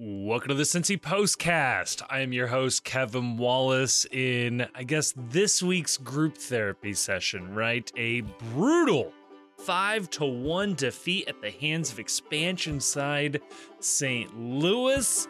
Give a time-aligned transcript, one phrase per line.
[0.00, 2.02] Welcome to the Cincy Postcast.
[2.08, 7.90] I am your host, Kevin Wallace, in, I guess, this week's group therapy session, right?
[7.96, 9.12] A brutal
[9.56, 13.40] 5 to 1 defeat at the hands of expansion side
[13.80, 14.38] St.
[14.38, 15.26] Louis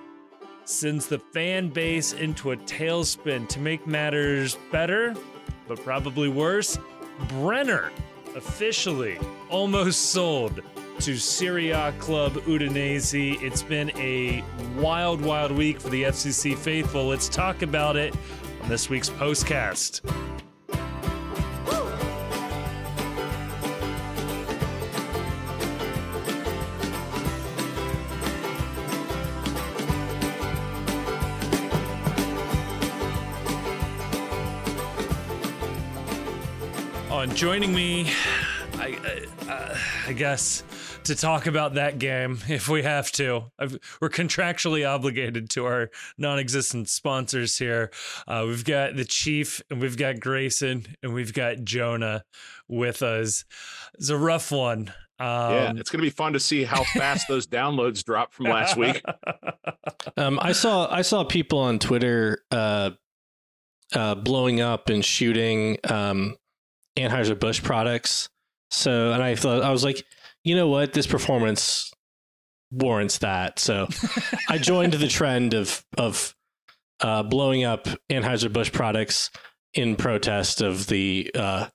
[0.67, 3.49] sends the fan base into a tailspin.
[3.49, 5.15] To make matters better,
[5.67, 6.79] but probably worse,
[7.29, 7.91] Brenner
[8.37, 10.61] officially almost sold
[11.01, 13.41] to Serie A club Udinese.
[13.41, 14.43] It's been a
[14.77, 17.07] wild, wild week for the FCC faithful.
[17.07, 18.15] Let's talk about it
[18.63, 20.01] on this week's postcast.
[37.11, 38.11] On joining me,
[38.75, 39.27] I,
[40.09, 40.65] I guess
[41.05, 43.45] to talk about that game if we have to.
[43.59, 47.91] I've, we're contractually obligated to our non-existent sponsors here.
[48.27, 52.25] Uh, we've got the Chief and we've got Grayson and we've got Jonah
[52.69, 53.45] with us.
[53.95, 54.93] It's a rough one.
[55.21, 58.47] Um, yeah, it's going to be fun to see how fast those downloads drop from
[58.47, 59.03] last week.
[60.17, 62.91] Um, I saw I saw people on Twitter uh,
[63.93, 66.37] uh, blowing up and shooting um,
[66.97, 68.29] Anheuser Busch products.
[68.71, 70.05] So, and I thought I was like,
[70.49, 71.93] you know what, this performance
[72.71, 73.59] warrants that.
[73.59, 73.89] So,
[74.49, 76.35] I joined the trend of of
[77.01, 79.31] uh, blowing up Anheuser Busch products
[79.75, 81.69] in protest of the uh,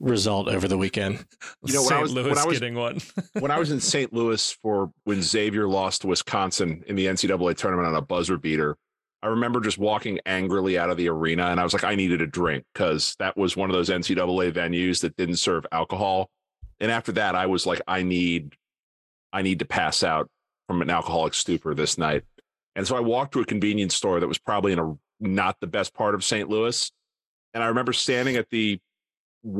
[0.00, 1.24] result over the weekend.
[1.64, 3.00] You know, when I was, Louis when I was getting one.
[3.38, 4.12] when I was in St.
[4.12, 8.76] Louis for when Xavier lost to Wisconsin in the NCAA tournament on a buzzer beater,
[9.22, 12.20] I remember just walking angrily out of the arena and I was like, I needed
[12.20, 16.30] a drink because that was one of those NCAA venues that didn't serve alcohol.
[16.80, 18.54] And after that, I was like, I need,
[19.32, 20.28] I need to pass out
[20.66, 22.24] from an alcoholic stupor this night.
[22.76, 25.66] And so I walked to a convenience store that was probably in a not the
[25.66, 26.48] best part of St.
[26.48, 26.90] Louis.
[27.52, 28.80] And I remember standing at the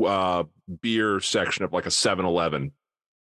[0.05, 0.43] uh,
[0.81, 2.73] beer section of like a 7 Eleven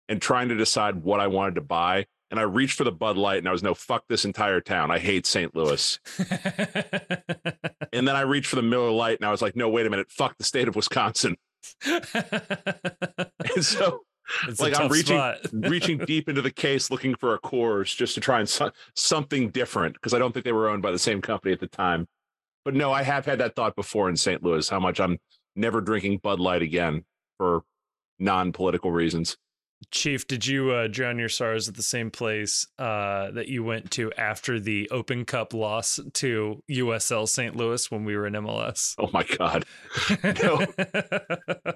[0.09, 3.17] and trying to decide what I wanted to buy and I reached for the Bud
[3.17, 4.91] Light and I was no fuck this entire town.
[4.91, 5.56] I hate St.
[5.56, 6.00] Louis.
[7.94, 9.90] and then I reached for the Miller Lite and I was like, no, wait a
[9.90, 11.38] minute, fuck the state of Wisconsin.
[11.85, 12.01] And
[13.62, 14.01] so
[14.47, 15.22] it's like I'm reaching
[15.53, 19.50] reaching deep into the case looking for a Coors just to try and so- something
[19.50, 22.07] different because I don't think they were owned by the same company at the time.
[22.66, 24.44] But no, I have had that thought before in St.
[24.44, 25.17] Louis how much I'm
[25.56, 27.06] never drinking Bud Light again
[27.38, 27.63] for
[28.19, 29.38] non-political reasons.
[29.91, 33.91] Chief, did you uh, drown your sorrows at the same place uh, that you went
[33.91, 37.55] to after the Open Cup loss to USL St.
[37.55, 38.95] Louis when we were in MLS?
[38.97, 39.66] Oh my God,
[40.23, 40.66] no,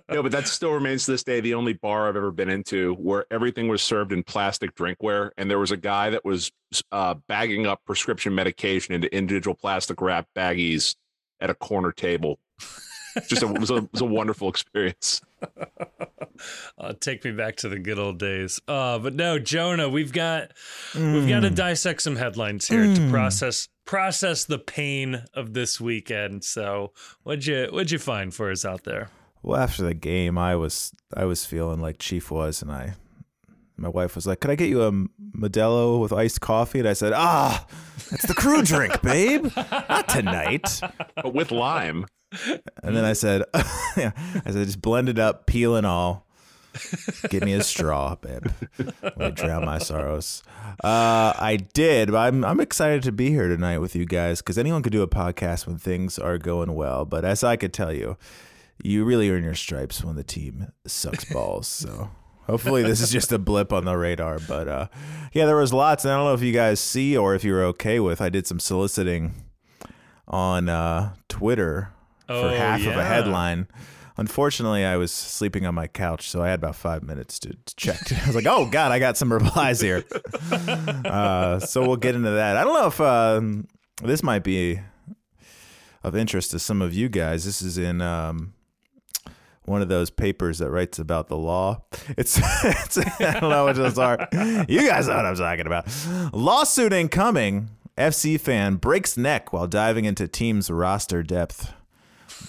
[0.10, 2.96] no, but that still remains to this day the only bar I've ever been into
[2.96, 6.52] where everything was served in plastic drinkware, and there was a guy that was
[6.92, 10.96] uh, bagging up prescription medication into individual plastic wrap baggies
[11.40, 12.40] at a corner table.
[13.28, 15.22] Just a, it, was a, it was a wonderful experience.
[16.78, 18.62] uh, take me back to the good old days.
[18.68, 20.52] Uh, but no, Jonah, we've got
[20.94, 21.14] mm.
[21.14, 22.96] we've got to dissect some headlines here mm.
[22.96, 26.44] to process process the pain of this weekend.
[26.44, 29.10] So, what'd you what'd you find for us out there?
[29.44, 32.94] Well, after the game, I was I was feeling like Chief was, and I
[33.78, 34.92] my wife was like, "Could I get you a
[35.36, 37.66] Modelo with iced coffee?" And I said, "Ah,
[38.12, 39.48] it's the crew drink, babe.
[39.56, 40.80] Not tonight,
[41.16, 42.06] but with lime."
[42.84, 44.12] And then I said, I
[44.46, 46.26] said, just blend it up, peel and all.
[47.30, 48.48] Give me a straw, babe.
[49.18, 50.42] Let drown my sorrows.
[50.84, 54.58] Uh, I did, but I'm I'm excited to be here tonight with you guys because
[54.58, 57.04] anyone could do a podcast when things are going well.
[57.04, 58.18] But as I could tell you,
[58.82, 61.68] you really earn your stripes when the team sucks balls.
[61.68, 62.10] So
[62.48, 64.40] hopefully this is just a blip on the radar.
[64.40, 64.88] But uh,
[65.34, 66.06] yeah, there was lots.
[66.06, 68.22] And I don't know if you guys see or if you're okay with.
[68.22, 69.34] I did some soliciting
[70.28, 71.92] on uh, Twitter
[72.30, 72.92] oh, for half yeah.
[72.92, 73.68] of a headline.
[74.18, 77.76] Unfortunately, I was sleeping on my couch, so I had about five minutes to, to
[77.76, 78.00] check.
[78.24, 80.04] I was like, "Oh God, I got some replies here."
[81.12, 82.58] Uh, so we'll get into that.
[82.58, 83.68] I don't know if um,
[84.04, 84.80] this might be
[86.04, 87.46] of interest to some of you guys.
[87.46, 88.54] This is in um,
[89.66, 91.84] one of those papers that writes about the law.
[92.18, 94.28] It's, it's I don't know what those are.
[94.68, 95.88] You guys know what I'm talking about.
[96.34, 97.70] Lawsuit incoming.
[97.98, 101.74] FC fan breaks neck while diving into team's roster depth.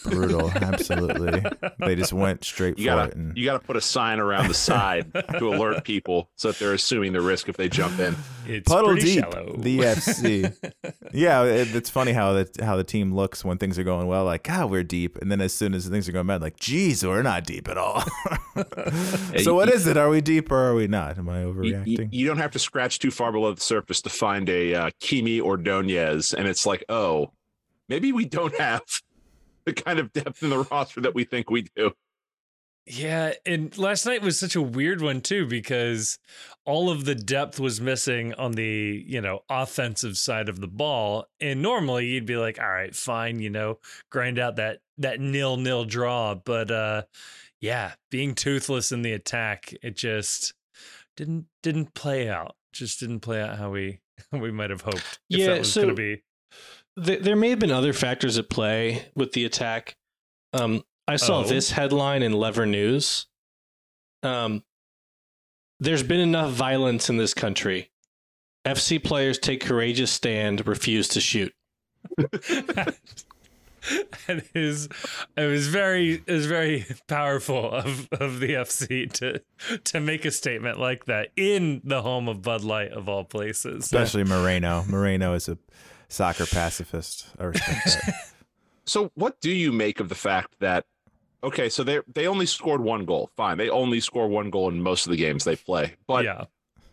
[0.04, 0.50] Brutal.
[0.50, 1.42] Absolutely,
[1.78, 3.16] they just went straight You for gotta it.
[3.16, 6.74] And you gotta put a sign around the side to alert people so that they're
[6.74, 8.16] assuming the risk if they jump in.
[8.46, 9.54] It's puddle pretty deep, shallow.
[9.58, 10.72] the FC.
[11.12, 14.24] yeah, it, it's funny how the how the team looks when things are going well.
[14.24, 17.04] Like, God, we're deep, and then as soon as things are going bad, like, geez,
[17.04, 18.02] we're not deep at all.
[19.42, 19.96] so what is it?
[19.96, 21.18] Are we deep or are we not?
[21.18, 21.86] Am I overreacting?
[21.86, 24.90] you- you don't have to scratch too far below the surface to find a uh,
[25.00, 27.32] Kimi Ordonez, and it's like, oh,
[27.88, 28.82] maybe we don't have
[29.66, 31.92] the kind of depth in the roster that we think we do.
[32.84, 36.18] Yeah, and last night was such a weird one too because
[36.64, 41.26] all of the depth was missing on the, you know, offensive side of the ball.
[41.40, 43.78] And normally you'd be like, "All right, fine, you know,
[44.10, 47.02] grind out that that nil-nil draw." But uh
[47.60, 50.52] yeah, being toothless in the attack, it just
[51.16, 52.56] didn't didn't play out.
[52.72, 54.00] Just didn't play out how we
[54.32, 55.20] we might have hoped.
[55.30, 56.24] If Yeah, that was going so- to be
[57.02, 59.96] Th- there may have been other factors at play with the attack.
[60.52, 61.44] Um, I saw Oh.
[61.44, 63.26] this headline in Lever News.
[64.22, 64.62] Um,
[65.80, 67.90] there's been enough violence in this country.
[68.64, 71.52] FC players take courageous stand, refuse to shoot.
[74.28, 74.88] it is
[75.36, 79.42] it was very it was very powerful of of the FC to
[79.84, 83.84] to make a statement like that in the home of Bud Light of all places.
[83.84, 84.84] Especially Moreno.
[84.88, 85.58] Moreno is a
[86.12, 87.26] soccer pacifist.
[87.38, 88.14] I respect that.
[88.84, 90.84] So, what do you make of the fact that
[91.44, 93.30] okay, so they they only scored one goal.
[93.36, 96.46] Fine, they only score one goal in most of the games they play, but yeah.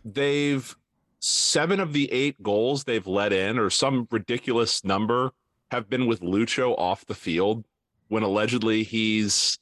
[0.04, 0.76] they've
[1.18, 5.32] seven of the eight goals they've let in, or some ridiculous number,
[5.70, 7.66] have been with Lucho off the field
[8.08, 9.58] when allegedly he's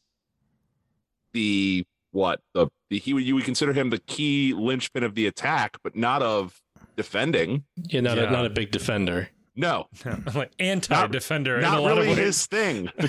[1.33, 5.27] the what the, the he would you would consider him the key linchpin of the
[5.27, 6.61] attack, but not of
[6.97, 7.65] defending.
[7.77, 8.25] Yeah, not, Yeah.
[8.25, 9.31] A, not a big defender.
[9.59, 9.89] No,
[10.35, 12.89] like anti defender in a not lot really of his thing.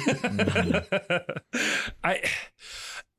[2.04, 2.24] I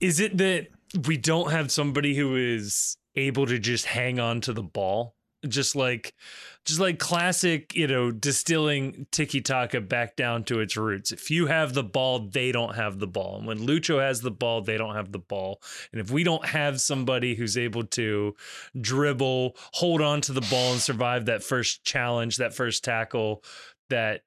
[0.01, 0.67] is it that
[1.07, 5.15] we don't have somebody who is able to just hang on to the ball?
[5.49, 6.15] Just like
[6.67, 11.11] just like classic, you know, distilling tiki taka back down to its roots.
[11.11, 13.39] If you have the ball, they don't have the ball.
[13.39, 15.63] And when Lucho has the ball, they don't have the ball.
[15.93, 18.37] And if we don't have somebody who's able to
[18.79, 23.43] dribble, hold on to the ball and survive that first challenge, that first tackle,
[23.89, 24.23] that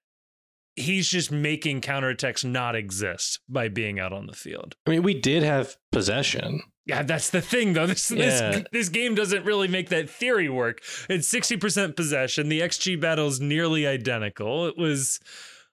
[0.75, 4.75] he's just making counterattacks not exist by being out on the field.
[4.87, 6.61] I mean, we did have possession.
[6.85, 7.85] Yeah, that's the thing though.
[7.87, 8.51] This Yeah.
[8.51, 10.81] this this game doesn't really make that theory work.
[11.09, 12.49] It's 60% possession.
[12.49, 14.67] The XG battle is nearly identical.
[14.67, 15.19] It was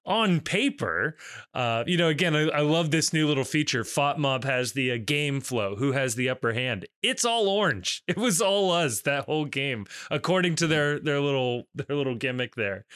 [0.06, 1.16] on paper.
[1.54, 3.84] Uh, you know, again, I, I love this new little feature.
[3.84, 5.76] FOTMob has the uh, game flow.
[5.76, 6.86] Who has the upper hand?
[7.02, 8.02] It's all orange.
[8.08, 12.54] It was all us that whole game, according to their their little their little gimmick
[12.56, 12.86] there.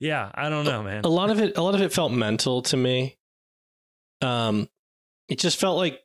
[0.00, 1.04] Yeah, I don't know, man.
[1.04, 3.16] a lot of it a lot of it felt mental to me
[4.22, 4.68] um
[5.28, 6.00] it just felt like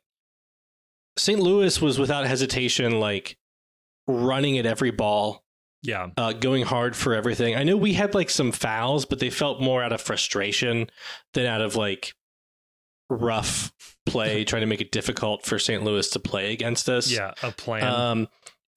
[1.16, 3.38] st louis was without hesitation like
[4.06, 5.44] running at every ball
[5.82, 9.30] Yeah, uh going hard for everything i know we had like some fouls but they
[9.30, 10.90] felt more out of frustration
[11.32, 12.12] than out of like
[13.08, 13.72] rough
[14.04, 17.50] play trying to make it difficult for st louis to play against us yeah, a
[17.50, 17.82] plan.
[17.84, 18.28] um,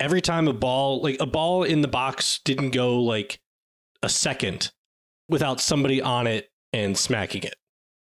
[0.03, 3.39] every time a ball, like a ball in the box, didn't go like
[4.03, 4.71] a second
[5.29, 7.55] without somebody on it and smacking it.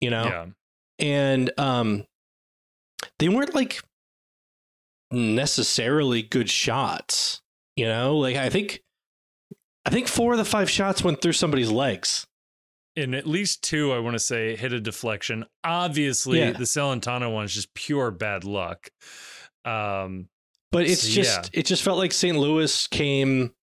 [0.01, 0.47] You know, yeah.
[0.99, 2.07] and um,
[3.19, 3.83] they weren't like
[5.11, 7.42] necessarily good shots.
[7.77, 8.83] You know, like I think,
[9.87, 12.27] I think four of the five shots went through somebody's legs.
[12.95, 15.47] in at least two, I want to say, hit a deflection.
[15.65, 16.51] Obviously, Yeah.
[16.53, 18.91] the Celentano one is just pure bad luck.
[19.65, 20.29] Um,
[20.71, 21.61] But it's So, just yeah.
[21.61, 22.37] it just felt like St.
[22.37, 23.55] Louis came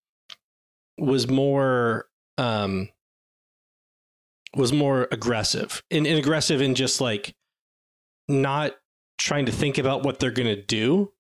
[0.98, 2.08] was more
[2.40, 2.90] um
[4.56, 5.84] was more aggressive.
[5.92, 7.36] And, and aggressive in just like
[8.28, 8.76] not
[9.20, 11.14] trying to think about what they're gonna do.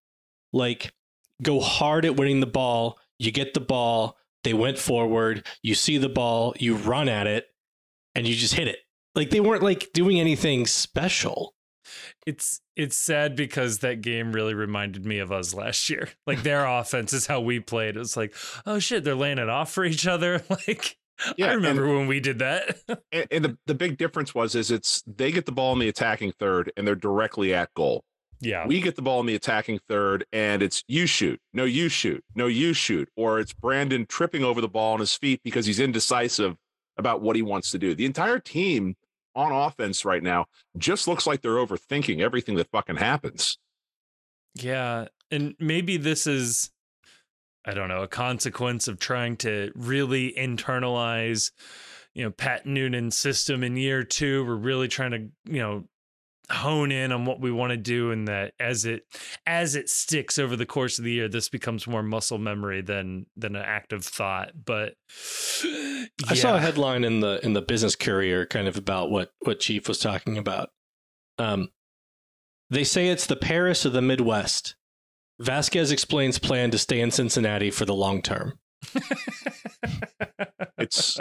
[0.51, 0.93] Like
[1.41, 5.98] go hard at winning the ball, you get the ball, they went forward, you see
[5.98, 7.48] the ball, you run at it,
[8.15, 8.79] and you just hit it.
[9.15, 11.53] Like they weren't like doing anything special.
[12.25, 16.10] it's it's sad because that game really reminded me of us last year.
[16.27, 17.98] Like their offense is how we played.
[17.98, 18.34] It's like,
[18.65, 20.41] oh shit, they're laying it off for each other.
[20.50, 20.98] Like
[21.36, 22.77] Yeah, I and- remember when we did that.
[23.12, 25.89] and, and the, the big difference was is it's they get the ball in the
[25.89, 28.03] attacking third and they're directly at goal.
[28.39, 28.65] Yeah.
[28.65, 32.24] We get the ball in the attacking third and it's you shoot, no you shoot,
[32.36, 35.79] no you shoot, or it's Brandon tripping over the ball on his feet because he's
[35.79, 36.58] indecisive
[36.98, 37.96] about what he wants to do.
[37.96, 38.96] The entire team
[39.36, 40.46] on offense right now
[40.77, 43.58] just looks like they're overthinking everything that fucking happens.
[44.55, 45.08] Yeah.
[45.31, 46.72] And maybe this is,
[47.65, 51.51] I don't know, a consequence of trying to really internalize,
[52.13, 54.46] you know Pat Noonan system in year two.
[54.46, 55.84] We're really trying to you know
[56.51, 59.03] hone in on what we want to do and that as it
[59.46, 63.25] as it sticks over the course of the year this becomes more muscle memory than
[63.36, 64.94] than an active thought but
[66.27, 69.60] I saw a headline in the in the Business Courier kind of about what what
[69.60, 70.70] Chief was talking about.
[71.38, 71.70] Um,
[72.70, 74.75] they say it's the Paris of the Midwest.
[75.41, 78.60] Vazquez explains plan to stay in Cincinnati for the long term.
[80.79, 81.20] It's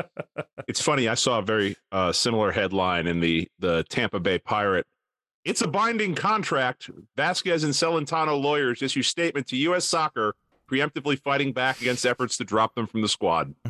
[0.69, 1.09] it's funny.
[1.09, 4.87] I saw a very uh, similar headline in the the Tampa Bay Pirate.
[5.45, 6.91] It's a binding contract.
[7.17, 9.85] Vazquez and Celentano lawyers issue statement to U.S.
[9.85, 10.35] Soccer,
[10.71, 13.55] preemptively fighting back against efforts to drop them from the squad.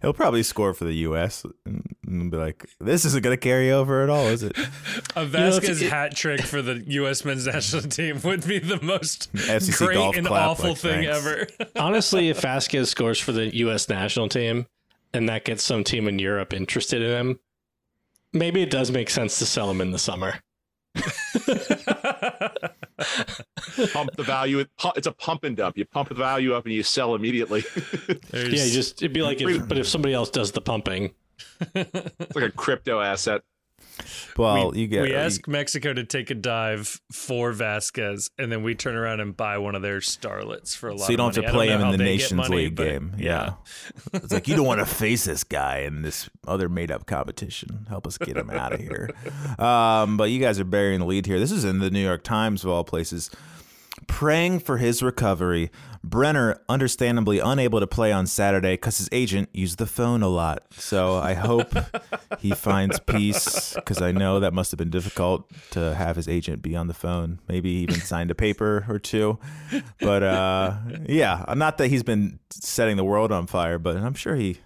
[0.00, 1.44] He'll probably score for the U.S.
[1.66, 4.56] and, and be like, "This isn't going to carry over at all, is it?"
[5.16, 7.24] a if Vazquez it- hat trick for the U.S.
[7.24, 11.04] men's national team would be the most FCC great golf and clap, awful like, thing
[11.04, 11.26] thanks.
[11.26, 11.46] ever.
[11.76, 13.88] Honestly, if Vazquez scores for the U.S.
[13.88, 14.66] national team
[15.12, 17.40] and that gets some team in Europe interested in him,
[18.32, 20.40] maybe it does make sense to sell them in the summer.
[23.92, 24.64] Pump the value.
[24.96, 25.78] It's a pump and dump.
[25.78, 27.64] You pump the value up and you sell immediately.
[28.32, 31.12] Yeah, you just it'd be like if, but if somebody else does the pumping,
[31.74, 33.42] it's like a crypto asset.
[34.36, 38.50] Well, we, you get we you- ask Mexico to take a dive for Vazquez, and
[38.52, 41.06] then we turn around and buy one of their starlets for a lot.
[41.06, 41.68] so you don't of have money.
[41.68, 43.14] to play him in the Nations money, League game.
[43.18, 43.54] Yeah.
[44.12, 47.86] it's like you don't want to face this guy in this other made-up competition.
[47.88, 49.10] Help us get him out of here.
[49.58, 51.38] Um, but you guys are burying the lead here.
[51.40, 53.30] This is in the New York Times of all places.
[54.06, 55.70] Praying for his recovery.
[56.02, 60.64] Brenner, understandably unable to play on Saturday because his agent used the phone a lot.
[60.72, 61.72] So I hope
[62.38, 66.62] he finds peace because I know that must have been difficult to have his agent
[66.62, 67.40] be on the phone.
[67.48, 69.38] Maybe he even signed a paper or two.
[70.00, 70.76] But uh,
[71.06, 74.58] yeah, not that he's been setting the world on fire, but I'm sure he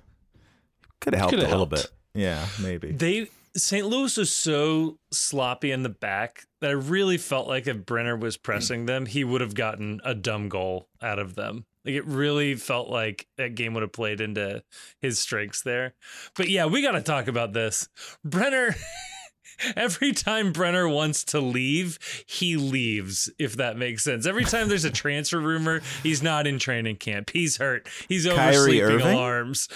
[1.00, 1.86] could have helped Coulda a little bit.
[2.14, 2.92] Yeah, maybe.
[2.92, 3.86] They St.
[3.86, 8.36] Louis was so sloppy in the back that I really felt like if Brenner was
[8.36, 11.66] pressing them, he would have gotten a dumb goal out of them.
[11.84, 14.62] Like it really felt like that game would have played into
[15.00, 15.94] his strengths there.
[16.36, 17.88] But yeah, we got to talk about this.
[18.24, 18.74] Brenner
[19.76, 24.26] Every time Brenner wants to leave, he leaves, if that makes sense.
[24.26, 27.30] Every time there's a transfer rumor, he's not in training camp.
[27.30, 27.88] He's hurt.
[28.08, 29.68] He's Kyrie oversleeping alarms.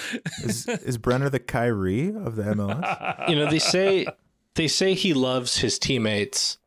[0.42, 3.28] Is, is Brenner the Kyrie of the MLS?
[3.28, 4.06] you know they say
[4.54, 6.58] they say he loves his teammates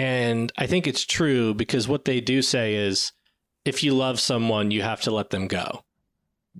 [0.00, 3.12] and i think it's true because what they do say is
[3.64, 5.84] if you love someone you have to let them go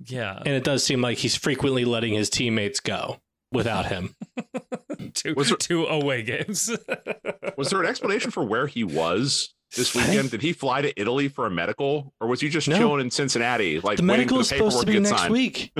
[0.05, 0.37] yeah.
[0.45, 3.19] and it does seem like he's frequently letting his teammates go
[3.51, 4.15] without him
[5.13, 6.69] two, Was there- two away games.
[7.57, 10.31] Was there an explanation for where he was this I weekend?
[10.31, 12.77] Did he fly to Italy for a medical, or was he just No.
[12.77, 15.33] chilling in Cincinnati, like the medical is supposed to paperwork to, be next signed?
[15.33, 15.71] week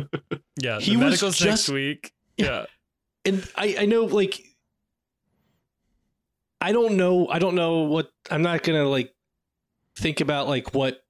[0.62, 0.80] yeah.
[0.80, 2.12] He the was medical's next just- week.
[2.38, 2.46] Yeah.
[2.46, 2.66] Yeah.
[3.26, 4.44] and I, I know like
[6.62, 9.14] I don't know I don't know what I'm not gonna like
[9.98, 11.04] think about like what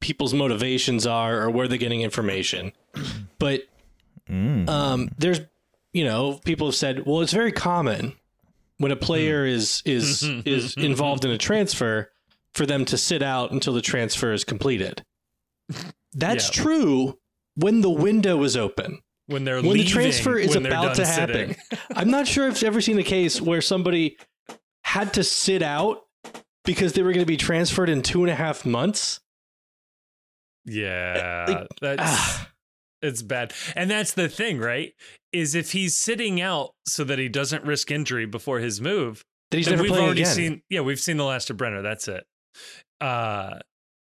[0.00, 2.72] people's motivations are or where they're getting information.
[3.38, 3.62] But
[4.28, 4.68] Mm.
[4.68, 5.40] um there's
[5.92, 8.12] you know, people have said, well it's very common
[8.78, 12.10] when a player is is is involved in a transfer
[12.54, 15.02] for them to sit out until the transfer is completed.
[16.14, 16.62] That's Yeah.
[16.62, 17.18] true
[17.56, 21.56] when the window is open When they're when the transfer is about to happen.
[21.96, 24.16] I'm not sure if I've ever seen a case where somebody
[24.90, 26.02] had to sit out
[26.64, 29.20] because they were going to be transferred in two and a half months.
[30.64, 31.44] Yeah.
[31.48, 32.48] Like, that's Ah,
[33.02, 33.52] it's bad.
[33.74, 34.92] And that's the thing, right?
[35.32, 39.56] Is if he's sitting out so that he doesn't risk injury before his move, that
[39.56, 40.34] he's never we've playing already again.
[40.34, 42.24] seen yeah we've seen the last of brenner that's it
[43.00, 43.58] uh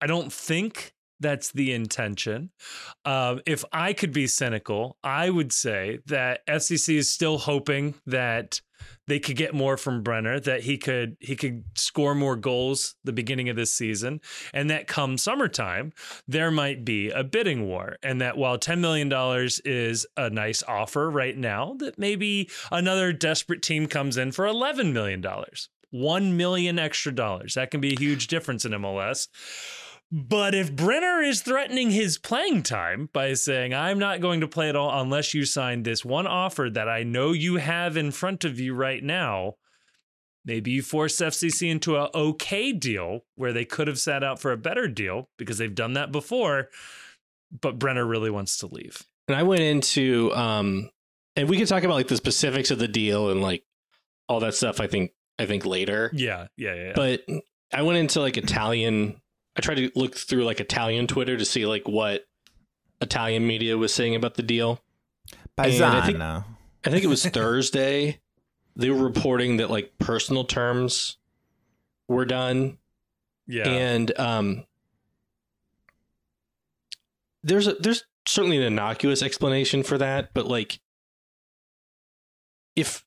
[0.01, 2.51] i don't think that's the intention.
[3.05, 8.61] Um if i could be cynical i would say that fcc is still hoping that
[9.07, 13.13] they could get more from brenner that he could he could score more goals the
[13.13, 14.21] beginning of this season
[14.53, 15.93] and that come summertime
[16.27, 19.11] there might be a bidding war and that while $10 million
[19.65, 24.93] is a nice offer right now that maybe another desperate team comes in for $11
[24.93, 25.25] million
[25.91, 27.55] 1 million extra dollars.
[27.55, 29.29] That can be a huge difference in mls
[30.11, 34.69] but if Brenner is threatening his playing time by saying, I'm not going to play
[34.69, 38.45] at all unless you sign this one offer that I know you have in front
[38.45, 39.55] of you right now,
[40.47, 44.51] maybe you force FCC into a okay deal where they could have sat out for
[44.51, 46.69] a better deal because they've done that before.
[47.61, 49.03] But Brenner really wants to leave.
[49.29, 50.91] And I went into, um,
[51.37, 53.63] and we can talk about like the specifics of the deal and like
[54.27, 54.81] all that stuff.
[54.81, 56.11] I think, I think later.
[56.15, 56.85] Yeah, yeah, yeah.
[56.87, 56.93] yeah.
[56.97, 57.27] But
[57.73, 59.21] I went into like Italian.
[59.59, 62.27] I tried to look through like Italian Twitter to see like what
[63.01, 64.81] Italian media was saying about the deal.
[65.59, 66.19] And I think-
[66.87, 68.21] I think it was Thursday.
[68.77, 71.17] They were reporting that like personal terms
[72.07, 72.79] were done,
[73.49, 73.69] Yeah.
[73.69, 74.65] and um,
[77.43, 80.81] there's a there's certainly an innocuous explanation for that, but like,
[82.77, 83.05] if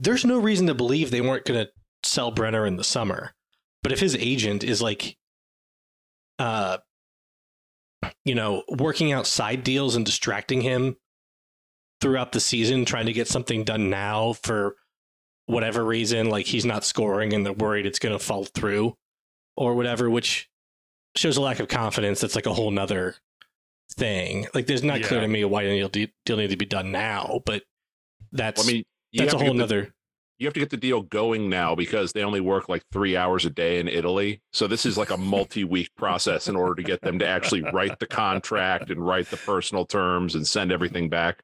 [0.00, 1.70] there's no reason to believe they weren't going to
[2.02, 3.34] sell Brenner in the summer,
[3.82, 5.16] but if his agent is like,
[6.38, 6.78] uh,
[8.24, 10.96] you know, working out side deals and distracting him
[12.00, 14.76] throughout the season, trying to get something done now for
[15.46, 18.94] whatever reason, like he's not scoring and they're worried it's going to fall through
[19.56, 20.48] or whatever, which
[21.16, 22.20] shows a lack of confidence.
[22.20, 23.16] That's like a whole nother
[23.96, 24.46] thing.
[24.54, 25.88] Like, there's not clear to me why the
[26.24, 27.62] deal, need to be done now, but
[28.32, 29.92] that's I mean, that's a whole nother.
[30.40, 33.44] You have to get the deal going now because they only work like three hours
[33.44, 34.40] a day in Italy.
[34.54, 37.98] So this is like a multi-week process in order to get them to actually write
[37.98, 41.42] the contract and write the personal terms and send everything back.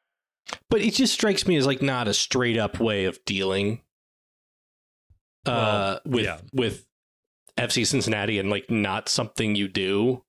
[0.71, 3.83] But it just strikes me as like not a straight up way of dealing
[5.45, 6.38] uh, Well, with yeah.
[6.55, 6.87] with
[7.59, 10.25] FC Cincinnati and like not something you do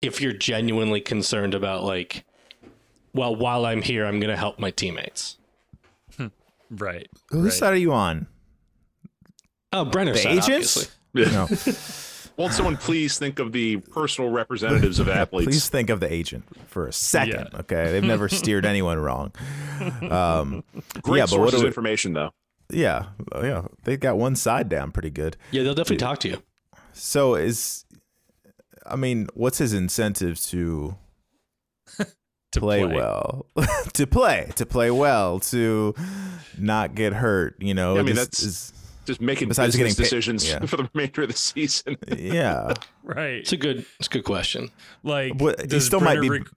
[0.00, 2.24] if you're genuinely concerned about like
[3.12, 5.37] well while I'm here I'm going to help my teammates.
[6.70, 7.08] Right.
[7.30, 7.52] Whose right.
[7.52, 8.26] side are you on?
[9.72, 10.90] Oh, Brenner The side, agents?
[11.14, 11.32] obviously.
[11.32, 11.48] No.
[12.42, 15.46] Won't someone please think of the personal representatives of athletes?
[15.48, 17.48] Please think of the agent for a second.
[17.52, 17.60] Yeah.
[17.60, 19.32] Okay, they've never steered anyone wrong.
[20.08, 20.62] Um,
[21.02, 22.30] Great yeah, but what of we- information, though.
[22.70, 25.36] yeah, oh, yeah, they got one side down pretty good.
[25.50, 26.42] Yeah, they'll definitely talk to you.
[26.92, 27.84] So is,
[28.86, 30.96] I mean, what's his incentive to
[32.52, 33.46] To play, well?
[33.92, 35.94] to play, to play well, to
[36.56, 37.56] not get hurt.
[37.60, 38.72] You know, Yeah, I mean, just- that's- is-
[39.06, 40.58] Just making Besides business getting paid- decisions yeah.
[40.66, 41.96] for the remainder of the season.
[42.16, 42.74] yeah.
[43.02, 43.34] Right.
[43.40, 44.70] It's a good it's a good question.
[45.02, 46.50] Like, What- he does still might Brenner be-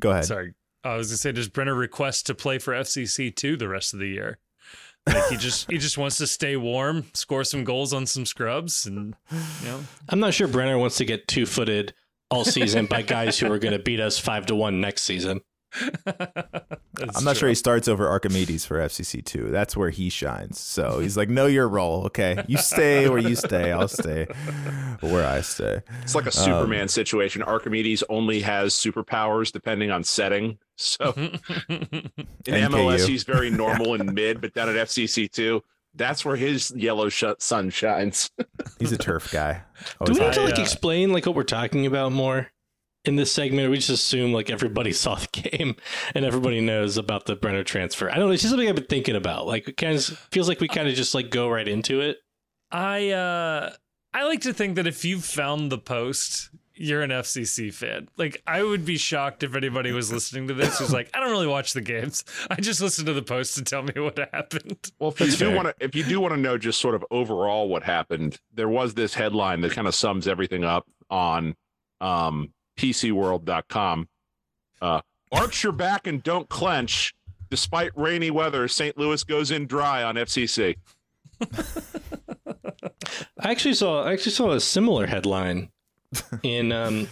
[0.00, 0.24] Go ahead.
[0.24, 0.54] Sorry.
[0.84, 4.00] I was gonna say, does Brenner request to play for FCC two the rest of
[4.00, 4.38] the year?
[5.06, 8.84] Like he just he just wants to stay warm, score some goals on some scrubs,
[8.86, 11.94] and you know, I'm not sure Brenner wants to get two-footed
[12.30, 15.40] all season by guys who are going to beat us 5 to 1 next season.
[16.06, 19.50] I'm not sure he starts over Archimedes for FCC two.
[19.50, 20.58] That's where he shines.
[20.58, 22.04] So he's like, know your role.
[22.06, 23.70] Okay, you stay where you stay.
[23.70, 24.26] I'll stay
[25.00, 25.82] where I stay.
[26.02, 27.42] It's like a Superman um, situation.
[27.42, 30.58] Archimedes only has superpowers depending on setting.
[30.76, 31.40] So in
[32.46, 32.68] NKU.
[32.70, 35.60] MLS, he's very normal and mid, but down at FCC2,
[35.98, 38.30] that's where his yellow sh- sun shines.
[38.78, 39.62] He's a turf guy.
[40.04, 42.48] Do we need to like explain like what we're talking about more
[43.04, 43.66] in this segment?
[43.66, 45.76] Or we just assume like everybody saw the game
[46.14, 48.10] and everybody knows about the Brenner transfer.
[48.10, 48.32] I don't know.
[48.32, 49.46] It's just something I've been thinking about.
[49.46, 52.18] Like it kind of feels like we kind of just like go right into it.
[52.70, 53.72] I uh
[54.14, 58.08] I like to think that if you found the post, you're an FCC fan.
[58.16, 61.30] Like I would be shocked if anybody was listening to this who's like, I don't
[61.30, 62.24] really watch the games.
[62.50, 64.92] I just listen to the post to tell me what happened.
[64.98, 67.04] Well, if you do want to, if you do want to know just sort of
[67.10, 71.54] overall what happened, there was this headline that kind of sums everything up on
[72.00, 74.08] um, PCWorld.com.
[74.80, 75.00] Uh,
[75.32, 77.14] arch your back and don't clench.
[77.50, 78.98] Despite rainy weather, St.
[78.98, 80.76] Louis goes in dry on FCC.
[83.40, 85.70] I actually saw I actually saw a similar headline
[86.42, 87.08] in um,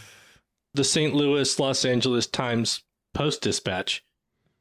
[0.75, 1.15] the St.
[1.15, 2.83] Louis Los Angeles Times
[3.15, 4.05] Post Dispatch.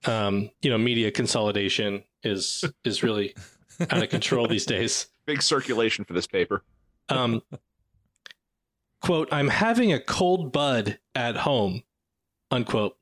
[0.05, 3.35] Um, you know, media consolidation is is really
[3.79, 5.07] out of control these days.
[5.25, 6.63] Big circulation for this paper.
[7.09, 7.41] Um,
[9.01, 11.83] quote, I'm having a cold bud at home,
[12.51, 12.97] unquote.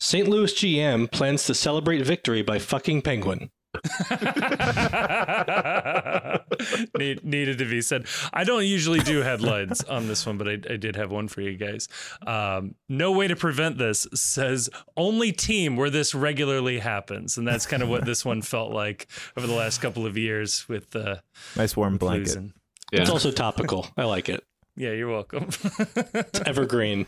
[0.00, 0.26] St.
[0.26, 3.50] Louis GM plans to celebrate victory by fucking penguin.
[6.98, 8.06] Need, needed to be said.
[8.32, 11.40] I don't usually do headlines on this one, but I, I did have one for
[11.40, 11.88] you guys.
[12.26, 17.66] Um, no way to prevent this says only team where this regularly happens, and that's
[17.66, 21.22] kind of what this one felt like over the last couple of years with the
[21.56, 22.36] nice warm blues blanket.
[22.36, 22.52] and-
[22.92, 23.86] It's also topical.
[23.96, 24.44] I like it.
[24.76, 25.48] yeah, you're welcome.
[25.78, 27.06] It's evergreen.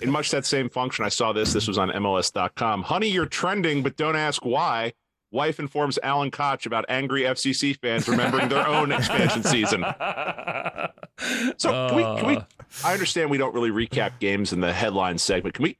[0.00, 1.52] In much that same function, I saw this.
[1.54, 2.82] This was on MLS.com.
[2.82, 4.92] Honey, you're trending, but don't ask why.
[5.32, 9.82] Wife informs Alan Koch about angry FCC fans remembering their own expansion season.
[11.56, 12.36] So can we, can we?
[12.36, 12.44] Uh,
[12.84, 15.54] I understand we don't really recap games in the headline segment.
[15.54, 15.78] Can we?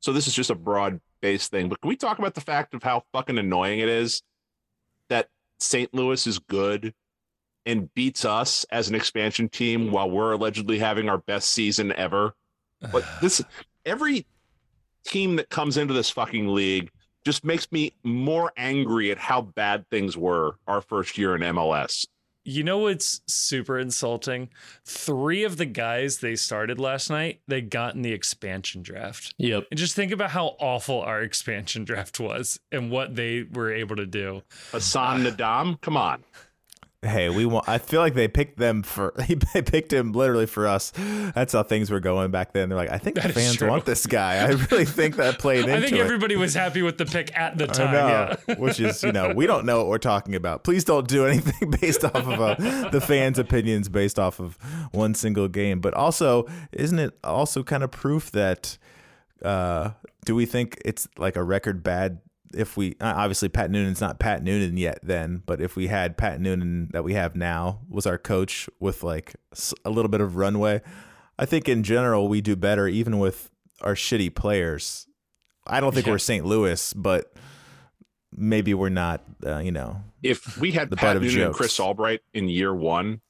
[0.00, 2.74] So this is just a broad based thing, but can we talk about the fact
[2.74, 4.22] of how fucking annoying it is
[5.08, 5.92] that St.
[5.92, 6.94] Louis is good
[7.66, 12.34] and beats us as an expansion team while we're allegedly having our best season ever?
[12.92, 13.42] Like this,
[13.86, 14.26] every
[15.04, 16.90] team that comes into this fucking league
[17.24, 22.06] just makes me more angry at how bad things were our first year in MLS.
[22.44, 24.48] You know what's super insulting?
[24.84, 29.32] Three of the guys they started last night, they got in the expansion draft.
[29.38, 29.66] Yep.
[29.70, 33.94] And just think about how awful our expansion draft was and what they were able
[33.94, 34.42] to do.
[34.72, 36.24] Hassan Ndam, come on.
[37.04, 37.68] Hey, we want.
[37.68, 39.12] I feel like they picked them for.
[39.52, 40.92] They picked him literally for us.
[41.34, 42.68] That's how things were going back then.
[42.68, 44.36] They're like, I think That the fans want this guy.
[44.36, 46.00] I really think that played into I think it.
[46.00, 47.92] everybody was happy with the pick at the time.
[47.92, 48.54] know, Yeah.
[48.58, 50.62] which is you know we don't know what we're talking about.
[50.62, 54.56] Please don't do anything based off of uh, the fans' opinions based off of
[54.92, 55.80] one single game.
[55.80, 58.78] But also, isn't it also kind of proof that?
[59.44, 59.90] Uh,
[60.24, 62.20] do we think it's like a record bad?
[62.54, 66.16] If we uh, obviously Pat Noonan's not Pat Noonan yet, then, but if we had
[66.16, 69.34] Pat Noonan that we have now was our coach with like
[69.84, 70.80] a little bit of runway,
[71.38, 75.06] I think in general we do better even with our shitty players.
[75.66, 76.12] I don't think Yeah.
[76.12, 76.44] we're St.
[76.44, 77.32] Louis, but
[78.36, 79.22] maybe we're not.
[79.44, 81.54] Uh, you know, If we had The butt Pat of Noonan and.
[81.54, 83.20] Chris Albright in year one,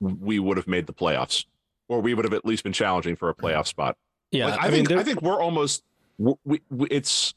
[0.00, 1.44] we would have made the playoffs,
[1.88, 3.96] or we would have at least been challenging for a playoff spot.
[4.32, 4.46] Yeah.
[4.46, 5.84] Like, I, I, mean, think I think we're almost
[6.18, 7.34] we, we, it's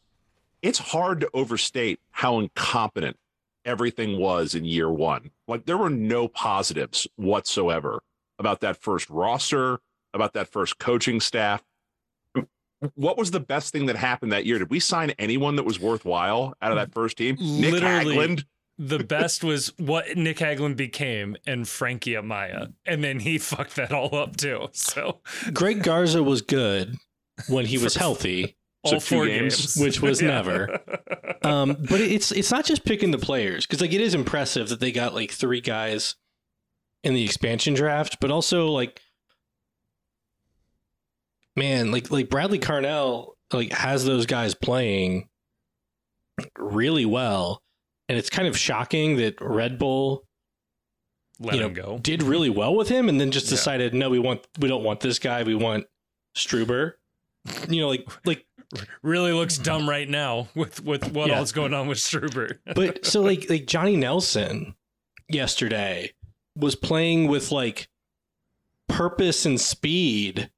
[0.62, 3.18] it's hard to overstate how incompetent
[3.66, 5.32] everything was in year one.
[5.48, 8.02] Like there were no positives whatsoever
[8.40, 9.80] about that first roster,
[10.14, 11.64] about that first coaching staff.
[12.96, 14.58] What was the best thing that happened that year?
[14.58, 17.36] Did we sign anyone that was worthwhile out of that first team?
[17.40, 18.16] Nick Literally.
[18.16, 18.46] Hagglund.
[18.78, 22.72] The best was what Nick Hagglund became and Frankie Amaya.
[22.86, 24.70] And then he fucked that all up too.
[24.72, 25.20] So
[25.54, 26.96] Greg Garza was good
[27.50, 29.56] when he was healthy, So all two four games?
[29.58, 29.78] games.
[29.78, 30.28] which was Yeah.
[30.28, 30.80] never.
[31.44, 34.80] Um, but it's it's not just picking the players because like it is impressive that
[34.80, 36.16] they got like three guys
[37.04, 39.02] in the expansion draft, but also like
[41.56, 45.28] man, like like Bradley Carnell like has those guys playing
[46.58, 47.62] really well,
[48.08, 50.26] and it's kind of shocking that Red Bull
[51.40, 51.98] Let you him know, go.
[52.00, 53.52] did really well with him, and then just Yeah.
[53.52, 55.86] decided no, we want we don't want this guy, we want
[56.36, 56.94] Struber.
[57.70, 58.46] You know, like like
[59.02, 61.40] Really looks dumb right now with with what Yeah.
[61.40, 62.60] all's going on with Struber.
[62.76, 64.76] but so like like Johnny Nelson
[65.28, 66.14] yesterday
[66.56, 67.88] was playing with like
[68.88, 70.52] purpose and speed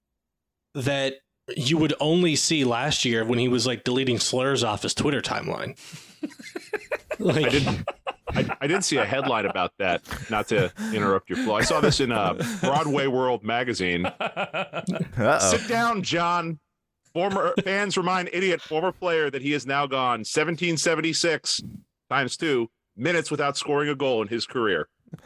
[0.74, 1.16] that
[1.56, 5.22] you would only see last year when he was like deleting slurs off his Twitter
[5.22, 5.78] timeline.
[7.20, 7.90] like I didn't.
[8.34, 10.02] I, I did see a headline about that.
[10.30, 11.56] Not to interrupt your flow.
[11.56, 14.06] I saw this in uh, Broadway World magazine.
[14.06, 15.40] Uh-oh.
[15.40, 16.60] Sit down, John.
[17.14, 21.62] Former fans remind idiot former player that he is now gone 1776
[22.10, 24.88] times two minutes without scoring a goal in his career.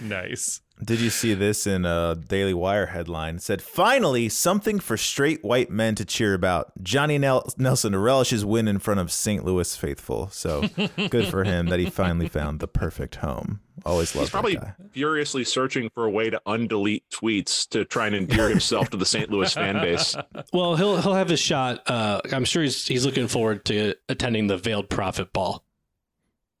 [0.00, 0.60] nice.
[0.84, 3.36] Did you see this in a Daily Wire headline?
[3.36, 6.72] It said, finally, something for straight white men to cheer about.
[6.82, 9.44] Johnny Nel- Nelson to relish his win in front of St.
[9.44, 10.28] Louis faithful.
[10.30, 10.68] So
[11.10, 13.60] good for him that he finally found the perfect home.
[13.86, 14.84] Always loved He's probably that guy.
[14.92, 19.06] furiously searching for a way to undelete tweets to try and endear himself to the
[19.06, 19.30] St.
[19.30, 20.16] Louis fan base.
[20.52, 21.82] well, he'll he'll have his shot.
[21.88, 25.62] Uh, I'm sure he's he's looking forward to attending the Veiled Prophet Ball.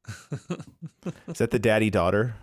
[1.28, 2.34] Is that the daddy daughter?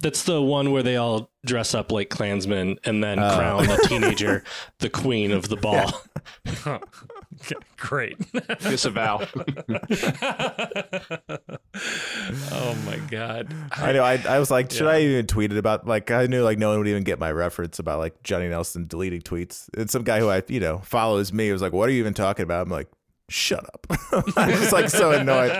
[0.00, 3.36] That's the one where they all dress up like Klansmen and then Oh.
[3.36, 4.42] crown the teenager
[4.80, 5.92] the queen of the ball.
[6.66, 8.16] Okay, Great.
[8.60, 9.26] Disavow.
[12.50, 13.54] oh my god.
[13.72, 14.02] I know.
[14.02, 14.90] I, I was like, should Yeah.
[14.92, 15.86] I even tweet it about?
[15.86, 18.86] Like, I knew like no one would even get my reference about like Johnny Nelson
[18.86, 19.68] deleting tweets.
[19.76, 22.14] And some guy who I you know follows me was like, "What are you even
[22.14, 22.88] talking about?" I'm like,
[23.32, 23.86] "Shut up!"
[24.36, 25.50] I was like so annoyed.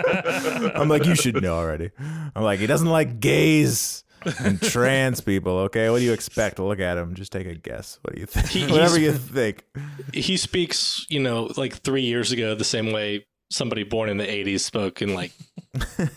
[0.75, 1.91] I'm like, "You should know already."
[2.35, 4.03] I'm like, "He doesn't like gays
[4.39, 6.59] and trans people." Okay, what do you expect?
[6.59, 7.15] Look at him.
[7.15, 7.99] Just take a guess.
[8.01, 8.47] What do you think?
[8.47, 9.65] He- Whatever you think.
[10.13, 14.25] he speaks, you know, like three years ago, the same way somebody born in the
[14.25, 15.31] 80s spoke in like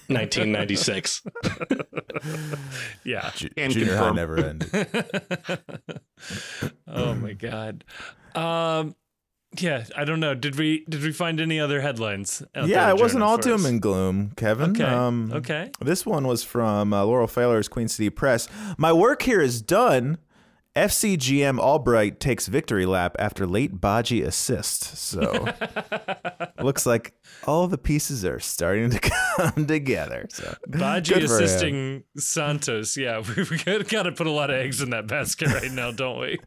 [0.09, 1.23] 1996.
[3.05, 3.31] Yeah.
[3.35, 4.71] Ju- Can junior high never ended.
[6.89, 7.85] oh my god.
[8.35, 8.95] Um
[9.61, 10.35] yeah, I don't know.
[10.35, 12.43] Did we did we find any other headlines?
[12.55, 14.71] yeah, it wasn't all doom and gloom, Kevin.
[14.71, 14.85] Okay.
[14.85, 15.71] Um, okay.
[15.81, 18.49] This one was from uh, Laurel Pfahler's Queen City Press.
[18.79, 20.19] My work here is done.
[20.77, 24.99] FC GM Albright takes victory lap after late Badji assist.
[24.99, 25.47] So
[26.61, 27.15] looks like
[27.47, 28.99] all the pieces are starting to
[29.39, 30.27] come together.
[30.29, 31.45] So Badji good for him.
[31.45, 32.95] assisting Santos.
[32.99, 36.21] Yeah, we've got to put a lot of eggs in that basket right now, don't
[36.21, 36.39] we?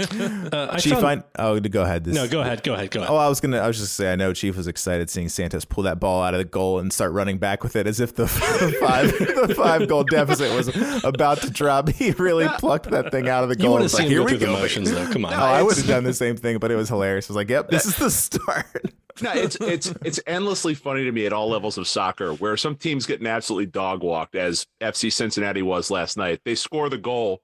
[0.00, 2.02] Uh, I Chief, found- I, oh, go ahead.
[2.04, 3.10] This, no, go ahead, go ahead, go ahead.
[3.12, 3.58] Oh, I was gonna.
[3.58, 4.12] I was just gonna say.
[4.12, 6.92] I know Chief was excited seeing Santos pull that ball out of the goal and
[6.92, 9.06] start running back with it as if the, the five
[9.48, 10.68] the five goal deficit was
[11.04, 11.88] about to drop.
[11.88, 13.75] He really plucked that thing out of the goal.
[13.75, 14.52] would and have was like, Here him go we through the go.
[14.52, 15.12] motions, though.
[15.12, 15.30] Come on.
[15.32, 17.28] No, I would have done the same thing, but it was hilarious.
[17.28, 18.66] I was like, "Yep, this is the start."
[19.22, 22.76] no, it's it's it's endlessly funny to me at all levels of soccer, where some
[22.76, 26.40] teams getting absolutely dog walked, as FC Cincinnati was last night.
[26.44, 27.40] They score the goal,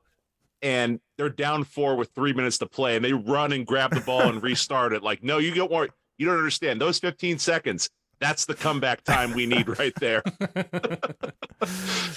[0.60, 4.00] and they're down four with three minutes to play, and they run and grab the
[4.00, 5.02] ball and restart it.
[5.02, 6.80] Like, no, you don't want, you don't understand.
[6.80, 7.90] Those 15 seconds,
[8.22, 10.22] that's the comeback time we need right there.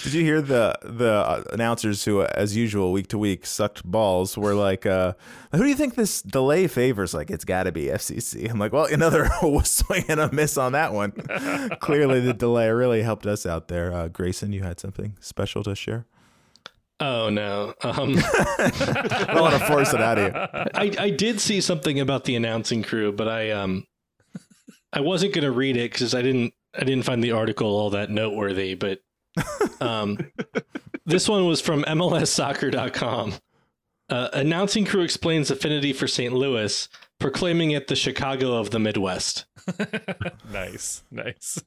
[0.03, 4.37] Did you hear the the uh, announcers who, as usual, week to week sucked balls
[4.37, 5.13] were like, uh,
[5.51, 8.49] "Who do you think this delay favors?" Like, it's got to be FCC.
[8.49, 9.29] I'm like, well, another
[9.63, 11.11] swing and a miss on that one.
[11.81, 13.91] Clearly, the delay really helped us out there.
[13.91, 16.05] Uh, Grayson, you had something special to share.
[16.99, 17.73] Oh no!
[17.81, 18.15] Um,
[18.57, 20.69] I don't want to force it out of you.
[20.75, 23.85] I, I did see something about the announcing crew, but I um
[24.95, 27.89] I wasn't going to read it because I didn't I didn't find the article all
[27.91, 28.75] that noteworthy.
[28.75, 29.01] But
[29.81, 30.17] um,
[31.05, 33.33] this one was from MLSsoccer.com.
[34.07, 36.31] Uh, announcing crew explains affinity for St.
[36.31, 36.87] Louis,
[37.19, 39.45] proclaiming it the Chicago of the Midwest.
[40.51, 41.59] nice, nice.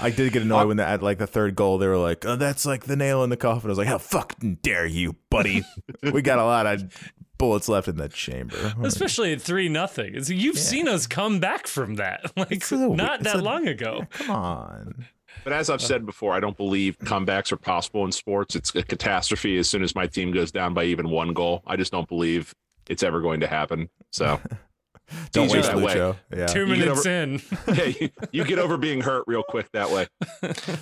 [0.00, 2.34] I did get annoyed when the, at like the third goal they were like, "Oh,
[2.34, 5.62] that's like the nail in the coffin." I was like, "How fucking dare you, buddy?
[6.12, 10.14] we got a lot of bullets left in that chamber." Especially at three nothing.
[10.14, 10.62] You've yeah.
[10.62, 14.06] seen us come back from that, like not that a, long ago.
[14.10, 15.06] Come on.
[15.44, 18.56] But as I've said before, I don't believe comebacks are possible in sports.
[18.56, 21.62] It's a catastrophe as soon as my team goes down by even one goal.
[21.66, 22.54] I just don't believe
[22.88, 23.88] it's ever going to happen.
[24.10, 24.40] So
[25.32, 26.16] don't waste Lucho.
[26.34, 26.46] Yeah.
[26.46, 27.42] Two minutes over, in.
[27.74, 30.06] yeah, you, you, get over being hurt real quick that way.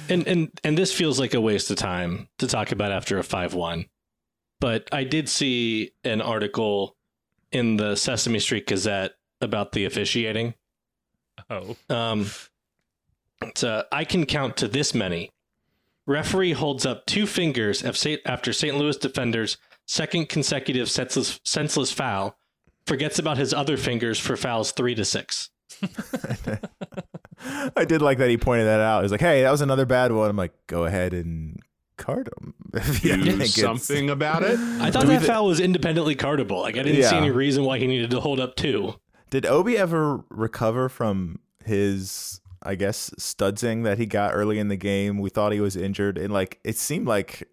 [0.09, 3.25] And and and this feels like a waste of time to talk about after a
[3.25, 3.87] five one.
[4.61, 6.97] But I did see an article
[7.53, 10.55] in the Sesame Street Gazette about the officiating.
[11.51, 11.77] Oh.
[11.91, 12.27] Um
[13.63, 15.31] uh, I can count to this many.
[16.07, 18.77] Referee holds up two fingers after St.
[18.77, 22.37] Louis defender's second consecutive senseless, senseless foul,
[22.87, 25.51] forgets about his other fingers for fouls three to six.
[27.77, 29.03] I did like that he pointed that out.
[29.03, 31.59] He's like, "Hey, that was another bad one." I'm like, "Go ahead and
[31.97, 32.55] card him.
[33.01, 36.63] Do something about it." I thought that th- foul was independently cardable.
[36.63, 37.11] Like I didn't yeah.
[37.11, 38.95] see any reason why he needed to hold up two.
[39.31, 44.77] Did Obi ever recover from his I guess studsing that he got early in the
[44.77, 45.19] game.
[45.19, 47.49] We thought he was injured, and like it seemed like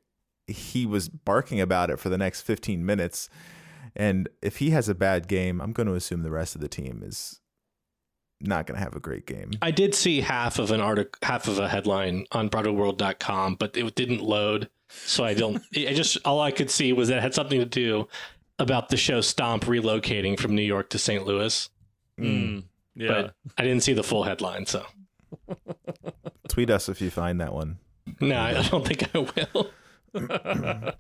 [0.48, 3.30] he was barking about it for the next 15 minutes.
[3.96, 6.70] And if he has a bad game, I'm going to assume the rest of the
[6.70, 7.41] team is
[8.42, 9.52] not going to have a great game.
[9.62, 13.96] I did see half of an article, half of a headline on BroadwayWorld.com, but it
[13.96, 14.70] didn't load.
[14.90, 17.66] So I don't, I just, all I could see was that it had something to
[17.66, 18.08] do
[18.60, 21.26] about the show Stomp relocating from New York to St.
[21.26, 21.70] Louis.
[22.20, 22.64] Mm,
[22.96, 23.08] yeah.
[23.08, 24.66] But I didn't see the full headline.
[24.66, 24.86] So
[26.50, 27.80] Tweet us if you find that one.
[28.20, 29.72] No, I don't think I will.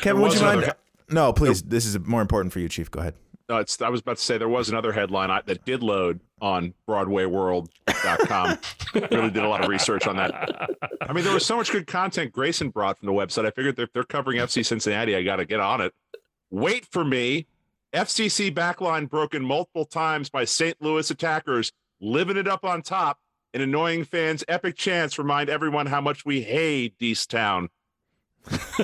[0.00, 0.62] Kevin, would you mind?
[0.62, 0.74] Another...
[1.10, 1.62] No, please.
[1.62, 2.90] This is more important for you, Chief.
[2.90, 3.14] Go ahead.
[3.50, 3.82] No, it's.
[3.82, 8.58] I was about to say there was another headline that did load on BroadwayWorld.com.
[9.10, 10.78] really did a lot of research on that.
[11.00, 13.46] I mean, there was so much good content Grayson brought from the website.
[13.46, 15.92] I figured if they're covering FC Cincinnati, I got to get on it.
[16.50, 17.48] Wait for me.
[17.92, 20.80] FCC backline broken multiple times by St.
[20.80, 23.18] Louis attackers, living it up on top
[23.52, 27.68] And annoying fan's epic chants remind everyone how much we hate East Town.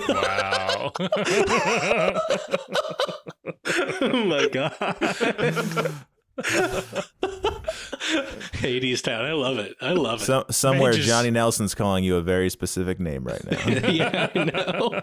[0.09, 0.93] Wow.
[4.01, 4.75] oh my god.
[8.53, 9.25] Hades Town.
[9.25, 9.75] I love it.
[9.81, 10.25] I love it.
[10.25, 11.09] So, somewhere just...
[11.09, 13.59] Johnny Nelson's calling you a very specific name right now.
[13.89, 15.01] yeah, I know.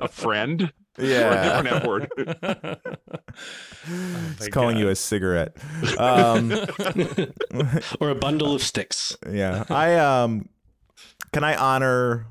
[0.00, 0.72] A friend?
[0.98, 1.28] Yeah.
[1.28, 2.10] Or a different F word.
[2.42, 2.74] oh
[4.38, 4.80] He's calling God.
[4.80, 5.54] you a cigarette.
[5.98, 6.52] Um,
[8.00, 9.14] or a bundle of sticks.
[9.30, 9.64] Yeah.
[9.68, 10.48] I um
[11.32, 12.26] can I honor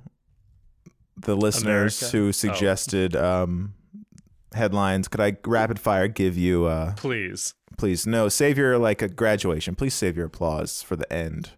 [1.25, 2.17] the listeners America?
[2.17, 2.31] who oh.
[2.31, 3.43] suggested oh.
[3.43, 3.73] um
[4.53, 5.07] headlines?
[5.07, 9.75] Could I rapid fire give you uh please please no save your like a graduation
[9.75, 11.51] please save your applause for the end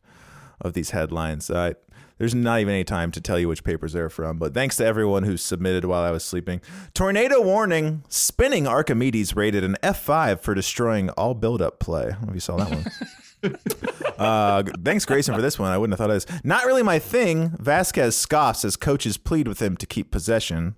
[0.59, 1.73] of these headlines uh,
[2.17, 4.85] there's not even any time to tell you which papers they're from but thanks to
[4.85, 6.59] everyone who submitted while i was sleeping
[6.93, 12.29] tornado warning spinning archimedes rated an f5 for destroying all build-up play i don't know
[12.29, 12.85] if you saw that one
[14.17, 15.71] uh, thanks, Grayson, for this one.
[15.71, 17.51] I wouldn't have thought it was not really my thing.
[17.51, 20.75] Vazquez scoffs as coaches plead with him to keep possession.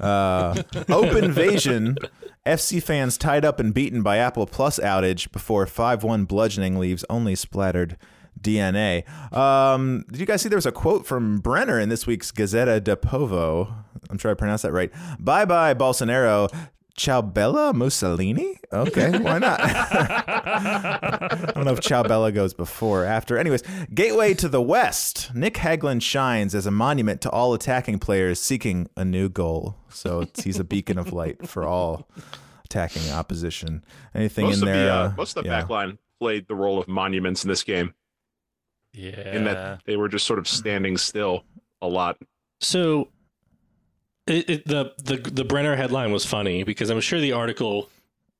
[0.00, 1.96] Uh, open invasion
[2.46, 7.04] FC fans tied up and beaten by Apple Plus outage before 5 1 bludgeoning leaves
[7.10, 7.96] only splattered
[8.40, 9.06] DNA.
[9.36, 12.82] Um, did you guys see there was a quote from Brenner in this week's Gazzetta
[12.82, 13.74] de Povo?
[14.08, 14.90] I'm sure I pronounced that right.
[15.18, 16.50] Bye bye, Bolsonaro.
[16.98, 17.22] Ciao
[17.72, 18.58] Mussolini?
[18.72, 19.60] Okay, why not?
[19.62, 23.38] I don't know if Ciao goes before or after.
[23.38, 23.62] Anyways,
[23.94, 25.32] Gateway to the West.
[25.34, 29.76] Nick Hagglund shines as a monument to all attacking players seeking a new goal.
[29.88, 32.08] So he's a beacon of light for all
[32.64, 33.84] attacking opposition.
[34.14, 34.86] Anything most in there?
[34.86, 35.60] The, uh, most of the yeah.
[35.60, 37.94] back line played the role of monuments in this game,
[38.92, 39.36] Yeah.
[39.36, 41.44] in that they were just sort of standing still
[41.80, 42.18] a lot.
[42.60, 43.08] So
[44.28, 47.90] it, it, the the the Brenner headline was funny because I'm sure the article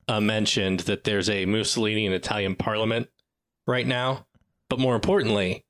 [0.09, 3.09] uh, mentioned that there's a Mussolini in Italian Parliament
[3.67, 4.27] right now,
[4.69, 5.65] but more importantly,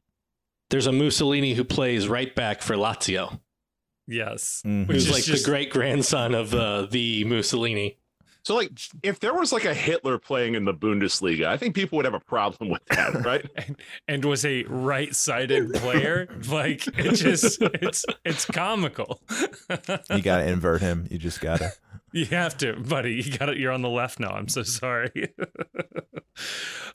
[0.71, 3.41] there's a Mussolini who plays right back for Lazio,
[4.07, 4.63] yes.
[4.67, 4.87] Mhm.
[4.89, 7.97] Which who's is like just- the great grandson of uh, the Mussolini.
[8.49, 8.71] So, like,
[9.03, 12.15] if there was like a Hitler playing in the Bundesliga, I think people would have
[12.15, 13.47] a problem with that, right?
[13.57, 13.77] and,
[14.09, 16.27] and was a right-sided player.
[16.49, 19.21] like it just it's it's comical.
[20.11, 21.07] You got to invert him.
[21.11, 21.73] You just got to.
[22.13, 23.17] you have to, buddy.
[23.17, 23.59] You got it.
[23.59, 24.31] You're on the left now.
[24.31, 25.35] I'm so sorry.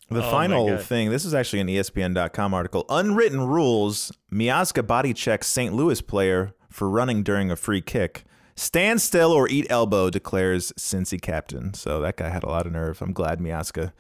[0.10, 2.84] The Oh final thing, this is actually an ESPN.com article.
[2.90, 5.72] Unwritten rules Miazga body checks St.
[5.72, 8.24] Louis player for running during a free kick.
[8.56, 11.74] Stand still or eat elbow, declares Cincy captain.
[11.74, 13.02] So that guy had a lot of nerve.
[13.02, 13.94] I'm glad Miazga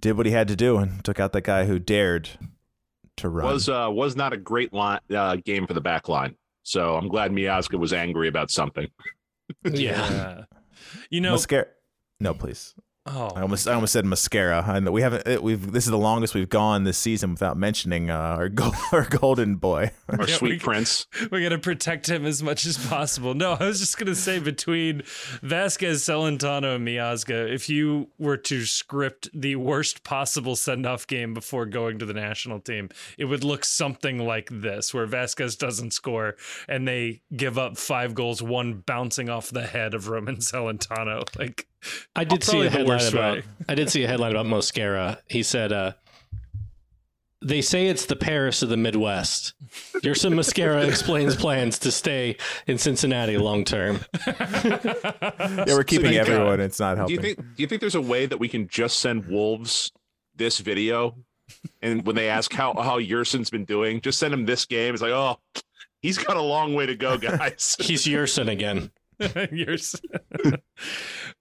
[0.00, 2.30] did what he had to do and took out that guy who dared
[3.16, 3.52] to run.
[3.52, 6.36] was uh, was not a great line, uh, game for the back line.
[6.62, 8.88] So I'm glad Miazga was angry about something.
[9.64, 10.44] Yeah.
[11.10, 11.32] You know.
[11.32, 11.66] Mascara.
[12.18, 12.74] No, please.
[13.08, 14.64] Oh, I almost I almost said mascara.
[14.66, 15.26] I know we haven't.
[15.28, 18.72] It, we've this is the longest we've gone this season without mentioning uh, our go,
[18.92, 19.92] our golden boy.
[20.08, 21.06] Our Yeah, sweet we- prince.
[21.30, 23.34] we got to protect him as much as possible.
[23.34, 25.02] No, I was just gonna say between
[25.42, 31.66] Vazquez, Celentano, and Miazga, if you were to script the worst possible send-off game before
[31.66, 32.88] going to the national team,
[33.18, 36.34] it would look something like this, where Vazquez doesn't score
[36.68, 41.24] and they give up five goals, one bouncing off the head of Roman Celentano.
[41.38, 41.66] Like,
[42.14, 43.42] I did see a headline about.
[43.68, 45.18] I did see a headline about Mosquera.
[45.28, 45.92] He said, uh,
[47.42, 49.54] "They say it's the Paris of the Midwest."
[50.02, 52.36] Yerson Mosquera explains plans to stay
[52.66, 54.00] in Cincinnati long term.
[54.26, 56.60] Yeah, we're keeping you- everyone.
[56.60, 57.14] It's not Do helping.
[57.16, 57.38] you think?
[57.38, 59.92] Do you think there's a way that we can just send Wolves
[60.34, 61.16] this video,
[61.82, 64.92] and when they ask how how Yerson's been doing, just send him this game.
[64.94, 65.38] It's like, oh,
[66.00, 67.76] he's got a long way to go, guys.
[67.80, 68.90] He's Yerson again.
[69.52, 69.96] Yours.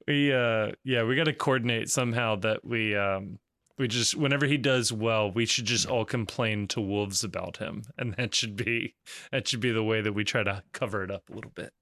[0.07, 3.39] We uh yeah, we got to coordinate somehow that we um
[3.77, 7.83] we just whenever he does well, we should just all complain to wolves about him,
[7.97, 8.95] and that should be
[9.31, 11.73] that should be the way that we try to cover it up a little bit.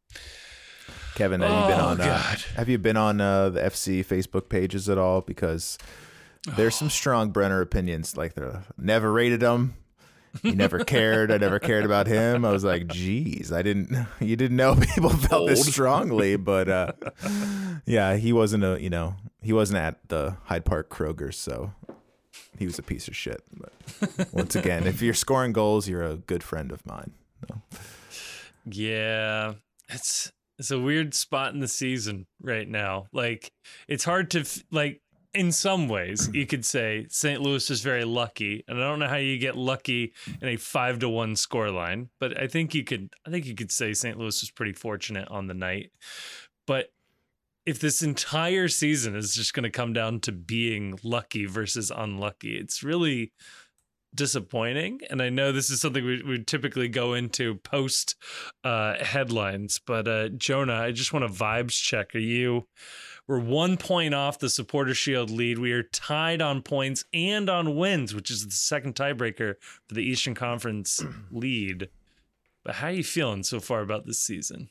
[1.15, 2.01] Kevin, have you been Oh, on?
[2.01, 5.21] Uh, have you been on uh, the FC Facebook pages at all?
[5.21, 5.77] Because
[6.55, 8.17] there's some strong Brenner opinions.
[8.17, 9.75] Like they're never rated him.
[10.41, 11.31] He never cared.
[11.31, 12.43] I never cared about him.
[12.43, 14.07] I was like, geez, I didn't.
[14.19, 16.93] You didn't know people felt this strongly, but uh,
[17.85, 18.81] yeah, he wasn't a.
[18.81, 21.73] You know, he wasn't at the Hyde Park Kroger, so
[22.57, 23.43] he was a piece of shit.
[23.53, 27.11] But once again, if you're scoring goals, you're a good friend of mine.
[28.65, 29.53] Yeah,
[29.89, 33.07] it's it's a weird spot in the season right now.
[33.11, 33.51] Like
[33.87, 35.01] it's hard to like
[35.33, 37.41] in some ways you could say St.
[37.41, 40.99] Louis is very lucky, and I don't know how you get lucky in a five
[40.99, 43.09] to one score line, but I think you could.
[43.25, 44.17] I think you could say St.
[44.17, 45.91] Louis was pretty fortunate on the night,
[46.67, 46.87] but.
[47.65, 52.57] If this entire season is just going to come down to being lucky versus unlucky,
[52.57, 53.31] it's really
[54.13, 54.99] disappointing.
[55.09, 58.15] And I know this is something we would typically go into post
[58.63, 62.13] uh, headlines, but uh, Jonah, I just want a vibes check.
[62.15, 62.67] Are you?
[63.27, 65.57] We're one point off the supporter shield lead.
[65.57, 69.55] We are tied on points and on wins, which is the second tiebreaker
[69.87, 71.89] for the Eastern Conference lead.
[72.63, 74.69] But how are you feeling so far about this season?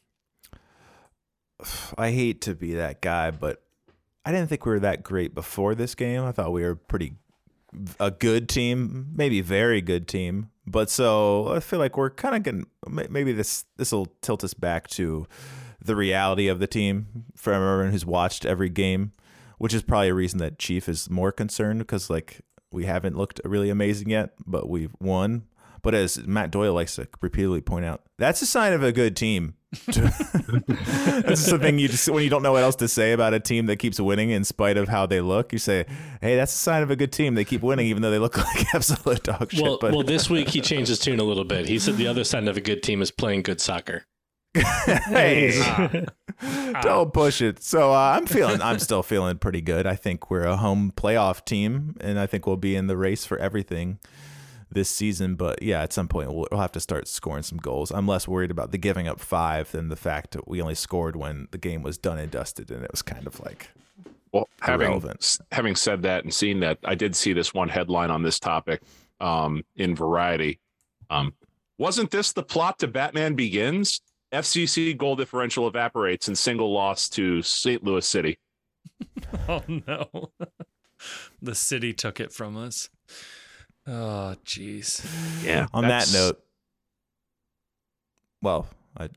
[1.97, 3.63] I hate to be that guy, but
[4.25, 6.23] I didn't think we were that great before this game.
[6.23, 7.15] I thought we were pretty
[7.99, 10.51] a good team, maybe very good team.
[10.67, 14.55] But so I feel like we're kind of getting maybe this this will tilt us
[14.55, 15.27] back to
[15.85, 19.13] the reality of the team for everyone who's watched every game,
[19.59, 22.41] which is probably a reason that Chief is more concerned because like
[22.71, 25.45] we haven't looked really amazing yet, but we've won.
[25.83, 29.17] But as Matt Doyle likes to repeatedly point out, that's a sign of a good
[29.17, 29.55] team.
[29.87, 33.65] That's something you just when you don't know what else to say about a team
[33.67, 35.51] that keeps winning in spite of how they look.
[35.51, 35.87] You say,
[36.21, 37.37] "Hey, that's a sign of a good team.
[37.37, 40.29] They keep winning even though they look like absolute dog shit." Well, but well, this
[40.29, 41.67] week he changed his tune a little bit.
[41.67, 44.05] He said the other sign of a good team is playing good soccer.
[44.55, 45.53] Hey,
[46.45, 46.81] Ah.
[46.83, 47.63] don't push it.
[47.63, 49.87] So uh, I'm feeling, I'm still feeling pretty good.
[49.87, 53.25] I think we're a home playoff team, and I think we'll be in the race
[53.25, 53.99] for everything
[54.71, 55.37] this season.
[55.37, 57.91] But yeah, at some point we'll, we'll have to start scoring some goals.
[57.91, 61.15] I'm less worried about the giving up five than the fact that we only scored
[61.17, 63.71] when the game was done and dusted, and it was kind of like
[64.33, 65.39] Well, having Irrelevant.
[65.53, 68.83] having said that and seen that, I did see this one headline on this topic
[69.21, 70.59] um, in Variety.
[71.11, 71.35] Um,
[71.79, 74.01] wasn't this the plot to Batman Begins?
[74.33, 77.83] FCC goal differential evaporates in single loss to St.
[77.85, 78.39] Louis City.
[79.49, 80.31] Oh no.
[81.43, 82.89] The city took it from us.
[83.87, 85.05] Oh, jeez.
[85.45, 85.67] Yeah.
[85.73, 86.41] On that note,
[88.41, 89.09] well, I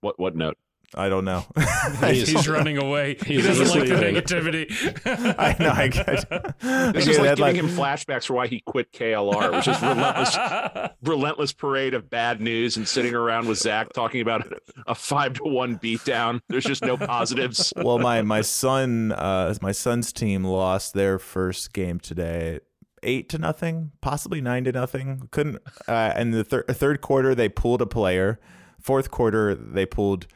[0.00, 0.58] what what note?
[0.94, 1.44] I don't know.
[2.06, 3.16] He's, he's running away.
[3.26, 4.66] He doesn't like the negativity.
[5.38, 5.70] I know.
[5.70, 6.54] I get.
[6.94, 9.80] This Okay, is like that, giving him flashbacks for why he quit KLR, which is
[9.82, 14.50] relentless, relentless parade of bad news and sitting around with Zach talking about
[14.86, 16.40] a five to one beatdown.
[16.48, 17.72] There's just no positives.
[17.76, 22.60] well, my my son, uh, my son's team lost their first game today,
[23.02, 25.28] eight to nothing, possibly nine to nothing.
[25.32, 25.58] Couldn't.
[25.86, 28.40] Uh, and the thir- third quarter, they pulled a player.
[28.80, 30.26] Fourth quarter, they pulled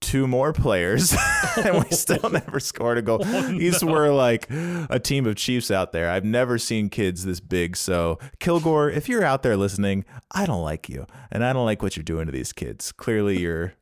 [0.00, 1.14] two more players,
[1.56, 3.18] and we still never scored a goal.
[3.28, 6.10] Oh, these were like a team of Chiefs out there.
[6.10, 7.76] I've never seen kids this big.
[7.76, 11.82] So, Kilgore, if you're out there listening, I don't like you, and I don't like
[11.82, 12.92] what you're doing to these kids.
[12.92, 13.74] Clearly, you're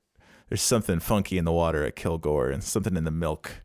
[0.48, 3.62] there's something funky in the water at Kilgore and something in the milk.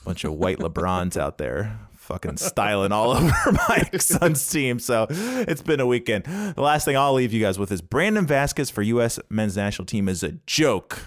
[0.00, 4.78] A Bunch of white LeBrons out there fucking styling all over my son's team.
[4.78, 6.24] So it's been a weekend.
[6.24, 9.18] The last thing I'll leave you guys with is Brandon Vazquez for U.S.
[9.30, 11.06] men's national team is a joke.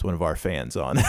[0.00, 1.02] It's one of our fans on the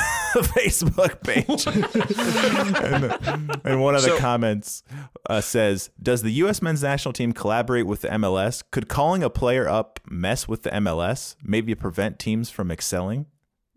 [0.54, 1.66] Facebook page.
[1.66, 4.84] and, and one of the So- comments
[5.30, 6.62] uh, says Does the U.S.
[6.62, 8.62] men's national team collaborate with the MLS?
[8.70, 11.38] Could calling a player up mess with the MLS?
[11.42, 13.28] Maybe prevent teams from excelling?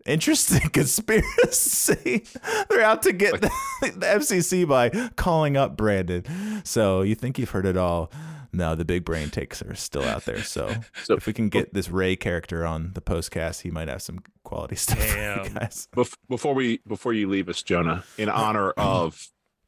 [0.05, 2.25] Interesting conspiracy.
[2.69, 3.49] They're out to get the,
[3.81, 6.61] the FCC by calling up Brandon.
[6.65, 8.11] So you think you've heard it all.
[8.55, 10.41] No, the big brain takes are still out there.
[10.43, 14.01] So, So- if we can get this Ray character on the postcast, he might have
[14.01, 15.87] some quality stuff guys.
[15.95, 19.27] Bef- before we before you leave us, Jonah, in honor of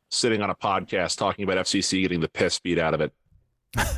[0.09, 3.11] sitting on a podcast talking about FCC getting the piss beat out of it.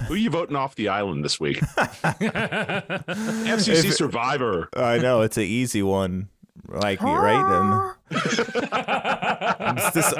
[0.07, 1.57] Who are you voting off the island this week?
[1.59, 4.67] FCC If- Survivor.
[4.75, 6.29] I know it's an easy one,
[6.71, 7.95] like right.
[8.11, 8.11] And
[9.77, 10.13] it's this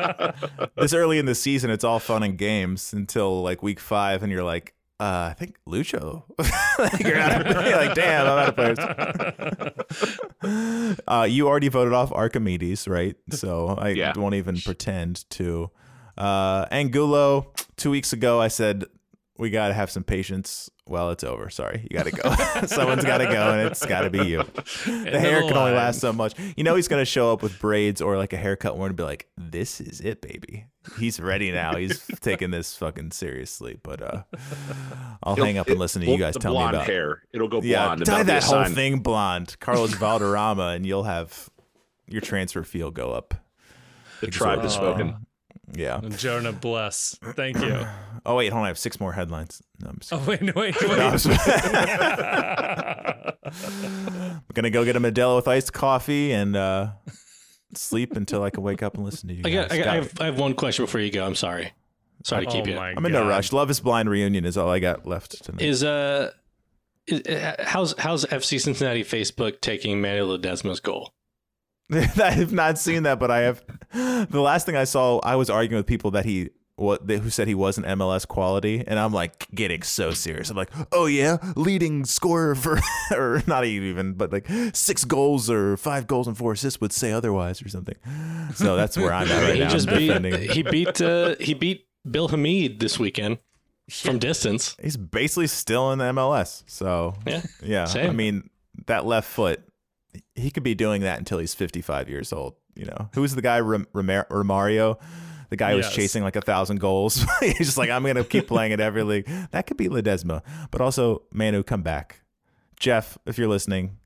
[0.76, 4.32] this early in the season, it's all fun and games until like week five, and
[4.32, 6.24] you're like, uh, I think Lucho.
[6.80, 8.56] like, you're, out of, you're like, damn, I'm out of
[10.42, 11.00] players.
[11.08, 13.16] uh, you already voted off Arquimides, right?
[13.32, 14.14] So I Yeah.
[14.18, 15.72] won't even pretend to.
[16.18, 18.84] Uh, Angulo, two weeks ago, I said
[19.40, 20.70] we got to have some patience.
[20.86, 21.50] Well, it's over.
[21.50, 22.66] Sorry, you got to go.
[22.68, 24.44] Someone's got to go, and it's got to be you.
[24.86, 26.34] The hair can only last so much.
[26.58, 29.04] You know he's gonna show up with braids or like a haircut one and be
[29.04, 30.66] like, "This is it, baby."
[31.00, 31.76] He's ready now.
[31.76, 33.80] He's taking this fucking seriously.
[33.82, 34.24] But uh,
[35.24, 36.88] I'll hang up and listen to you guys tell me blonde about.
[36.88, 37.24] hair.
[37.32, 38.02] It'll go Yeah, blonde.
[38.02, 38.74] and dye that'll be a that whole sign.
[38.76, 41.50] thing blonde, Carlos Valderrama, and you'll have
[42.08, 43.34] your transfer fee go up.
[44.22, 45.26] The tribe has spoken.
[45.74, 46.02] Yeah.
[46.18, 47.18] Jonah, bless.
[47.36, 47.86] Thank you.
[48.26, 48.66] Oh wait, hold on.
[48.66, 49.62] I have six more headlines.
[49.82, 50.76] No, I'm just Oh wait, wait, wait.
[50.82, 51.30] No, I'm just-
[53.46, 56.90] I'm gonna go get a Modelo with iced coffee and uh,
[57.74, 59.42] sleep until I can wake up and listen to you.
[59.46, 59.72] I, got.
[59.72, 61.26] I, got, I, have, I have one question before you go.
[61.26, 61.72] I'm sorry.
[62.26, 62.78] Sorry to keep oh you.
[62.78, 63.30] I'm in no God.
[63.30, 63.54] rush.
[63.54, 65.62] Love is Blind reunion is all I got left tonight.
[65.62, 66.32] Is uh,
[67.08, 71.14] is, uh, how's how's FC Cincinnati Facebook taking Manuel Ledesma's goal?
[71.92, 73.64] I have not seen that, but I have.
[74.30, 77.30] The last thing I saw, I was arguing with people that he what they, who
[77.30, 80.50] said he wasn't MLS quality, and I'm like getting so serious.
[80.50, 82.80] I'm like, oh yeah, leading scorer for
[83.12, 87.12] or not even, but like six goals or five goals and four assists would say
[87.12, 87.96] otherwise or something.
[88.56, 89.70] So that's where I'm at right he now.
[89.70, 90.50] just beat defending.
[90.50, 93.40] he beat uh, he beat Bill Hamid this weekend
[93.90, 94.78] from distance.
[94.82, 96.64] He's basically still in the MLS.
[96.68, 97.42] So Yeah.
[97.62, 97.88] yeah.
[97.94, 98.50] I mean,
[98.86, 99.62] that left foot,
[100.36, 102.56] he could be doing that until he's 55 years old.
[102.80, 104.98] You know, who's the guy, Rom- Romar- Romario?
[105.50, 107.26] The guy who was chasing like a thousand goals.
[107.42, 109.28] He's just like, I'm going to keep playing at every league.
[109.52, 112.22] That could be Ledesma, but also Manu, come back.
[112.80, 113.98] Jeff, if you're listening,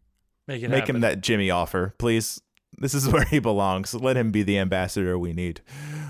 [0.48, 2.42] Make it make him that Jimmy offer, please.
[2.78, 3.94] This is where he belongs.
[3.94, 5.62] Let him be the ambassador we need.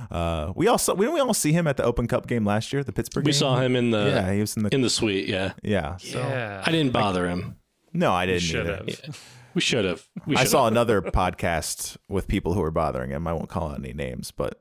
[0.09, 2.83] Uh, we also we we all see him at the Open Cup game last year,
[2.83, 3.25] the Pittsburgh.
[3.25, 3.39] We game?
[3.39, 5.27] saw him in the Yeah, he was in the in the suite.
[5.27, 5.97] Yeah, yeah.
[5.97, 6.63] So Yeah.
[6.65, 7.57] I didn't bother him.
[7.91, 8.75] no, I didn't should either.
[9.05, 9.19] have.
[9.53, 9.55] Yeah.
[9.55, 10.07] We should have.
[10.25, 13.27] We I saw another podcast with people who were bothering him.
[13.27, 14.57] I won't call out any names, but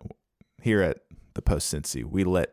[0.62, 0.98] here at
[1.34, 2.50] the Post Cincy, we let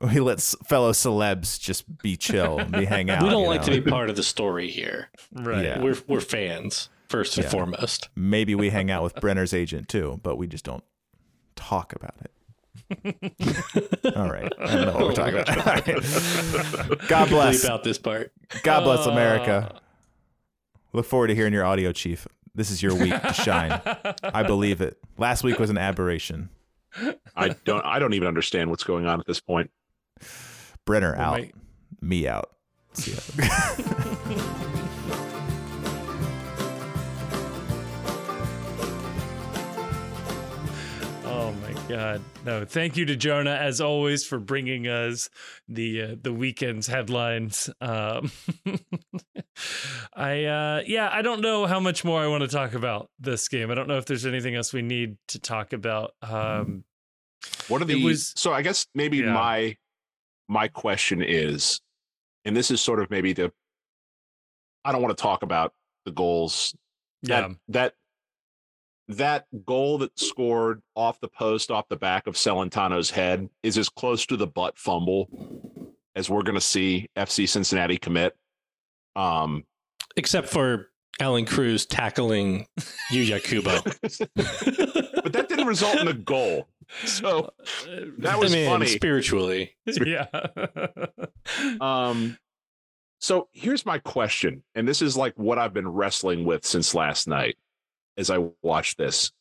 [0.00, 3.22] we let fellow celebs just be chill, and be hang out.
[3.22, 3.74] We don't like know?
[3.74, 5.08] to be part of the story here.
[5.32, 5.64] Right.
[5.64, 5.82] Yeah.
[5.82, 7.50] We're we're fans first and Yeah.
[7.50, 8.08] foremost.
[8.16, 10.84] Maybe we hang out with Brenner's agent too, but we just don't
[11.56, 12.30] talk about it.
[14.16, 15.48] All right, I don't know what we're talking about.
[15.66, 17.08] All right.
[17.08, 17.64] God bless.
[17.64, 18.32] Bleep out this part.
[18.62, 19.80] God bless Uh, America.
[20.92, 22.26] Look forward to hearing your audio, Chief.
[22.54, 23.80] This is your week to shine.
[24.24, 24.98] I believe it.
[25.18, 26.48] Last week was an aberration.
[27.36, 27.84] I don't.
[27.84, 29.70] I don't even understand what's going on at this point.
[30.84, 31.40] Brenner Well, out.
[31.40, 31.52] my-
[32.00, 32.50] Me out.
[32.94, 33.46] See ya.
[41.90, 42.64] God, no!
[42.64, 45.28] Thank you to Jonah as always for bringing us
[45.68, 47.68] the uh, the weekend's headlines.
[47.80, 48.30] Um,
[50.14, 53.48] I uh, yeah, I don't know how much more I want to talk about this
[53.48, 53.70] game.
[53.70, 56.12] I don't know if there's anything else we need to talk about.
[56.22, 56.84] Um,
[57.68, 58.04] what are the?
[58.04, 59.32] Was, so I guess maybe yeah.
[59.32, 59.76] my
[60.48, 61.80] my question is,
[62.44, 63.52] and this is sort of maybe the.
[64.84, 65.72] I don't want to talk about
[66.04, 66.74] the goals.
[67.24, 67.54] That, yeah.
[67.68, 67.94] That
[69.16, 73.88] that goal that scored off the post, off the back of Celentano's head, is as
[73.88, 75.28] close to the butt fumble
[76.14, 78.36] as we're going to see FC Cincinnati commit.
[79.16, 79.64] Um,
[80.16, 80.90] except for
[81.20, 82.66] Allan Cruz tackling
[83.12, 83.80] Yuya Kubo.
[85.22, 86.68] but that didn't result in a goal.
[87.04, 87.52] So
[88.18, 89.76] that was I mean, funny spiritually.
[89.86, 90.26] yeah.
[91.80, 92.38] um
[93.20, 97.28] so here's my question and this is like what I've been wrestling with since last
[97.28, 97.56] night
[98.16, 99.32] as I watch this.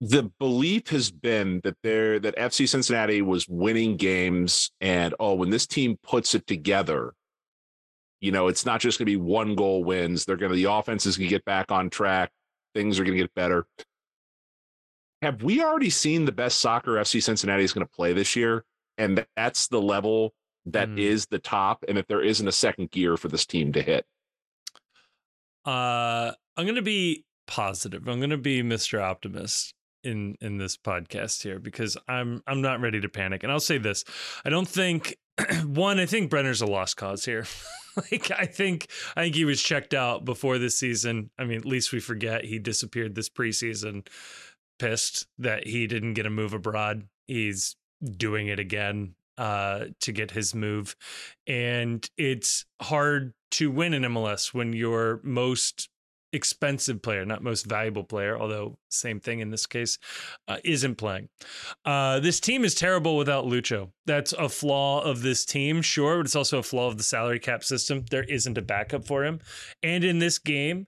[0.00, 5.50] The belief has been that there that FC Cincinnati was winning games, and oh, when
[5.50, 7.14] this team puts it together,
[8.20, 10.24] you know, it's not just going to be one goal wins.
[10.24, 12.30] They're going to the offense is going to get back on track.
[12.74, 13.66] Things are going to get better.
[15.22, 18.64] Have we already seen the best soccer FC Cincinnati is going to play this year?
[18.98, 20.34] And that's the level
[20.66, 20.98] that mm.
[20.98, 24.04] is the top, and if there isn't a second gear for this team to hit.
[25.64, 28.08] Uh, I'm going to be positive.
[28.08, 29.02] I'm going to be Mr.
[29.02, 29.74] Optimist
[30.04, 33.42] in in this podcast here because I'm I'm not ready to panic.
[33.42, 34.04] And I'll say this:
[34.44, 35.16] I don't think
[35.64, 35.98] one.
[35.98, 37.46] I think Brenner's a lost cause here.
[37.96, 41.30] like I think I think he was checked out before this season.
[41.38, 44.06] I mean, at least we forget he disappeared this preseason.
[44.78, 47.06] Pissed that he didn't get a move abroad.
[47.28, 47.76] He's
[48.16, 50.96] doing it again uh, to get his move,
[51.46, 55.88] and it's hard to win in MLS when your most
[56.32, 59.98] expensive player, not most valuable player, although same thing in this case,
[60.48, 61.28] uh, isn't playing.
[61.84, 63.90] Uh, this team is terrible without Lucho.
[64.06, 67.38] That's a flaw of this team, sure, but it's also a flaw of the salary
[67.38, 68.04] cap system.
[68.10, 69.40] There isn't a backup for him.
[69.82, 70.86] And in this game,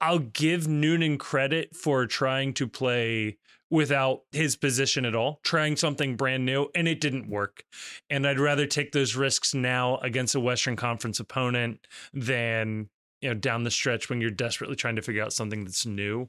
[0.00, 3.38] I'll give Noonan credit for trying to play
[3.70, 7.62] without his position at all, trying something brand new, and it didn't work.
[8.10, 12.90] And I'd rather take those risks now against a Western Conference opponent than
[13.22, 16.28] you know down the stretch when you're desperately trying to figure out something that's new.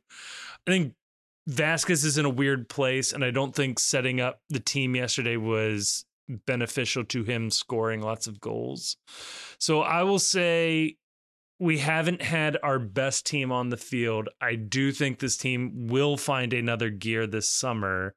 [0.67, 0.93] I think
[1.49, 5.35] Vazquez is in a weird place, and I don't think setting up the team yesterday
[5.35, 8.95] was beneficial to him scoring lots of goals.
[9.59, 10.95] So I will say
[11.59, 14.29] we haven't had our best team on the field.
[14.41, 18.15] I do think this team will find another gear this summer.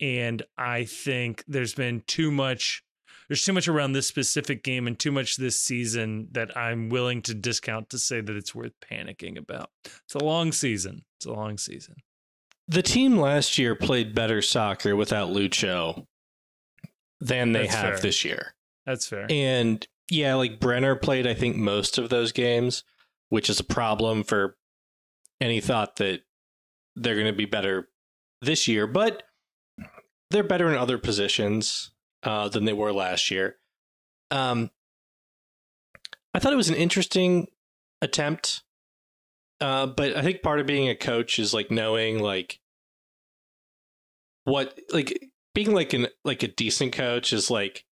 [0.00, 2.82] And I think there's been too much
[3.30, 7.22] there's too much around this specific game and too much this season that I'm willing
[7.22, 9.70] to discount to say that it's worth panicking about.
[9.84, 11.04] It's a long season.
[11.16, 11.94] It's a long season.
[12.66, 16.08] The team last year played better soccer without Lucho
[17.20, 18.00] than they That's have fair.
[18.00, 18.54] this year.
[18.84, 19.28] That's fair.
[19.30, 22.82] And yeah, like Brenner played, I think, most of those games,
[23.28, 24.56] which is a problem for
[25.40, 26.22] any thought that
[26.96, 27.90] they're going to be better
[28.42, 28.88] this year.
[28.88, 29.22] But
[30.32, 31.92] they're better in other positions
[32.22, 33.56] uh, than they were last year.
[34.30, 34.70] Um,
[36.34, 37.48] I thought it was an interesting
[38.00, 38.62] attempt,
[39.60, 42.60] uh, but I think part of being a coach is like knowing like
[44.44, 47.84] what like being like an like a decent coach is like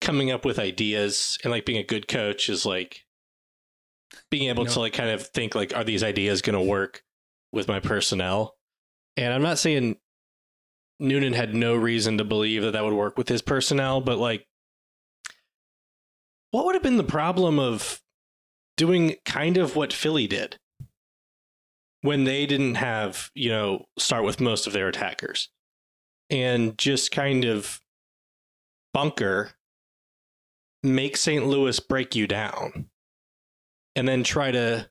[0.00, 3.06] coming up with ideas, and like being a good coach is like
[4.30, 7.02] being able to like kind of think like are these ideas going to work
[7.52, 8.54] with my personnel
[9.16, 9.96] and i'm not saying
[10.98, 14.46] Noonan had no reason to believe that that would work with his personnel, but like,
[16.50, 18.00] what would have been the problem of
[18.76, 20.58] doing kind of what Philly did
[22.00, 25.50] when they didn't have, you know, start with most of their attackers
[26.30, 27.80] and just kind of
[28.94, 29.52] bunker,
[30.82, 31.46] make St.
[31.46, 32.86] Louis break you down,
[33.94, 34.88] and then try to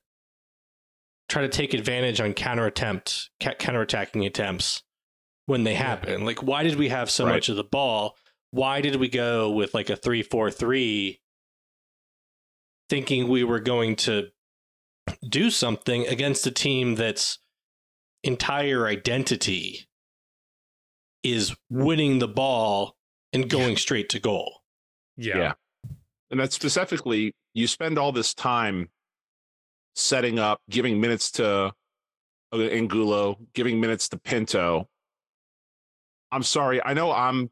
[1.29, 4.83] try to take advantage on counter attempt counter attacking attempts
[5.45, 6.25] when they happen.
[6.25, 7.33] Like, why did we have so right.
[7.33, 8.15] much of the ball?
[8.51, 11.21] Why did we go with like a three four three,
[12.89, 14.29] thinking we were going to
[15.27, 17.39] do something against a team that's
[18.23, 19.87] entire identity
[21.23, 22.95] is winning the ball
[23.33, 24.61] and going straight to goal.
[25.17, 25.37] Yeah.
[25.37, 25.53] yeah.
[26.31, 28.89] And that's specifically, you spend all this time
[29.95, 31.73] setting up, giving minutes to
[32.53, 34.87] Angulo, giving minutes to Pinto,
[36.35, 36.83] I'm sorry.
[36.83, 37.49] I know I'm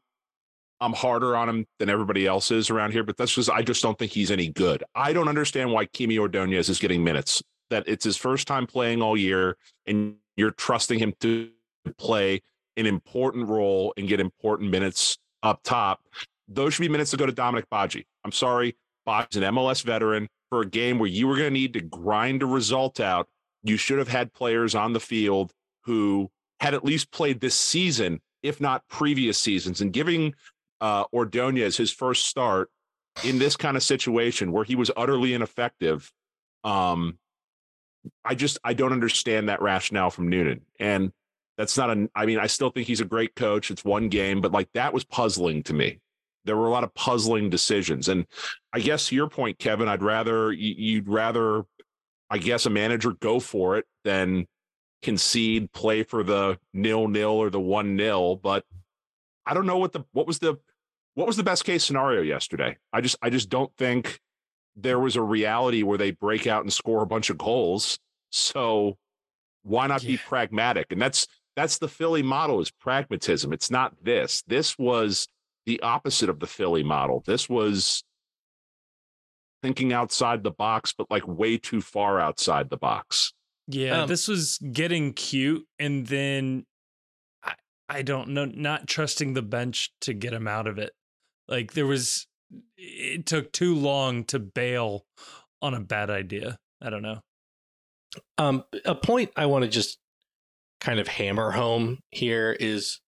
[0.78, 3.82] I'm harder on him than everybody else is around here, but that's just I just
[3.82, 4.84] don't think he's any good.
[4.94, 7.42] I don't understand why Kimi Ordonez is getting minutes.
[7.70, 9.56] That it's his first time playing all year,
[9.86, 11.48] and you're trusting him to
[11.96, 12.42] play
[12.76, 16.02] an important role and get important minutes up top.
[16.46, 18.04] Those should be minutes to go to Dominic Badji.
[18.22, 18.76] I'm sorry,
[19.08, 22.42] Badji's an MLS veteran for a game where you were going to need to grind
[22.42, 23.28] a result out.
[23.62, 25.52] You should have had players on the field
[25.84, 26.30] who
[26.60, 30.34] had at least played this season, if not previous seasons, and giving
[30.80, 32.70] uh, Ordonez his first start
[33.24, 36.12] in this kind of situation where he was utterly ineffective.
[36.62, 37.18] Um,
[38.24, 41.10] I just I don't understand that rationale from Noonan, and
[41.56, 42.08] that's not a.
[42.14, 43.70] I mean, I still think he's a great coach.
[43.70, 46.00] It's one game, but like that was puzzling to me.
[46.44, 48.26] There were a lot of puzzling decisions, and
[48.74, 51.62] I guess your point, Kevin, I'd rather you'd rather,
[52.28, 54.46] I guess, a manager go for it than
[55.04, 58.36] concede, play for the nil nil or the one nil.
[58.36, 58.64] But
[59.46, 60.56] I don't know what the what was the
[61.14, 62.78] what was the best case scenario yesterday?
[62.92, 64.18] I just I just don't think
[64.74, 67.98] there was a reality where they break out and score a bunch of goals.
[68.30, 68.96] So
[69.62, 70.12] why not yeah.
[70.12, 70.90] be pragmatic?
[70.90, 73.52] And that's that's the Philly model is pragmatism.
[73.52, 74.42] It's not this.
[74.46, 75.28] This was
[75.66, 77.22] the opposite of the Philly model.
[77.24, 78.02] This was
[79.62, 83.33] thinking outside the box, but like way too far outside the box.
[83.66, 86.66] Yeah, um, this was getting cute and then
[87.42, 87.54] I,
[87.88, 90.92] I don't know, not trusting the bench to get him out of it.
[91.48, 92.26] Like there was,
[92.76, 95.06] it took too long to bail
[95.62, 96.58] on a bad idea.
[96.82, 97.20] I don't know.
[98.38, 99.98] Um, a point I want to just
[100.80, 103.00] kind of hammer home here is,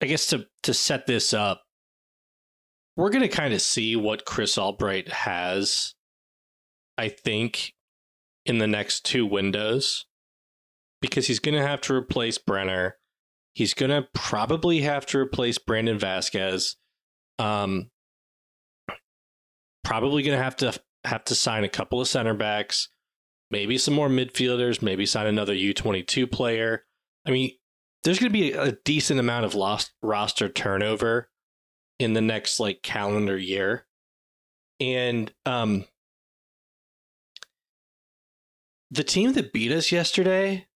[0.00, 1.62] I guess to to set this up,
[2.96, 5.94] we're going to kind of see what Chris Albright has.
[6.98, 7.72] I think
[8.46, 10.06] in the next two windows
[11.00, 12.96] because he's going to have to replace Brenner
[13.54, 16.76] He's going to probably have to replace Brandon Vazquez.
[17.38, 17.90] Um,
[19.84, 20.72] probably going to have to
[21.04, 22.88] have to sign a couple of center backs,
[23.50, 26.84] maybe some more midfielders, maybe sign another U22 player.
[27.26, 27.50] I mean,
[28.04, 31.28] there's going to be a decent amount of lost roster turnover
[31.98, 33.86] in the next like calendar year.
[34.80, 35.84] And um
[38.92, 40.66] the team that beat us yesterday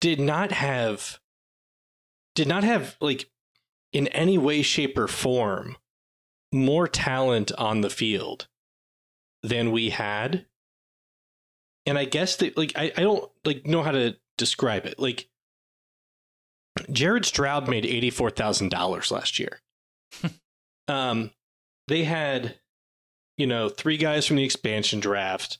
[0.00, 1.18] did not have
[2.36, 3.28] did not have like
[3.92, 5.76] in any way shape or form
[6.52, 8.46] more talent on the field
[9.42, 10.46] than we had.
[11.86, 14.98] And i guess that like I, I don't like know how to describe it.
[14.98, 15.28] Like
[16.92, 19.60] jared stroud made $84000 last year.
[20.88, 21.30] Um
[21.86, 22.58] they had
[23.36, 25.58] you know three guys from the expansion draft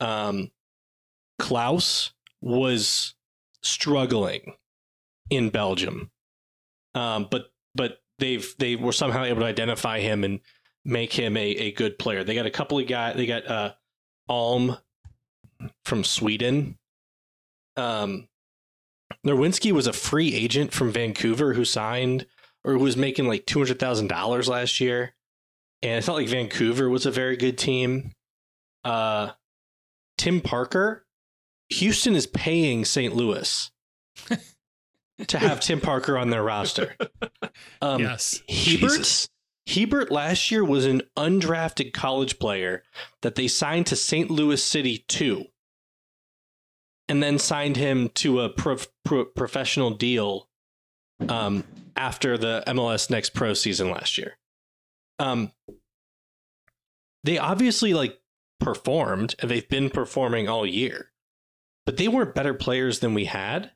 [0.00, 0.50] um
[1.40, 3.14] Klauss was
[3.62, 4.54] struggling
[5.30, 6.10] in Belgium.
[6.94, 10.40] Um, but but they've they were somehow able to identify him and
[10.84, 12.24] make him a, a good player.
[12.24, 13.16] They got a couple of guys.
[13.16, 13.72] They got uh,
[14.28, 14.78] Alm
[15.84, 16.78] from Sweden.
[17.76, 18.28] Um,
[19.26, 22.26] Nerwinski was a free agent from Vancouver who signed
[22.64, 25.14] or who was making like two hundred thousand dollars last year,
[25.82, 28.12] and it's not like Vancouver was a very good team.
[28.84, 29.30] Uh,
[30.18, 31.06] Tim Parker
[31.70, 33.14] Houston is paying St.
[33.14, 33.70] Louis
[35.26, 36.96] to have Tim Parker on their roster.
[37.82, 38.42] Um, yes.
[38.48, 39.28] Hiebert,
[39.68, 42.82] Hiebert last year was an undrafted college player
[43.22, 44.30] that they signed to St.
[44.30, 45.44] Louis City 2
[47.08, 50.48] and then signed him to a prof- pro- professional deal
[51.28, 51.64] um,
[51.96, 54.38] after the MLS Next Pro season last year.
[55.18, 55.50] Um,
[57.24, 58.20] they obviously like
[58.58, 61.12] performed and they've been performing all year
[61.86, 63.70] but they weren't better players than we had.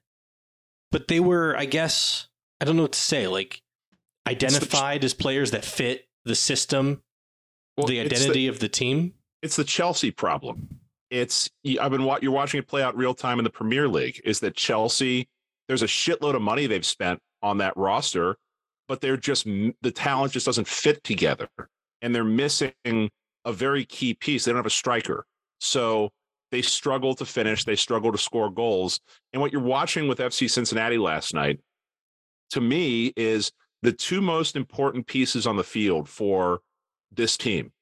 [0.90, 2.28] But they were, I guess,
[2.60, 3.62] I don't know what to say, like
[4.26, 7.02] identified as players that fit the system,
[7.76, 9.14] well, the identity the, of the team.
[9.40, 10.80] It's the Chelsea problem.
[11.10, 11.48] It's
[11.80, 14.20] I've been you're watching it play out real time in the Premier League.
[14.24, 15.28] Is that Chelsea?
[15.68, 18.36] There's a shitload of money they've spent on that roster,
[18.88, 21.48] but they're just the talent just doesn't fit together,
[22.02, 22.72] and they're missing
[23.44, 24.44] a very key piece.
[24.44, 25.26] They don't have a striker,
[25.58, 26.10] so
[26.50, 29.00] they struggle to finish, they struggle to score goals.
[29.32, 31.60] And what you're watching with FC Cincinnati last night,
[32.50, 36.60] to me, is the two most important pieces on the field for
[37.12, 37.72] this team.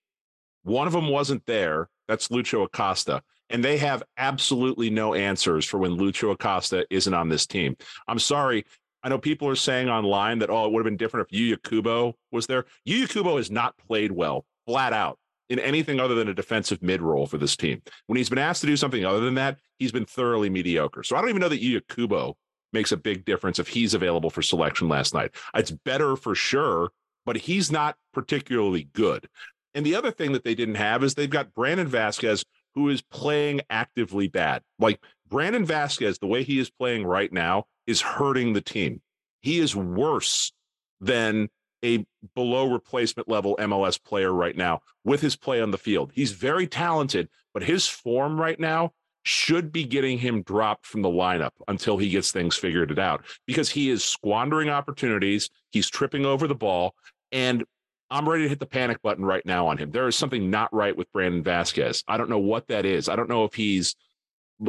[0.62, 1.88] One of them wasn't there.
[2.08, 3.22] That's Lucho Acosta.
[3.50, 7.76] And they have absolutely no answers for when Lucho Acosta isn't on this team.
[8.06, 8.66] I'm sorry.
[9.02, 11.62] I know people are saying online that, oh, it would have been different if Yuya
[11.62, 12.66] Kubo was there.
[12.86, 15.18] Yuya Kubo has not played well, flat out
[15.48, 17.82] in anything other than a defensive mid role for this team.
[18.06, 21.02] When he's been asked to do something other than that, he's been thoroughly mediocre.
[21.02, 22.36] So I don't even know that Yuya Kubo
[22.72, 25.34] makes a big difference if he's available for selection last night.
[25.54, 26.90] It's better for sure,
[27.24, 29.28] but he's not particularly good.
[29.74, 32.44] And the other thing that they didn't have is they've got Brandon Vazquez,
[32.74, 37.64] who is playing actively bad, like Brandon Vazquez, the way he is playing right now,
[37.86, 39.00] is hurting the team.
[39.40, 40.52] He is worse
[41.00, 41.48] than
[41.84, 42.04] a
[42.34, 46.10] below replacement level MLS player right now with his play on the field.
[46.14, 51.08] He's very talented, but his form right now should be getting him dropped from the
[51.08, 55.50] lineup until he gets things figured it out because he is squandering opportunities.
[55.70, 56.94] He's tripping over the ball.
[57.30, 57.64] And
[58.10, 59.90] I'm ready to hit the panic button right now on him.
[59.90, 62.02] There is something not right with Brandon Vazquez.
[62.08, 63.08] I don't know what that is.
[63.08, 63.94] I don't know if he's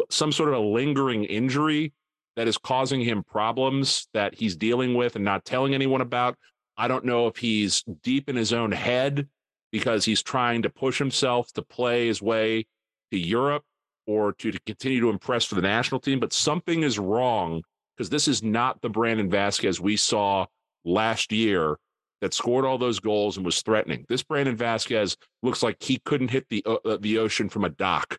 [0.09, 1.93] some sort of a lingering injury
[2.35, 6.37] that is causing him problems that he's dealing with and not telling anyone about.
[6.79, 9.27] I don't know if he's deep in his own head
[9.71, 12.65] because he's trying to push himself to play his way
[13.11, 13.63] to Europe
[14.07, 17.61] or to, to continue to impress for the national team, but something is wrong
[17.95, 20.45] because this is not the Brandon Vazquez we saw
[20.85, 21.77] last year
[22.21, 24.05] that scored all those goals and was threatening.
[24.09, 28.17] This Brandon Vazquez looks like he couldn't hit the uh, the ocean from a dock.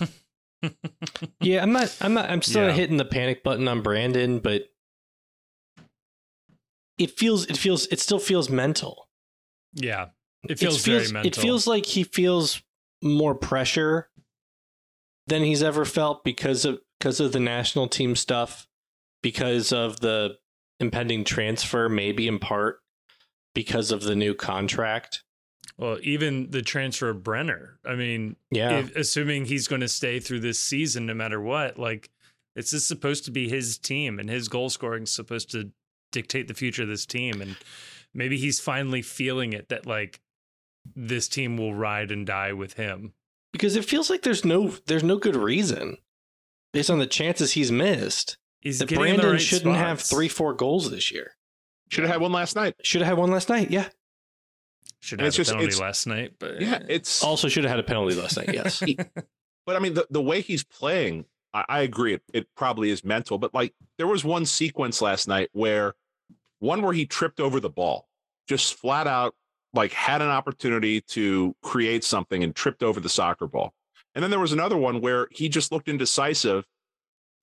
[1.40, 1.96] yeah, I'm not.
[2.00, 2.30] I'm not.
[2.30, 2.72] I'm still Yeah.
[2.72, 4.68] hitting the panic button on Brandon, but
[6.98, 7.46] it feels.
[7.46, 7.86] It feels.
[7.88, 9.08] It still feels mental.
[9.74, 10.06] Yeah.
[10.44, 11.26] It It feels, very mental.
[11.26, 12.62] It feels like he feels
[13.02, 14.08] more pressure
[15.26, 18.66] than he's ever felt because of because of the national team stuff,
[19.22, 20.36] because of the
[20.80, 22.80] impending transfer, maybe in part
[23.54, 25.24] because of the new contract.
[25.78, 27.78] well, even the transfer of Brenner.
[27.84, 31.78] I mean, Yeah, if, assuming he's going to stay through this season no matter what,
[31.78, 32.10] like
[32.54, 35.70] this is supposed to be his team and his goal scoring is supposed to
[36.16, 37.42] dictate the future of this team.
[37.42, 37.56] And
[38.14, 40.20] maybe he's finally feeling it that like
[40.94, 43.12] this team will ride and die with him.
[43.52, 45.98] because it feels like there's no there's no good reason
[46.72, 50.28] based on the chances he's missed He's that getting the Brandon right shouldn't have three
[50.28, 51.32] four goals this year.
[51.90, 52.74] Should have had one last night.
[52.82, 53.70] Should have had one last night.
[53.70, 53.88] Yeah.
[55.00, 57.78] Should have it's a just- penalty last night, but Yeah, it's Also should have had
[57.80, 58.50] a penalty last night.
[58.52, 58.82] Yes.
[59.66, 62.14] But I mean, the, the way he's playing, I, I agree.
[62.14, 63.36] It, it probably is mental.
[63.36, 65.94] But like, there was one sequence last night where
[66.66, 68.08] one where he tripped over the ball,
[68.48, 69.34] just flat out,
[69.72, 73.72] like had an opportunity to create something and tripped over the soccer ball.
[74.14, 76.64] And then there was another one where he just looked indecisive,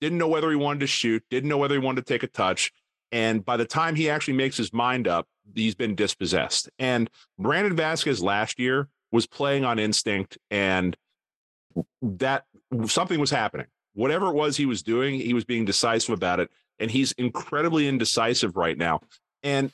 [0.00, 2.26] didn't know whether he wanted to shoot, didn't know whether he wanted to take a
[2.26, 2.72] touch.
[3.12, 6.68] And by the time he actually makes his mind up, he's been dispossessed.
[6.78, 7.08] And
[7.38, 10.96] Brandon Vazquez last year was playing on instinct and
[12.02, 12.44] that
[12.86, 13.66] something was happening.
[13.94, 16.50] Whatever it was he was doing, he was being decisive about it.
[16.78, 19.00] And he's incredibly indecisive right now.
[19.42, 19.70] And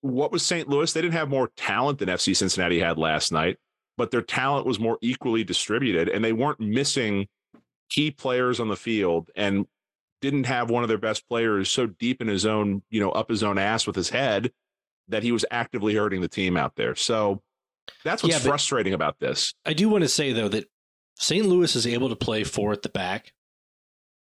[0.00, 0.68] what was St.
[0.68, 0.92] Louis?
[0.92, 3.58] They didn't have more talent than FC Cincinnati had last night,
[3.96, 7.28] but their talent was more equally distributed and they weren't missing
[7.88, 9.66] key players on the field and
[10.22, 13.28] didn't have one of their best players so deep in his own, you know, up
[13.28, 14.50] his own ass with his head
[15.08, 16.94] that he was actively hurting the team out there.
[16.94, 17.42] So
[18.02, 19.54] that's what's Yeah, frustrating about this.
[19.64, 20.68] I do want to say though that
[21.16, 21.46] St.
[21.46, 23.32] Louis is able to play four at the back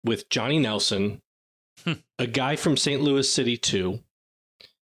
[0.03, 1.21] with Johnny Nelson.
[2.19, 3.01] A guy from St.
[3.01, 3.99] Louis City too,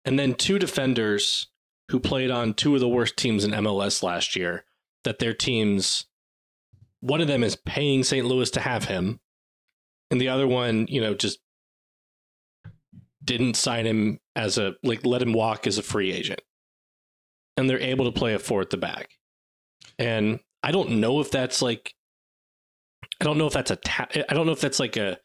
[0.04, 1.48] and then two defenders
[1.90, 4.64] who played on two of the worst teams in MLS last year.
[5.04, 6.06] That their teams,
[7.00, 8.26] one of them is paying St.
[8.26, 9.20] Louis to have him,
[10.10, 11.38] and the other one, you know, just
[13.24, 16.40] didn't sign him as a like let him walk as a free agent.
[17.56, 19.10] And they're able to play a four at the back.
[19.98, 21.94] And I don't know if that's like
[23.20, 25.18] I don't know if that's a ta- I don't know if that's like a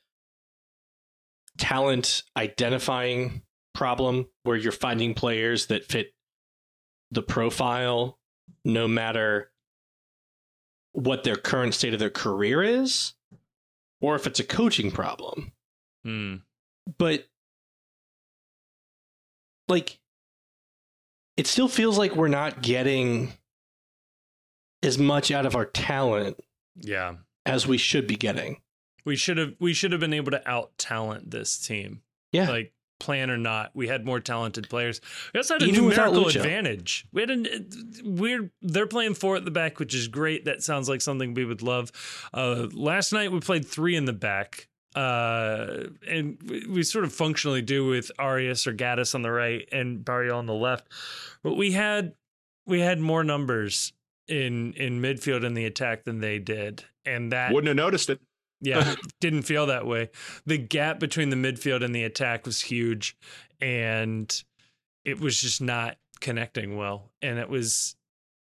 [1.58, 3.41] talent identifying
[3.74, 6.14] problem where you're finding players that fit
[7.12, 8.20] the profile
[8.66, 9.51] no matter
[10.93, 13.14] what their current state of their career is
[14.01, 15.51] or if it's a coaching problem
[16.04, 16.36] Hmm.
[16.97, 17.26] but
[19.70, 19.99] like
[21.38, 23.34] it still feels like we're not getting
[24.84, 26.38] as much out of our talent
[26.76, 27.16] yeah.
[27.45, 28.62] as we should be getting.
[29.06, 32.01] We should have we should have been able to out talent this team.
[32.32, 32.49] Yeah.
[32.49, 35.01] Like plan or not, we had more talented players.
[35.34, 37.06] We also had a Even numerical advantage.
[37.12, 37.45] We had a
[38.04, 38.49] weird.
[38.62, 40.45] They're playing four at the back, which is great.
[40.45, 41.91] That sounds like something we would love.
[42.34, 47.14] Uh, last night we played three in the back, uh, and we, we sort of
[47.14, 50.88] functionally do with Arias or Gaddis on the right and Barreal on the left.
[51.43, 52.14] But we had
[52.66, 53.91] we had more numbers
[54.28, 58.22] in in midfield in the attack than they did, and that Wouldn't have noticed it.
[58.64, 60.09] Yeah, didn't feel that way.
[60.45, 63.18] The gap between the midfield and the attack was huge,
[63.61, 64.43] and
[65.05, 67.11] it was just not connecting well.
[67.22, 67.95] And it was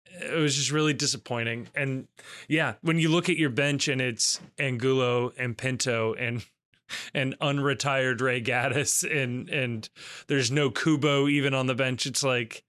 [0.05, 1.67] it was just really disappointing.
[1.75, 2.07] And
[2.47, 6.45] yeah, when you look at your bench and it's Angulo and Pinto and
[7.13, 9.89] and unretired Ray Gaddis and and
[10.27, 12.63] there's no Kubo even on the bench, it's like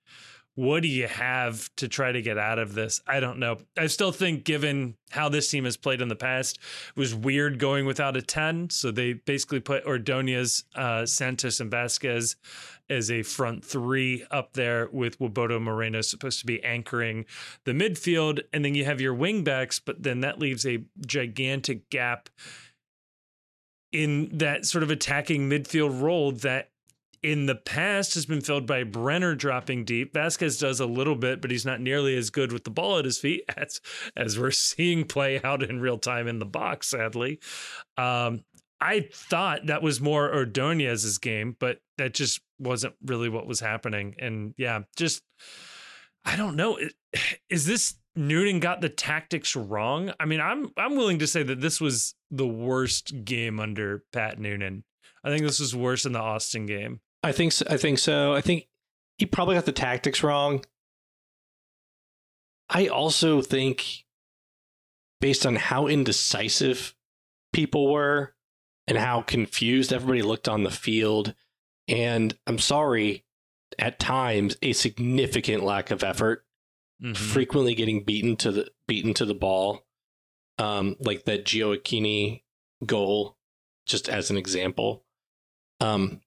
[0.56, 3.00] what do you have to try to get out of this?
[3.06, 3.58] I don't know.
[3.76, 6.58] I still think, given how this team has played in the past,
[6.96, 8.70] it was weird going without a 10.
[8.70, 12.36] So they basically put Ordonez, uh, Santos, and Vazquez
[12.88, 17.24] as a front three up there with Nwobodo Moreno supposed to be anchoring
[17.64, 18.40] the midfield.
[18.52, 22.28] And then you have your wingbacks, but then that leaves a gigantic gap
[23.90, 26.70] in that sort of attacking midfield role that
[27.24, 30.12] in the past has been filled by Brenner dropping deep.
[30.12, 33.06] Vazquez does a little bit, but he's not nearly as good with the ball at
[33.06, 33.80] his feet as
[34.14, 36.88] as we're seeing play out in real time in the box.
[36.88, 37.40] Sadly,
[37.96, 38.44] um,
[38.78, 44.14] I thought that was more Ordonez's game, but that just wasn't really what was happening.
[44.18, 45.22] And yeah, just
[46.26, 46.78] I don't know.
[47.48, 50.12] Is this Noonan got the tactics wrong?
[50.20, 54.38] I mean, I'm I'm willing to say that this was the worst game under Pat
[54.38, 54.84] Noonan.
[55.24, 57.00] I think this was worse than the Austin game.
[57.24, 58.34] I think so, I think so.
[58.34, 58.68] I think
[59.16, 60.62] he probably got the tactics wrong.
[62.68, 64.04] I also think
[65.20, 66.94] based on how indecisive
[67.52, 68.34] people were
[68.86, 71.34] and how confused everybody looked on the field
[71.88, 73.24] and I'm sorry
[73.78, 76.44] at times a significant lack of effort
[77.02, 77.14] mm-hmm.
[77.14, 79.86] frequently getting beaten to the beaten to the ball
[80.58, 82.42] um like that Gioacchini
[82.84, 83.38] goal
[83.86, 85.04] just as an example
[85.80, 86.20] um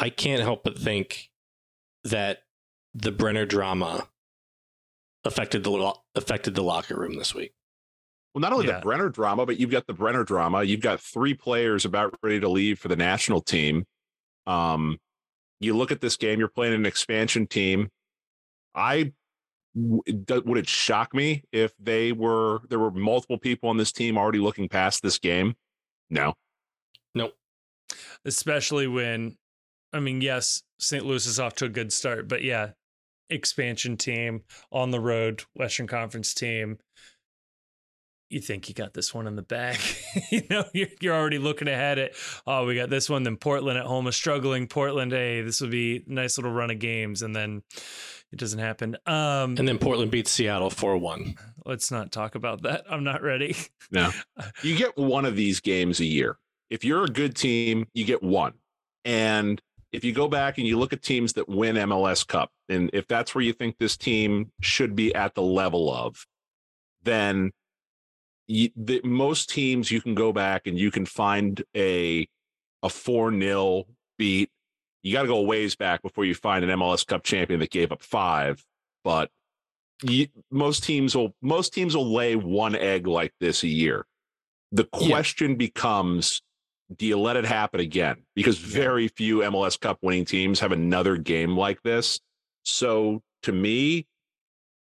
[0.00, 1.30] I can't help but think
[2.04, 2.38] that
[2.94, 4.08] the Brenner drama
[5.24, 7.52] affected the affected the locker room this week.
[8.34, 8.76] Well, not only yeah.
[8.76, 10.62] the Brenner drama, but you've got the Brenner drama.
[10.62, 13.84] You've got three players about ready to leave for the national team.
[14.46, 14.98] Um,
[15.60, 16.38] you look at this game.
[16.38, 17.90] You're playing an expansion team.
[18.74, 19.12] I
[19.74, 24.38] would it shock me if they were there were multiple people on this team already
[24.38, 25.54] looking past this game?
[26.08, 26.34] No,
[27.14, 27.34] nope.
[28.24, 29.36] Especially when
[29.92, 31.04] I mean, yes, St.
[31.04, 32.70] Louis is off to a good start, but yeah,
[33.28, 36.78] expansion team on the road, Western Conference team.
[38.28, 39.78] You think you got this one in the bag.
[40.30, 42.12] you know, you're, you're already looking ahead at,
[42.46, 43.24] oh, we got this one.
[43.24, 45.10] Then Portland at home, a struggling Portland.
[45.10, 47.22] Hey, this would be a nice little run of games.
[47.22, 47.62] And then
[48.32, 48.96] it doesn't happen.
[49.04, 51.34] Um, and then Portland beats Seattle 4 1.
[51.66, 52.84] Let's not talk about that.
[52.88, 53.56] I'm not ready.
[53.90, 54.10] No.
[54.62, 56.38] You get one of these games a year.
[56.68, 58.54] If you're a good team, you get one.
[59.04, 59.60] And
[59.92, 63.06] if you go back and you look at teams that win MLS Cup, and if
[63.08, 66.26] that's where you think this team should be at the level of,
[67.02, 67.50] then
[68.46, 72.28] you, the, most teams you can go back and you can find a
[72.82, 73.84] a four 0
[74.18, 74.50] beat.
[75.02, 77.92] You got to go ways back before you find an MLS Cup champion that gave
[77.92, 78.64] up five.
[79.02, 79.30] But
[80.02, 84.06] you, most teams will most teams will lay one egg like this a year.
[84.72, 85.56] The question yeah.
[85.56, 86.42] becomes
[86.94, 88.16] do you let it happen again?
[88.34, 92.20] Because very few MLS Cup winning teams have another game like this.
[92.64, 94.06] So to me,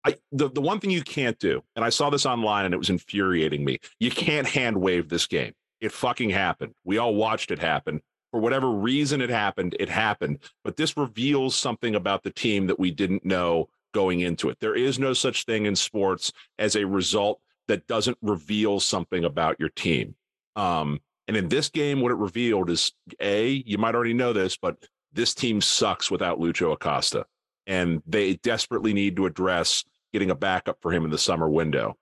[0.05, 2.77] I the, the one thing you can't do, and I saw this online and it
[2.77, 5.53] was infuriating me, you can't hand wave this game.
[5.81, 6.73] It fucking happened.
[6.83, 8.01] We all watched it happen.
[8.31, 10.39] For whatever reason it happened, it happened.
[10.63, 14.59] But this reveals something about the team that we didn't know going into it.
[14.59, 19.59] There is no such thing in sports as a result that doesn't reveal something about
[19.59, 20.15] your team.
[20.55, 20.99] Um,
[21.29, 24.83] and in this game, what it revealed is A, you might already know this, but
[25.13, 27.23] this team sucks without Lucho Acosta.
[27.67, 31.95] And they desperately need to address getting a backup for him in the summer window.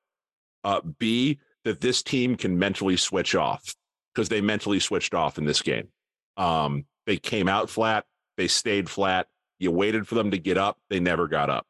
[0.64, 3.76] Uh, B, that this team can mentally switch off
[4.16, 5.90] because they mentally switched off in this game.
[6.38, 8.06] Um, they came out flat,
[8.38, 9.28] they stayed flat.
[9.60, 11.68] You waited for them to get up, they never got up.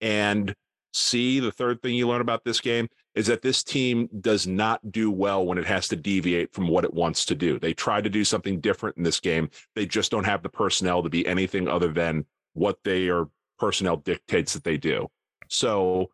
[0.00, 0.52] And
[0.92, 2.88] C, the third thing you learn about this game
[3.18, 6.84] is that this team does not do well when it has to deviate from what
[6.84, 7.58] it wants to do.
[7.58, 9.50] They try to do something different in this game.
[9.74, 13.26] They just don't have the personnel to be anything other than what their
[13.58, 15.08] personnel dictates that they do.
[15.48, 16.10] So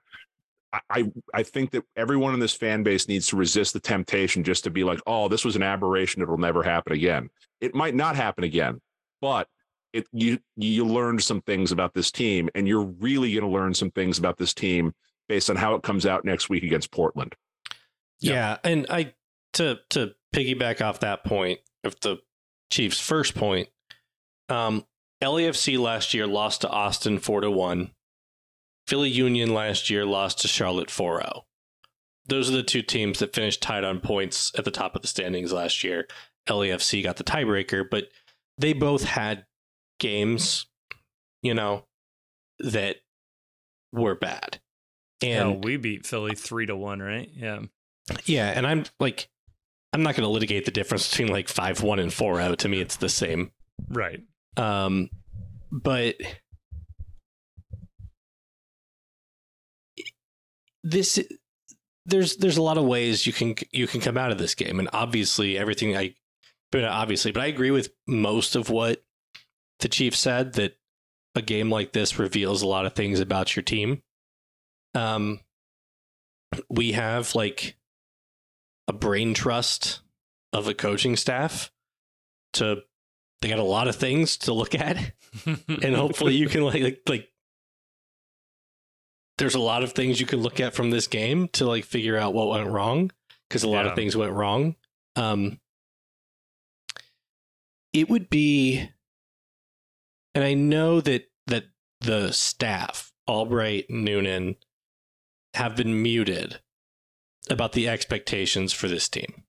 [0.89, 4.65] I I think that everyone in this fan base needs to resist the temptation just
[4.65, 6.23] to be like, oh, this was an aberration.
[6.23, 7.29] It'll never happen again.
[7.61, 8.81] It might not happen again,
[9.21, 9.47] but
[9.93, 13.75] it you you learned some things about this team, and you're really going to learn
[13.75, 14.95] some things about this team
[15.29, 17.35] based on how it comes out next week against Portland.
[18.21, 19.15] Yeah, yeah and I
[19.55, 22.19] to to piggyback off that point of the
[22.71, 23.69] Chiefs' first point,
[24.49, 24.85] um,
[25.23, 27.91] LAFC last year lost to Austin four to one.
[28.87, 31.43] Philly Union last year lost to Charlotte 4-0.
[32.27, 35.09] Those are the two teams that finished tied on points at the top of the
[35.09, 36.07] standings last year.
[36.49, 38.09] LAFC got the tiebreaker, but
[38.59, 39.47] they both had
[39.99, 40.67] games,
[41.43, 41.87] you know,
[42.59, 42.97] that
[43.93, 44.61] were bad.
[45.23, 47.31] And Hell, we beat Philly three to one, right?
[47.35, 47.61] Yeah.
[48.25, 49.29] Yeah, and I'm like,
[49.93, 52.59] I'm not going to litigate the difference between like five one and four out.
[52.61, 53.53] To me, it's the same.
[53.89, 54.21] Right.
[54.57, 55.09] Um,
[55.71, 56.17] but
[60.83, 61.19] this
[62.07, 64.79] there's there's a lot of ways you can you can come out of this game,
[64.79, 66.15] and obviously everything I,
[66.71, 69.03] but obviously, but I agree with most of what
[69.81, 70.77] the chief said that
[71.35, 74.03] a game like this reveals a lot of things about your team.
[74.95, 75.41] Um,
[76.71, 77.77] we have like
[78.89, 80.01] a brain trust
[80.53, 81.73] of a coaching staff
[82.55, 82.83] to
[83.43, 84.97] they got a lot of things to look at
[85.47, 87.29] and hopefully you can like, like like
[89.39, 92.17] there's a lot of things you can look at from this game to like figure
[92.17, 93.11] out what went wrong
[93.49, 93.91] because a lot Yeah.
[93.91, 94.77] of things went wrong
[95.17, 95.59] um
[97.93, 98.89] it would be
[100.35, 101.65] and i know that that
[102.01, 104.57] the staff albright noonan
[105.55, 106.61] have been muted
[107.51, 109.45] about the expectations for this team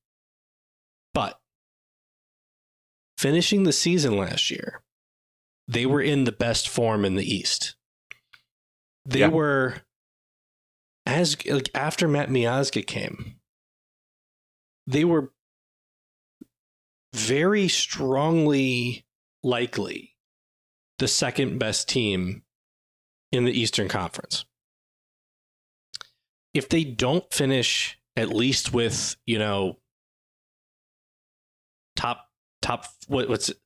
[1.14, 1.40] but
[3.18, 4.84] finishing the season last year
[5.68, 7.76] they were in the best form in the east
[9.06, 9.28] they Yeah.
[9.30, 9.82] were
[11.06, 13.40] as like after Matt Miazga came,
[14.88, 15.32] they were
[17.14, 19.06] very strongly
[19.44, 20.16] likely
[20.98, 22.44] the second best team
[23.32, 24.46] in the Eastern Conference.
[26.56, 29.78] If they don't finish at least with, you know,
[31.96, 32.28] top
[32.62, 33.58] top what, what's it?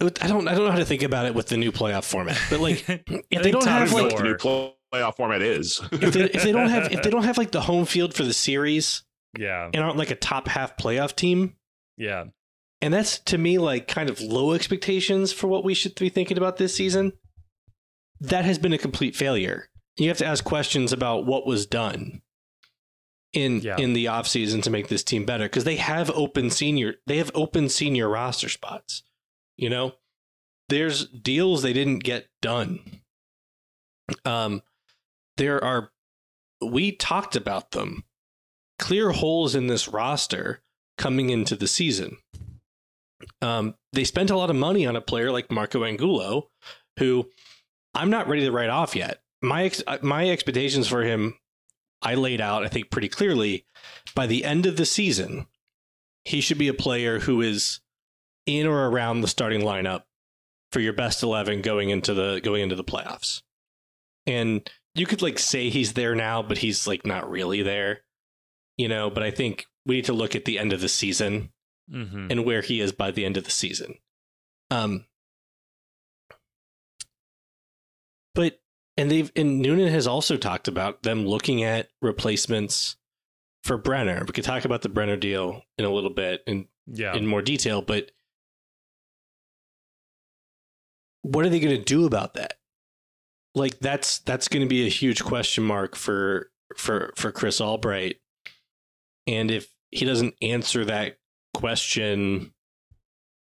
[0.00, 2.38] I don't I don't know how to think about it with the new playoff format.
[2.50, 2.84] But like
[3.30, 4.18] if they don't have What like four.
[4.20, 5.80] the new play- playoff format is.
[5.92, 8.24] if they, if they don't have if they don't have like the home field for
[8.24, 9.04] the series
[9.38, 11.54] yeah, and aren't like a top half playoff team,
[11.96, 12.24] yeah,
[12.82, 16.36] and that's to me like kind of low expectations for what we should be thinking
[16.36, 17.12] about this season.
[18.20, 19.68] That has been a complete failure.
[19.96, 22.22] You have to ask questions about what was done
[23.32, 23.76] in Yeah.
[23.78, 27.30] in the offseason to make this team better because they have open senior they have
[27.34, 29.02] open senior roster spots.
[29.56, 29.94] You know,
[30.68, 33.02] there's deals they didn't get done.
[34.24, 34.62] Um,
[35.36, 35.92] there are
[36.60, 38.04] we talked about them
[38.78, 40.62] clear holes in this roster
[40.98, 42.16] coming into the season.
[43.42, 46.50] Um, they spent a lot of money on a player like Marco Angulo,
[46.98, 47.30] who
[47.94, 49.22] I'm not ready to write off yet.
[49.42, 51.38] My ex- uh, my expectations for him,
[52.02, 53.64] I laid out, I think, pretty clearly.
[54.14, 55.46] By the end of the season,
[56.24, 57.80] he should be a player who is
[58.46, 60.02] in or around the starting lineup
[60.72, 63.42] for your best eleven going into the going into the playoffs.
[64.26, 68.00] And you could like say he's there now, but he's like not really there,
[68.76, 69.08] you know.
[69.10, 71.52] But I think we need to look at the end of the season
[71.90, 73.94] hmm and where he is by the end of the season.
[74.70, 75.06] Um,
[78.34, 78.60] but
[79.00, 82.96] and they've and Noonan has also talked about them looking at replacements
[83.64, 84.22] for Brenner.
[84.26, 87.14] We could talk about the Brenner deal in a little bit in yeah.
[87.14, 88.10] in more detail, but
[91.22, 92.58] what are they going to do about that?
[93.54, 98.16] Like that's that's going to be a huge question mark for for for Chris Albright.
[99.26, 101.16] And if he doesn't answer that
[101.54, 102.52] question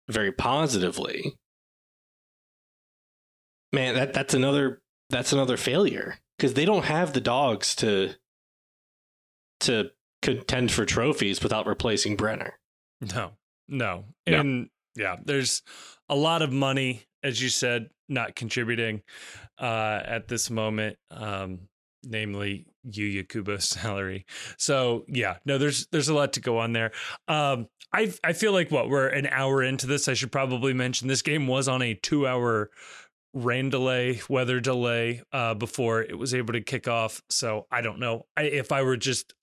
[0.09, 1.37] very positively,
[3.73, 4.83] man, that that's another
[5.13, 8.15] that's another failure because they don't have the dogs to
[9.61, 9.91] to
[10.23, 12.59] contend for trophies without replacing Brenner.
[13.01, 13.33] No,
[13.69, 14.07] no.
[14.27, 15.63] And yeah, there's
[16.09, 19.03] a lot of money, as you said, not contributing
[19.59, 21.61] uh, at this moment, um,
[22.03, 24.27] namely Yuya Kubo's salary.
[24.57, 26.93] So yeah, no, there's there's a lot to go on there.
[27.29, 30.09] Um, I I feel like what we're an hour into this.
[30.09, 32.71] I should probably mention this game was on a two hour
[33.35, 37.23] rain delay, weather delay uh, before it was able to kick off.
[37.31, 38.27] So I don't know.
[38.37, 39.35] I, if I were just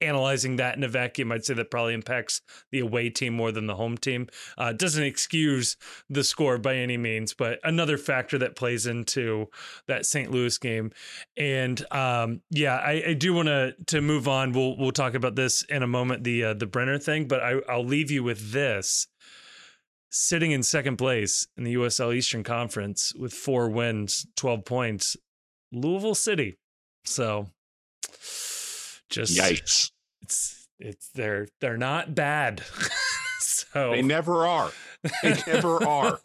[0.00, 3.66] analyzing that in a vacuum, I'd say that probably impacts the away team more than
[3.66, 4.28] the home team.
[4.58, 5.76] Uh, doesn't excuse
[6.08, 9.48] the score by any means, but another factor that plays into
[9.86, 10.30] that St.
[10.30, 10.92] Louis game.
[11.36, 14.52] And um, yeah, I, I do want to to move on.
[14.52, 17.60] We'll we'll talk about this in a moment, the uh, the Brenner thing, but I,
[17.68, 19.08] I'll leave you with this.
[20.16, 25.16] Sitting in second place in the USL Eastern Conference with four wins, 12 points,
[25.72, 26.56] Louisville City.
[27.04, 27.48] So
[29.10, 29.90] just Yikes.
[30.22, 32.62] it's it's they're they're not bad.
[33.40, 34.70] so They never are.
[35.22, 36.18] They never are.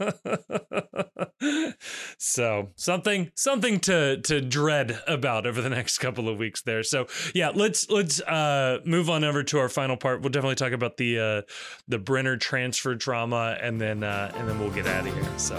[2.18, 6.84] so something something to to dread about over the next couple of weeks there.
[6.84, 10.22] So yeah, let's let's uh move on over to our final part.
[10.22, 11.42] We'll definitely talk about the uh
[11.88, 15.38] the Brenner transfer drama and then uh and then we'll get out of here.
[15.38, 15.58] So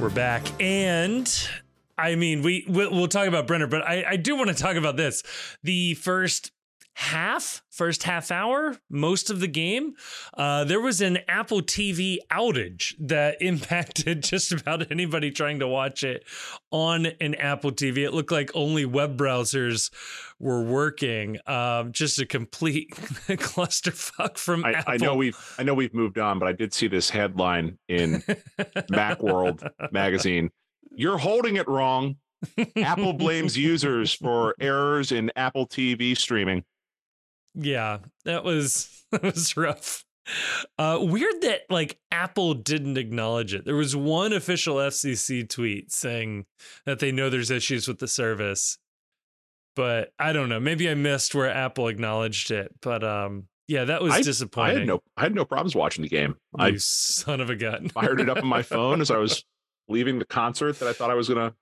[0.00, 1.30] We're back and
[1.98, 4.96] I mean, we we'll, talk about Brenner, but I, I do want to talk about
[4.96, 5.22] this.
[5.62, 6.52] The first
[7.00, 9.94] half, first half hour, most of the game,
[10.34, 16.04] uh, there was an Apple TV outage that impacted just about anybody trying to watch
[16.04, 16.24] it
[16.70, 17.98] on an Apple TV.
[17.98, 19.90] It looked like only web browsers
[20.38, 21.38] were working.
[21.46, 24.92] Um, just a complete clusterfuck from I, Apple.
[24.92, 28.22] I know we've I know we've moved on, but I did see this headline in
[28.92, 30.50] Macworld magazine.
[30.90, 32.16] You're holding it wrong.
[32.76, 36.64] Apple blames users for errors in Apple TV streaming.
[37.54, 40.04] Yeah, that was that was rough.
[40.78, 43.64] Uh, weird that like Apple didn't acknowledge it.
[43.64, 46.46] There was one official FCC tweet saying
[46.86, 48.78] that they know there's issues with the service,
[49.74, 50.60] but I don't know.
[50.60, 52.72] Maybe I missed where Apple acknowledged it.
[52.80, 54.76] But um, yeah, that was I- disappointing.
[54.76, 56.36] I had no I had no problems watching the game.
[56.58, 57.88] you I son of a gun.
[57.94, 59.44] fired it up on my phone as I was
[59.88, 61.54] leaving the concert that I thought I was gonna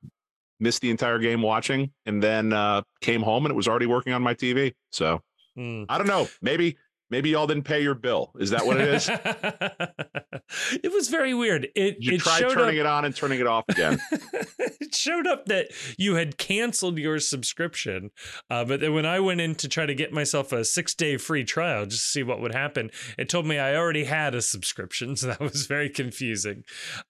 [0.60, 4.12] miss the entire game watching, and then uh, came home and it was already working
[4.12, 4.74] on my TV.
[4.90, 5.22] So
[5.58, 5.82] Hmm.
[5.88, 6.28] I don't know.
[6.40, 6.76] Maybe
[7.10, 8.32] maybe y'all didn't pay your bill.
[8.38, 9.08] Is that what it is?
[10.84, 11.68] it was very weird.
[11.74, 13.98] It You it try turning up, it on and turning it off again.
[14.10, 18.10] it showed up that you had canceled your subscription.
[18.50, 21.16] Uh, but then when I went in to try to get myself a six day
[21.16, 24.42] free trial just to see what would happen, it told me I already had a
[24.42, 25.08] subscription.
[25.18, 26.62] So that was very confusing.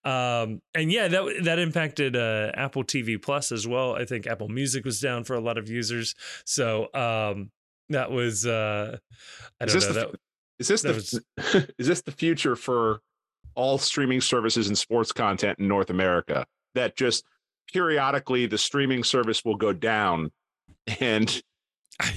[0.03, 3.95] Um, and yeah, that that impacted uh, Apple TV Plus as well.
[3.95, 6.15] I think Apple Music was down for a lot of users.
[6.47, 7.51] So um,
[7.91, 8.99] that was, uh,
[9.61, 9.93] I Is don't this know.
[9.95, 10.21] the That,
[10.59, 13.01] Is this the is this the future for
[13.55, 16.47] all streaming services and sports content in North America?
[16.75, 17.25] That just
[17.73, 20.31] periodically the streaming service will go down,
[21.01, 21.43] and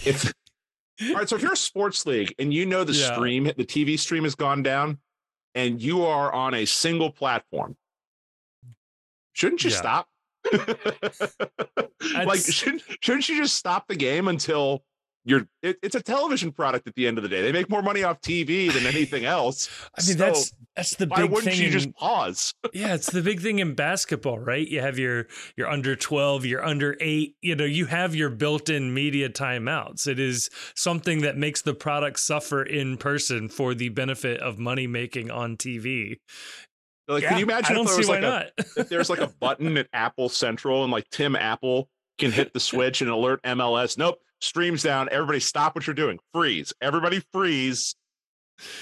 [0.06, 0.26] it's
[1.02, 1.30] all right.
[1.30, 3.14] So if you're a sports league and you know the Yeah.
[3.14, 5.00] stream, the TV stream has gone down,
[5.56, 7.76] and you are on a single platform,
[9.34, 9.78] shouldn't you Yeah.
[9.78, 10.08] stop?
[12.26, 14.84] like shouldn't shouldn't you just stop the game until
[15.24, 17.82] you're it, it's a television product at the end of the day they make more
[17.84, 21.52] money off tv than anything else I mean, So, that's that's the why big wouldn't
[21.54, 21.60] thing.
[21.62, 24.66] you in- just pause yeah, it's the big thing in basketball, right?
[24.68, 28.94] You have your your under 12, your under 8, you know, you have your built-in
[28.94, 30.08] media timeouts.
[30.08, 34.88] It is something that makes the product suffer in person for the benefit of money
[34.88, 36.18] making on TV.
[37.10, 38.68] like Yeah, can you imagine I don't if there see was why like a not.
[38.78, 42.60] if there's like a button at apple central and like tim apple can hit the
[42.60, 47.96] switch and alert mls nope streams down everybody stop what you're doing freeze everybody freeze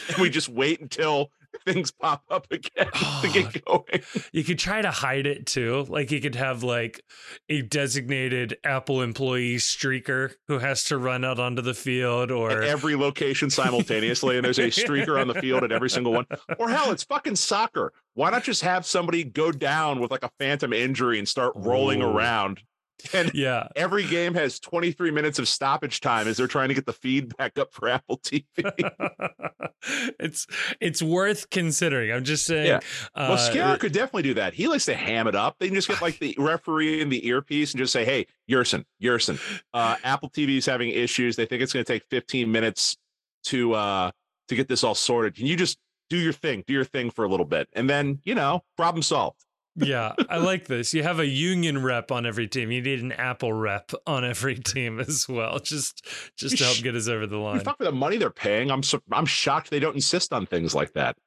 [0.07, 1.31] and we just wait until
[1.65, 2.87] things pop up again
[3.21, 3.83] to get going
[4.31, 5.85] you could try to hide it too.
[5.87, 7.03] Like you could have like
[7.49, 12.63] a designated Apple employee streaker who has to run out onto the field or at
[12.63, 16.25] every location simultaneously, and there's a streaker on the field at every single one.
[16.57, 17.93] Or hell, it's fucking soccer.
[18.13, 22.01] Why not just have somebody go down with like a phantom injury and start rolling
[22.01, 22.07] Ooh.
[22.07, 22.61] around?
[23.13, 23.67] And yeah.
[23.75, 27.35] every game has 23 minutes of stoppage time as they're trying to get the feed
[27.37, 28.45] back up for Apple TV.
[30.19, 30.45] it's
[30.79, 32.11] it's worth considering.
[32.11, 32.67] I'm just saying.
[32.67, 32.79] Yeah.
[33.15, 34.53] Uh, well, Scarra could definitely do that.
[34.53, 35.55] He likes to ham it up.
[35.59, 38.85] They can just get like the referee in the earpiece and just say, "Hey, Yerson,
[39.01, 39.39] Yerson,
[39.73, 41.35] uh, Apple TV is having issues.
[41.35, 42.97] They think it's going to take 15 minutes
[43.45, 44.11] to uh
[44.49, 45.35] to get this all sorted.
[45.35, 45.77] Can you just
[46.09, 49.01] do your thing, do your thing for a little bit, and then you know, problem
[49.01, 49.45] solved."
[49.79, 50.93] Yeah, I like this.
[50.93, 52.71] You have a union rep on every team.
[52.71, 56.05] You need an Apple rep on every team as well, just
[56.37, 57.59] just to help get us over the line.
[57.61, 58.71] fuck the money they're paying.
[58.71, 61.17] I'm sur- I'm shocked they don't insist on things like that.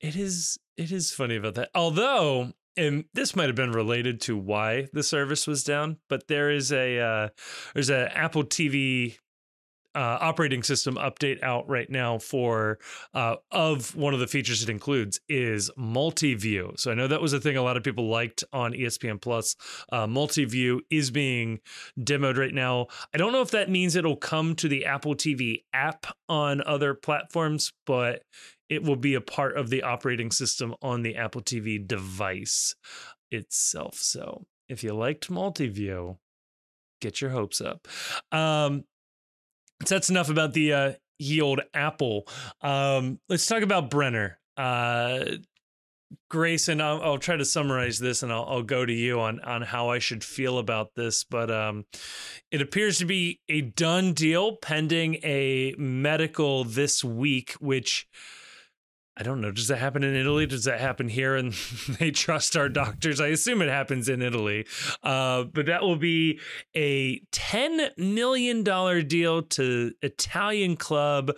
[0.00, 1.70] It is it is funny about that.
[1.74, 6.50] Although, and this might have been related to why the service was down, but there
[6.50, 7.28] is a uh,
[7.74, 9.18] there's a Apple TV
[9.94, 12.78] uh, operating system update out right now for
[13.14, 16.72] uh, of one of the features it includes is multi-view.
[16.76, 19.56] So I know that was a thing a lot of people liked on ESPN Plus.
[19.90, 21.60] Uh, multi-view is being
[21.98, 22.86] demoed right now.
[23.14, 26.94] I don't know if that means it'll come to the Apple TV app on other
[26.94, 28.22] platforms, but
[28.68, 32.76] it will be a part of the operating system on the Apple TV device
[33.30, 33.96] itself.
[33.96, 36.18] So if you liked multi-view,
[37.00, 37.88] get your hopes up.
[38.30, 38.84] Um,
[39.84, 42.26] so that's enough about the uh, ye old Apple.
[42.60, 44.38] Um, let's talk about Brenner.
[44.56, 45.24] Uh,
[46.28, 49.62] Grayson, I'll, I'll try to summarize this, and I'll, I'll go to you on on
[49.62, 51.24] how I should feel about this.
[51.24, 51.86] But um,
[52.50, 58.08] it appears to be a done deal, pending a medical this week, which.
[59.16, 59.50] I don't know.
[59.50, 60.46] Does that happen in Italy?
[60.46, 61.36] Does that happen here?
[61.36, 61.52] And
[61.98, 63.20] they trust our doctors.
[63.20, 64.66] I assume it happens in Italy.
[65.02, 66.40] Uh, but that will be
[66.74, 71.32] a $10 million deal to Italian club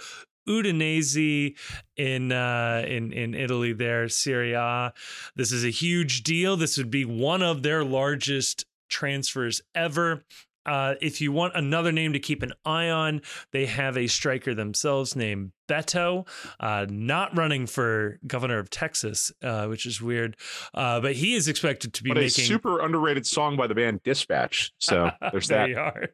[0.49, 1.57] Udinese
[1.97, 3.73] in uh, in in Italy.
[3.73, 4.93] There, Serie A.
[5.37, 6.57] This is a huge deal.
[6.57, 10.25] This would be one of their largest transfers ever.
[10.67, 13.23] Uh, if you want another name to keep an eye on,
[13.53, 16.27] they have a striker themselves named Beto,
[16.61, 20.37] uh, not running for governor of Texas, uh, which is weird.
[20.75, 22.45] Uh, but he is expected to be But a making.
[22.45, 24.73] super underrated song by the band Dispatch.
[24.79, 25.69] So there's there that.
[25.71, 26.09] you are.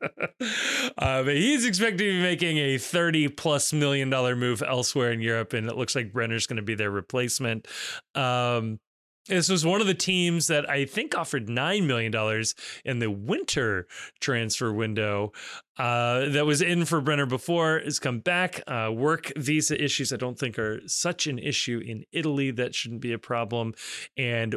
[0.98, 5.20] uh, but he's expected to be making a 30 plus million dollar move elsewhere in
[5.20, 7.66] Europe, and it looks like Brenner's going to be their replacement.
[8.14, 8.80] Um,
[9.26, 12.44] this was one of the teams that I think offered $9 million
[12.84, 13.86] in the winter
[14.20, 15.32] transfer window
[15.78, 18.62] uh, that was in for Brenner before, has come back.
[18.66, 22.50] Uh, work visa issues, I don't think, are such an issue in Italy.
[22.50, 23.74] That shouldn't be a problem.
[24.16, 24.56] And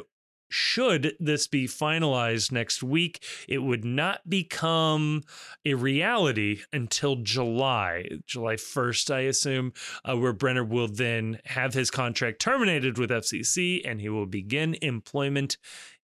[0.49, 5.23] should this be finalized next week, it would not become
[5.65, 9.73] a reality until July, July 1st, I assume,
[10.05, 14.75] uh, where Brenner will then have his contract terminated with FCC and he will begin
[14.81, 15.57] employment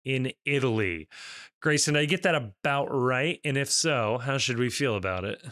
[0.04, 1.08] in Italy.
[1.60, 3.38] Grayson, I get that about right?
[3.44, 5.42] And if so, how should we feel about it?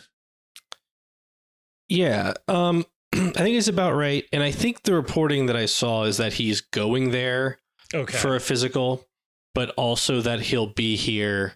[1.89, 4.25] Yeah, um, I think it's about right.
[4.33, 7.59] And I think the reporting that I saw is that he's going there
[7.95, 8.19] Okay.
[8.19, 9.07] for a physical,
[9.55, 11.55] but also that he'll be here,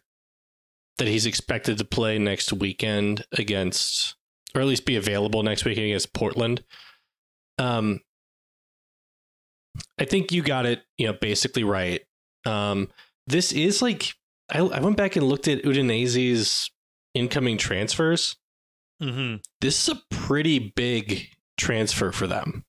[0.99, 4.17] that he's expected to play next weekend against,
[4.55, 6.65] or at least be available next weekend against Portland.
[7.59, 8.01] Um,
[9.99, 12.03] I think you got it, you know, basically right.
[12.45, 12.89] Um,
[13.27, 14.15] this is like
[14.51, 16.71] I, I went back and looked at Udinese's
[17.15, 18.37] incoming transfers.
[19.03, 19.37] Mm-hmm.
[19.61, 22.65] This is a pretty big transfer for them,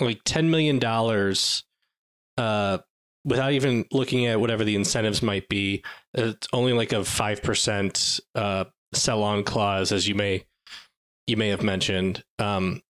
[0.00, 1.64] like ten million dollars
[2.38, 2.78] uh,
[3.26, 5.84] without even looking at whatever the incentives might be,
[6.14, 10.44] it's only like a five percent uh, sell on clause, as you may
[11.26, 12.24] you may have mentioned.
[12.38, 12.80] Um,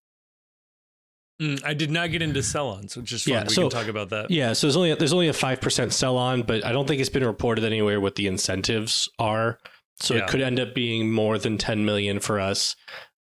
[1.41, 3.33] Mm, I did not get into sell-ons, which is fun.
[3.33, 4.29] Yeah, we so- can talk about that.
[4.29, 6.99] yeah, so there's only there's only a five percent sell on, but I don't think
[6.99, 9.57] it's been reported anywhere what the incentives are.
[10.01, 10.23] So Yeah.
[10.23, 12.75] it could end up being more than ten million for us.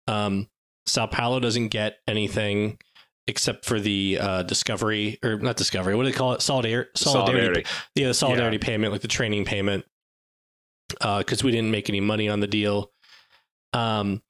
[0.07, 0.47] Um,
[0.85, 2.77] Sao Paulo doesn't get anything
[3.27, 5.95] except for the uh, discovery or not discovery.
[5.95, 6.41] What do they call it?
[6.41, 7.64] Solidar- solidarity.
[7.64, 7.64] Solidarity.
[7.95, 9.85] Yeah, the solidarity payment, like the training payment,
[10.89, 12.91] because we didn't make any money on the deal.
[13.73, 14.22] Um.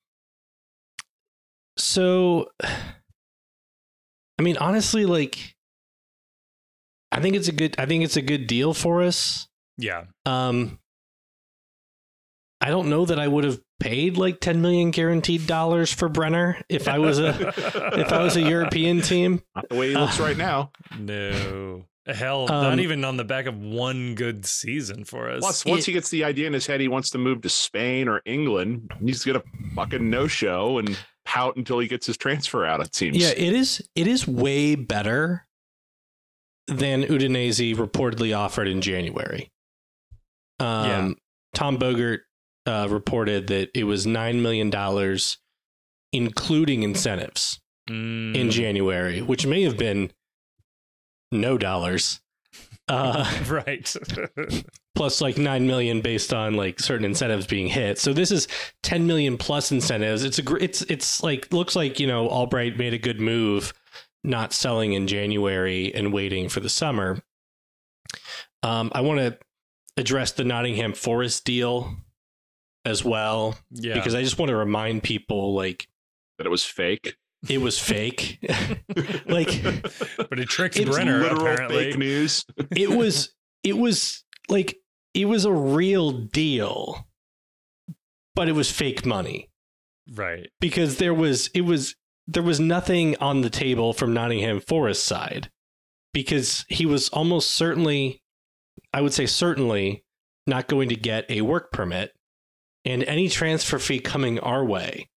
[1.78, 5.56] So, I mean, honestly, like,
[7.12, 7.76] I think it's a good.
[7.78, 9.50] I think it's a good deal for us.
[9.78, 10.06] Yeah.
[10.26, 10.80] Um.
[12.62, 16.58] I don't know that I would have paid like ten million guaranteed dollars for Brenner
[16.70, 17.54] if I was a
[18.00, 19.42] if I was a European team.
[19.56, 20.72] Not the way he looks right now.
[20.98, 21.86] No.
[22.08, 25.40] Hell, Um, not even on the back of one good season for us.
[25.40, 28.08] Plus, once he gets the idea in his head he wants to move to Spain
[28.08, 29.42] or England, he's gonna
[29.76, 32.80] fucking no show and pout until he gets his transfer out.
[32.80, 33.18] It seems.
[33.18, 33.82] Yeah, it is.
[33.96, 35.48] It is way better
[36.68, 39.52] than Udinese reportedly offered in January.
[40.60, 41.10] Um, Yeah.
[41.56, 42.20] Tom Bogert
[42.66, 45.38] uh, reported that it was nine million dollars,
[46.12, 47.60] including incentives,
[47.90, 48.36] Mm.
[48.36, 50.12] in January, which may have been
[51.32, 52.20] no dollars.
[52.88, 53.96] Uh, right.
[54.96, 58.00] plus like 9 million based on like certain incentives being hit.
[58.00, 58.48] So this is
[58.84, 60.24] 10 million plus incentives.
[60.24, 63.72] It's a gr- it's it's like looks like, you know, Albright made a good move
[64.24, 67.22] not selling in January and waiting for the summer.
[68.64, 69.38] Um I want to
[69.98, 71.98] address the Nottingham Forest deal
[72.86, 73.96] as well yeah.
[73.96, 75.88] because I just want to remind people like
[76.38, 77.16] that it was fake.
[77.50, 78.38] it was fake.
[79.26, 79.64] like
[80.30, 81.92] but it tricked It's Brenner literal apparently.
[81.92, 82.46] fake news.
[82.76, 83.34] it was
[83.64, 84.78] it was like
[85.14, 87.08] it was a real deal
[88.36, 89.50] but it was fake money
[90.14, 90.50] Right.
[90.60, 91.96] because there was it was
[92.28, 95.50] there was nothing on the table from Nottingham Forest side
[96.14, 98.22] because he was almost certainly
[98.94, 100.04] I would say certainly
[100.48, 102.12] not going to get a work permit
[102.86, 105.10] and any transfer fee coming our way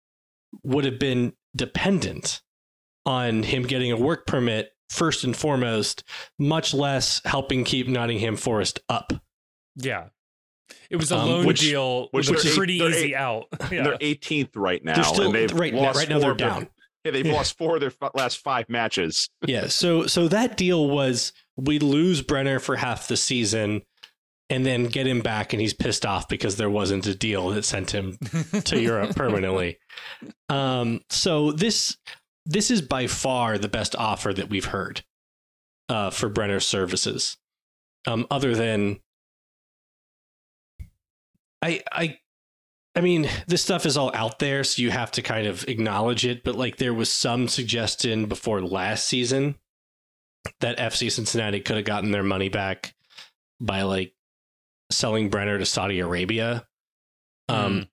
[0.65, 2.41] would have been dependent
[3.07, 6.03] on him getting a work permit first and foremost
[6.39, 9.13] much less helping keep Nottingham Forest up
[9.77, 10.09] Yeah.
[10.91, 13.15] It was a Um, loan which- deal which was a they're eight- pretty easy eight-
[13.15, 13.45] out.
[13.61, 13.83] And Yeah.
[13.85, 16.31] They're 18th right now, They're still and they've right now, lost right now four they're
[16.33, 16.69] of their- down
[17.05, 19.29] Yeah, they've lost four of their f- last five matches.
[19.47, 23.83] yeah so so that deal was we lose brenner for half the season
[24.51, 27.65] and then get him back and he's pissed off because there wasn't a deal that
[27.65, 28.17] sent him
[28.65, 29.79] to europe permanently
[30.49, 31.97] um so this
[32.47, 35.05] this is by far the best offer that we've heard
[35.89, 37.37] uh for brenner's services
[38.07, 38.99] um other than
[41.63, 42.19] i i
[42.97, 46.27] I mean, this stuff is all out there, so you have to kind of acknowledge
[46.27, 46.43] it.
[46.43, 49.55] But like, there was some suggestion before last season
[50.59, 52.95] that FC Cincinnati could have gotten their money back
[53.61, 54.15] by like
[54.91, 56.67] selling Brenner to Saudi Arabia
[57.49, 57.89] Um,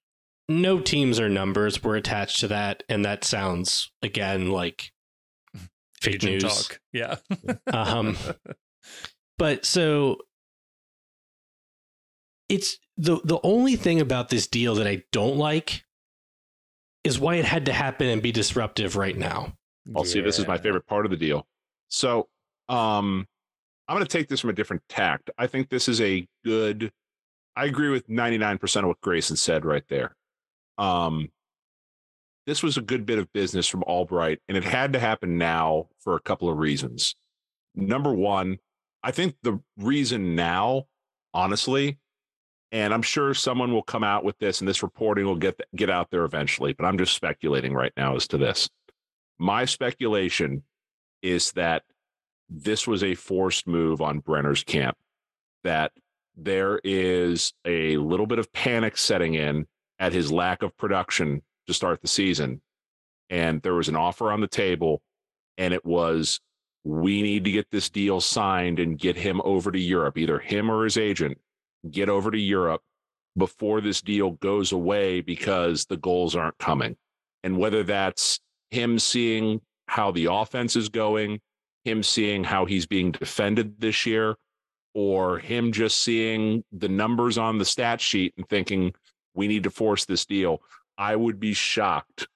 [0.48, 4.92] no teams or numbers were attached to that, and that sounds again like
[6.02, 6.68] fake Agent news.
[6.68, 6.80] talk.
[6.94, 7.16] Yeah.
[7.74, 8.18] Um,
[9.38, 10.18] but so
[12.50, 15.84] it's the the only thing about this deal that I don't like
[17.04, 19.54] is why it had to happen and be disruptive right now.
[19.96, 20.22] I'll see.
[20.22, 21.48] This is my favorite part of the deal.
[21.90, 22.30] So,
[22.70, 23.28] um,
[23.88, 25.30] I'm going to take this from a different tact.
[25.38, 26.92] I think this is a good.
[27.56, 30.16] I agree with 99% of what Grayson said right there.
[30.78, 31.30] Um,
[32.46, 35.88] this was a good bit of business from Albright, and it had to happen now
[36.00, 37.16] for a couple of reasons.
[37.74, 38.60] Number one,
[39.04, 40.86] I think the reason now,
[41.34, 41.98] honestly,
[42.72, 45.90] and I'm sure someone will come out with this, and this reporting will get get
[45.90, 46.74] out there eventually.
[46.74, 48.70] But I'm just speculating right now as to this.
[49.40, 50.64] My speculation
[51.22, 51.84] is that
[52.50, 54.98] this was a forced move on Brenner's camp,
[55.64, 55.92] that
[56.38, 59.66] there is a little bit of panic setting in
[60.00, 62.62] at his lack of production to start the season.
[63.30, 65.02] And there was an offer on the table,
[65.58, 66.40] and it was
[66.84, 70.70] we need to get this deal signed and get him over to Europe, either him
[70.70, 71.40] or his agent,
[71.90, 72.82] get over to Europe
[73.36, 76.96] before this deal goes away because the goals aren't coming.
[77.44, 78.40] And whether that's
[78.70, 81.42] him seeing how the offense is going,
[81.86, 84.36] him seeing how he's being defended this year,
[84.94, 88.94] or him just seeing the numbers on the stat sheet and thinking
[89.34, 90.62] we need to force this deal,
[90.98, 92.28] I would be shocked.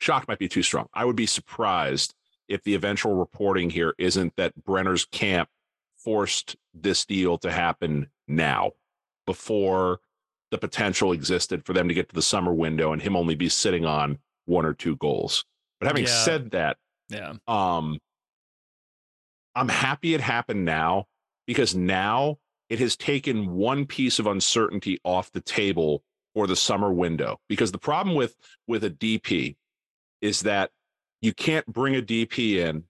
[0.00, 0.88] Shocked might be too strong.
[0.92, 2.14] I would be surprised
[2.48, 5.48] if the eventual reporting here isn't that Brenner's camp
[5.96, 8.72] forced this deal to happen now
[9.26, 10.00] before
[10.50, 13.48] the potential existed for them to get to the summer window and him only be
[13.48, 15.44] sitting on one or two goals.
[15.78, 16.24] But having Yeah.
[16.24, 16.76] said that,
[17.08, 17.34] Yeah.
[17.46, 18.00] um
[19.54, 21.06] I'm happy it happened now
[21.46, 22.38] because now
[22.68, 26.02] it has taken one piece of uncertainty off the table
[26.34, 27.38] for the summer window.
[27.48, 28.34] Because the problem with
[28.66, 29.56] with a DP
[30.20, 30.70] is that
[31.20, 32.84] you can't bring a DP in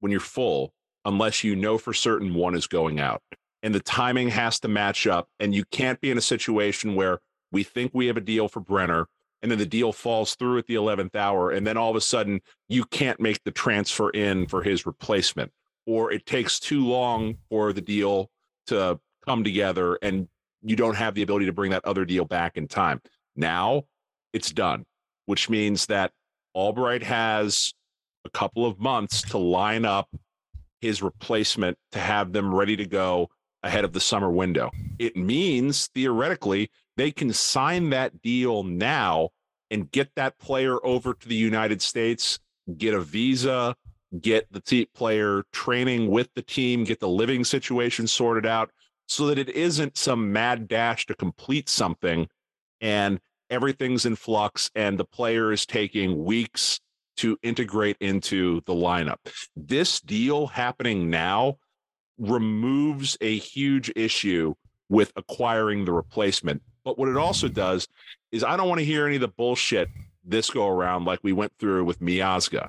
[0.00, 0.72] when you're full
[1.04, 3.22] unless you know for certain one is going out.
[3.62, 7.20] And the timing has to match up and you can't be in a situation where
[7.50, 9.08] we think we have a deal for Brenner
[9.42, 12.00] and then the deal falls through at the 11th hour and then all of a
[12.00, 15.52] sudden you can't make the transfer in for his replacement
[15.86, 18.30] or it takes too long for the deal
[18.66, 20.28] to come together and
[20.62, 23.00] you don't have the ability to bring that other deal back in time.
[23.36, 23.84] Now
[24.32, 24.84] it's done,
[25.26, 26.12] which means that
[26.54, 27.72] Albright has
[28.24, 30.08] a couple of months to line up
[30.80, 33.28] his replacement to have them ready to go
[33.62, 34.70] ahead of the summer window.
[34.98, 39.30] It means theoretically they can sign that deal now
[39.70, 42.38] and get that player over to the United States,
[42.76, 43.76] get a visa,
[44.20, 48.70] get the team player training with the team, get the living situation sorted out
[49.08, 52.28] so that it isn't some mad dash to complete something
[52.80, 53.20] and
[53.50, 56.80] everything's in flux and the player is taking weeks
[57.16, 59.18] to integrate into the lineup.
[59.54, 61.58] This deal happening now
[62.18, 64.54] removes a huge issue
[64.88, 66.62] with acquiring the replacement.
[66.84, 67.88] But what it also does
[68.32, 69.88] is I don't want to hear any of the bullshit
[70.24, 72.68] this go around like we went through with Miazga.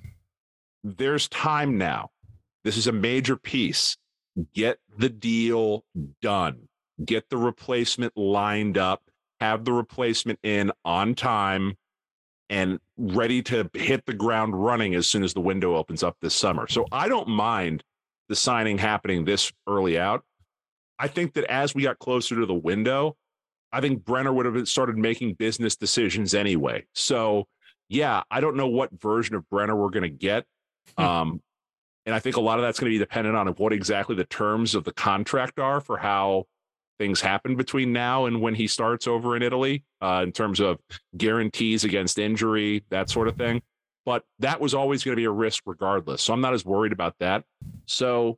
[0.95, 2.11] There's time now.
[2.63, 3.97] This is a major piece.
[4.53, 5.83] Get the deal
[6.21, 6.69] done.
[7.03, 9.01] Get the replacement lined up.
[9.39, 11.75] Have the replacement in on time
[12.49, 16.33] and ready to hit the ground running as soon as the window opens up this
[16.33, 16.67] summer.
[16.67, 17.83] So I don't mind
[18.29, 20.23] the signing happening this early out.
[20.97, 23.17] I think that as we got closer to the window,
[23.71, 26.85] I think Brenner would have started making business decisions anyway.
[26.95, 27.47] So,
[27.89, 30.45] yeah, I don't know what version of Brenner we're going to get.
[30.97, 31.41] Um,
[32.05, 34.23] and I think a lot of that's going to be dependent on what exactly the
[34.23, 36.45] terms of the contract are for how
[36.99, 40.79] things happen between now and when he starts over in Italy, uh, in terms of
[41.17, 43.61] guarantees against injury, that sort of thing.
[44.05, 46.21] But that was always going to be a risk regardless.
[46.21, 47.43] So I'm not as worried about that.
[47.87, 48.37] So,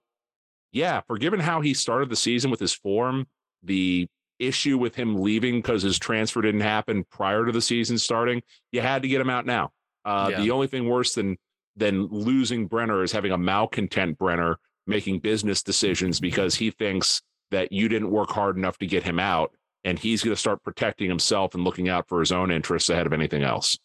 [0.71, 3.27] yeah, for given how he started the season with his form,
[3.61, 4.07] the
[4.39, 8.81] issue with him leaving because his transfer didn't happen prior to the season starting, you
[8.81, 9.69] had to get him out now.
[10.05, 10.41] Uh, Yeah.
[10.41, 11.38] The only thing worse than
[11.75, 17.21] than losing Brenner is having a malcontent Brenner making business decisions because he thinks
[17.51, 19.51] that you didn't work hard enough to get him out,
[19.83, 23.05] and he's going to start protecting himself and looking out for his own interests ahead
[23.05, 23.77] of anything else.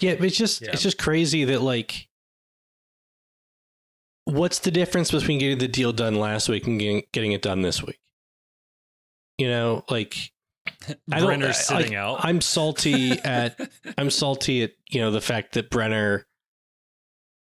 [0.00, 0.70] Yeah, it's just Yeah.
[0.72, 2.08] it's just crazy that like
[4.24, 7.62] what's the difference between getting the deal done last week and getting, getting it done
[7.62, 7.98] this week?
[9.38, 10.16] You know, like
[11.10, 12.18] I don't- Brenner's I- sitting like, out.
[12.24, 13.58] I'm salty at
[13.98, 16.26] I'm salty at you know the fact that Brenner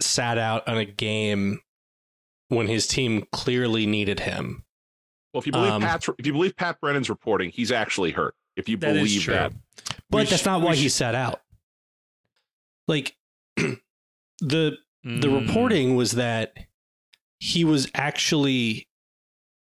[0.01, 1.59] sat out on a game
[2.49, 4.63] when his team clearly needed him.
[5.33, 8.35] Well, if you believe Um, Pat's, if you believe Pat Brennan's reporting, he's actually hurt.
[8.55, 9.53] If you That is believe that,
[10.09, 11.41] But We that's sh- not we why he sat out.
[12.87, 13.15] Like
[13.55, 13.77] the
[14.41, 15.47] the Mm.
[15.47, 16.53] reporting was that
[17.39, 18.89] he was actually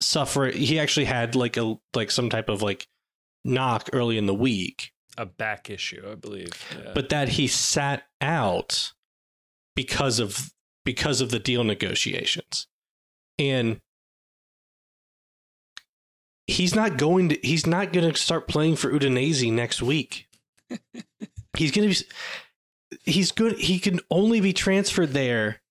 [0.03, 2.87] suffering he actually had like a like some type of like
[3.45, 6.49] knock early in the week a back issue, I believe.
[6.77, 6.93] Yeah.
[6.95, 8.93] but that he sat out
[9.75, 10.51] because of
[10.85, 12.67] because of the deal negotiations.
[13.39, 13.81] And
[16.47, 20.27] he's not going to he's not going to start playing for Udinese next week.
[21.57, 22.07] He's going to be
[23.05, 25.63] he's good he can only be transferred there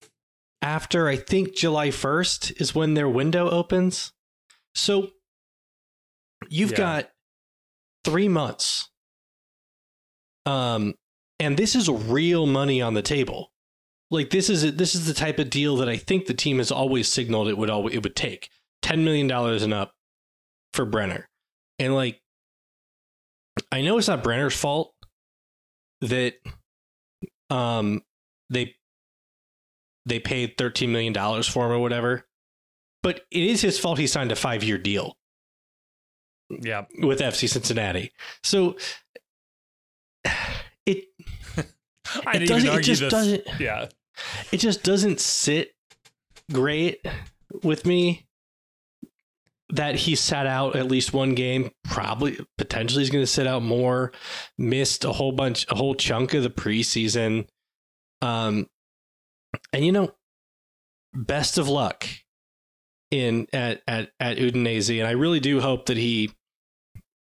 [0.64, 4.12] after i think july 1st is when their window opens.
[4.76, 5.12] So
[6.50, 6.78] you've Yeah.
[6.78, 7.12] got
[8.06, 8.90] 3 months
[10.46, 10.96] um
[11.40, 13.51] and this is real money on the table
[14.12, 16.72] like this is this is the type of deal that i think the team has
[16.72, 18.50] always signaled it would always it would take
[18.84, 19.94] 10 million dollars and up
[20.74, 21.28] for brenner
[21.80, 22.22] and like
[23.72, 24.94] i know it's not brenner's fault
[26.02, 26.36] that
[27.50, 28.02] um
[28.50, 28.76] they
[30.06, 32.26] they paid 13 million dollars for him or whatever
[33.04, 35.18] but it is his fault he signed a 5 year deal
[36.60, 36.86] yeah.
[37.00, 38.12] with FC Cincinnati.
[38.44, 38.76] So
[40.86, 41.06] it
[41.56, 41.64] I
[42.36, 43.12] it didn't doesn't even it just this.
[43.12, 43.88] doesn't Yeah.
[44.52, 45.72] It just doesn't sit
[46.52, 47.06] great
[47.64, 48.28] with me
[49.70, 51.72] that he sat out at least one game.
[51.84, 54.12] Probably potentially he's going to sit out more.
[54.58, 57.48] Missed a whole bunch a whole chunk of the preseason.
[58.22, 58.68] Um
[59.74, 60.12] and you know
[61.14, 62.08] best of luck
[63.10, 65.00] in at at at Udinese.
[65.00, 66.32] And I really do hope that he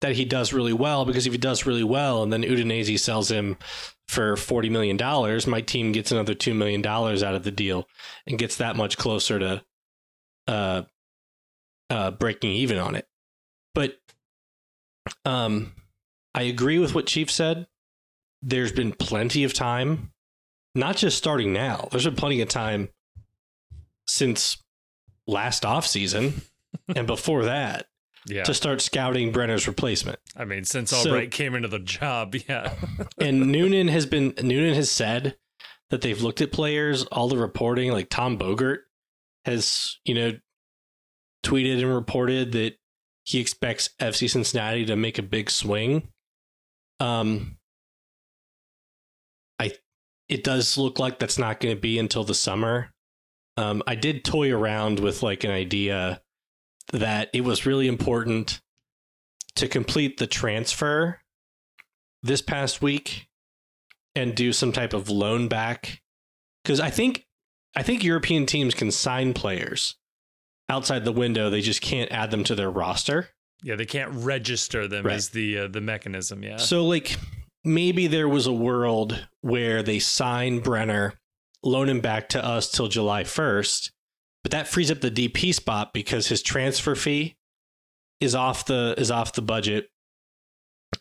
[0.00, 3.30] that he does really well because if he does really well and then Udinese sells
[3.30, 3.56] him
[4.08, 7.88] for forty million dollars, my team gets another two million dollars out of the deal
[8.26, 9.62] and gets that much closer to
[10.48, 10.82] uh
[11.90, 13.06] uh breaking even on it.
[13.74, 13.96] But
[15.24, 15.72] um
[16.34, 17.66] I agree with what Chief said.
[18.42, 20.12] There's been plenty of time,
[20.74, 21.88] not just starting now.
[21.90, 22.90] There's been plenty of time
[24.06, 24.62] since
[25.26, 26.42] last off season
[26.94, 27.86] and before that
[28.28, 28.42] Yeah.
[28.42, 30.18] to start scouting Brenner's replacement.
[30.36, 32.74] I mean, since So- Albright came into the job, yeah.
[33.20, 35.36] and Noonan has been Noonan has said
[35.90, 38.78] that they've looked at players, all the reporting, like Tom Bogert
[39.44, 40.32] has, you know,
[41.44, 42.74] tweeted and reported that
[43.22, 46.08] he expects FC Cincinnati to make a big swing.
[46.98, 47.58] Um
[49.58, 49.72] I
[50.28, 52.90] it does look like that's not going to be until the summer.
[53.56, 56.20] Um I did toy around with like an idea
[56.92, 58.60] that it was really important
[59.56, 61.20] to complete the transfer
[62.22, 63.28] this past week
[64.14, 66.00] and do some type of loan back
[66.64, 67.26] because I think
[67.74, 69.96] I think European teams can sign players
[70.68, 71.50] outside the window.
[71.50, 73.28] They just can't add them to their roster.
[73.62, 75.14] Yeah, they can't register them Right.
[75.16, 76.42] as the uh, the mechanism.
[76.42, 76.56] Yeah.
[76.56, 77.16] So like
[77.64, 81.14] maybe there was a world where they sign Brenner,
[81.62, 83.90] loan him back to us till July 1st,
[84.46, 87.36] but that frees up the DP spot because his transfer fee
[88.20, 89.88] is off the is off the budget.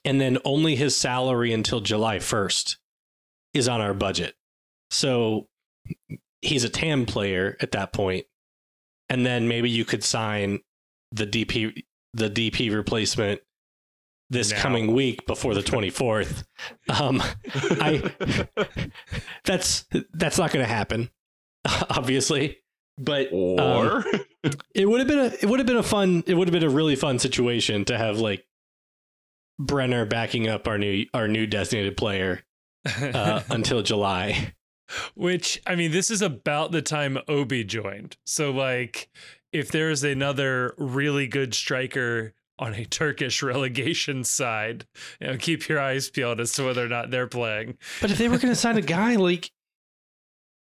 [0.04, 2.78] And then only his salary until July 1st
[3.54, 4.34] is on our budget.
[4.90, 5.48] So
[6.42, 8.26] he's a TAM player at that.
[9.10, 10.62] And then maybe you could sign
[11.12, 11.84] the DP
[12.16, 13.42] the DP replacement
[14.32, 14.60] this Now.
[14.60, 16.46] coming week before the 24th.
[16.90, 17.22] Um,
[17.54, 18.12] I
[19.46, 19.86] that's
[20.16, 21.12] that's not going to happen,
[21.92, 22.64] obviously.
[22.98, 24.04] But um,
[24.74, 26.64] it would have been a it would have been a fun it would have been
[26.64, 28.46] a really fun situation to have like
[29.60, 32.44] Brenner backing up our new our new designated player
[32.86, 34.54] uh, until July.
[35.16, 38.18] Which I mean, this is about the time Obi joined.
[38.26, 39.10] So like,
[39.52, 44.86] if there's another really good striker on a Turkish relegation side,
[45.20, 47.78] you know, keep your eyes peeled as to whether or not they're playing.
[48.00, 49.52] But if they were going to sign a guy like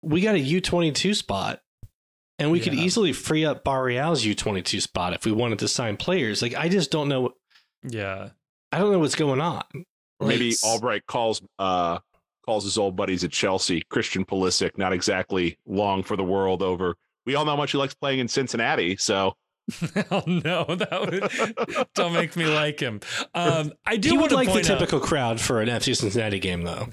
[0.03, 1.61] we got a U twenty two spot,
[2.39, 5.69] and we could easily free up Barreal's U twenty two spot if we wanted to
[5.69, 6.43] sign players.
[6.43, 7.33] Like I just don't know.
[7.83, 8.31] Yeah.
[8.73, 9.63] I don't know what's going on.
[10.21, 11.99] Like, maybe s- Albright calls uh
[12.45, 16.97] calls his old buddies at Chelsea, Christian Pulisic, not exactly long for the world over.
[17.27, 19.35] We all know how much he likes playing in Cincinnati, so
[20.11, 21.01] oh no, that
[21.77, 23.01] would don't make me like him.
[23.35, 25.69] Um, I do he want would to like the point out- typical crowd for an
[25.69, 26.89] FC Cincinnati game, though.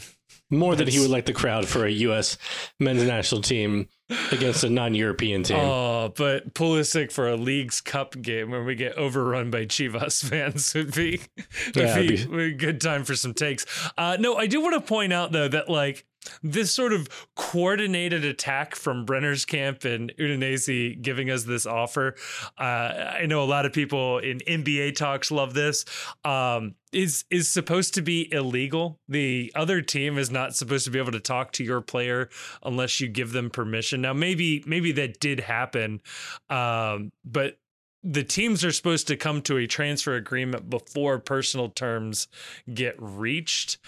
[0.51, 2.37] More than he would like the crowd for a U.S.
[2.79, 3.87] men's national team
[4.31, 5.57] against a non-European team.
[5.57, 10.73] Oh, but Pulisic for a Leagues Cup game where we get overrun by Chivas fans
[10.75, 13.65] would be would Yeah, be, would be a good time for some takes.
[13.97, 16.05] Uh, no, I do want to point out though that like
[16.43, 22.15] this sort of coordinated attack from Brenner's camp and Udinese giving us this offer.
[22.57, 25.85] Uh, I know a lot of people in NBA talks love this.
[26.23, 28.99] Um, is is supposed to be illegal.
[29.09, 32.29] The other team is not supposed to be able to talk to your player
[32.63, 34.01] unless you give them permission.
[34.01, 36.01] Now, maybe maybe that did happen,
[36.49, 37.57] um, but
[38.07, 42.27] the teams are supposed to come to a transfer agreement before personal terms
[42.71, 43.79] get reached.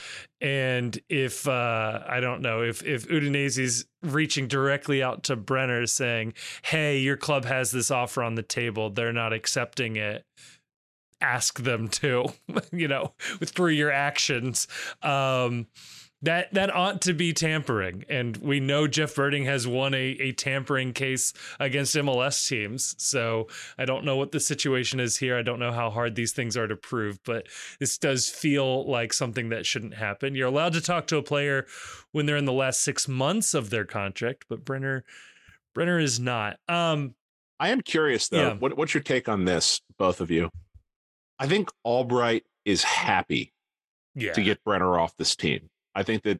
[0.41, 6.33] And if uh, I don't know if if Udinese's reaching directly out to Brenner saying,
[6.63, 8.89] "Hey, your club has this offer on the table.
[8.89, 10.25] They're not accepting it."
[11.21, 12.25] Ask them to,
[12.71, 14.67] you know, through your actions.
[15.03, 15.67] Um,
[16.21, 18.03] that that ought to be tampering.
[18.09, 22.95] And we know jeff berding has won a, a tampering case against mls teams.
[22.97, 25.37] So i don't know what the situation is here.
[25.37, 27.47] I don't know how hard these things are to prove but
[27.79, 30.35] this does feel like something that shouldn't happen.
[30.35, 31.65] You're allowed to talk to a player
[32.11, 35.03] when they're in the last six months of their contract but brenner
[35.73, 36.57] brenner is not.
[36.67, 37.15] Um
[37.59, 38.47] i am curious though.
[38.47, 38.53] Yeah.
[38.53, 40.49] what, what's your take on this both of you?
[41.39, 43.53] I think albright is happy
[44.15, 44.33] yeah.
[44.33, 45.69] to get Brenner off this team.
[45.97, 46.39] I think that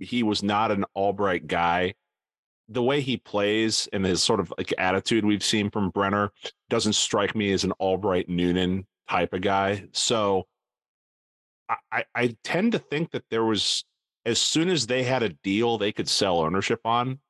[0.00, 1.94] he was not an Albright guy.
[2.68, 6.32] The way he plays and his sort of like attitude we've seen from Brenner
[6.68, 9.84] doesn't strike me as an Albright Noonan type of guy.
[9.92, 10.48] So
[11.68, 13.84] I, I, I tend to think that there was
[14.24, 17.20] as soon as they had a deal they could sell ownership on,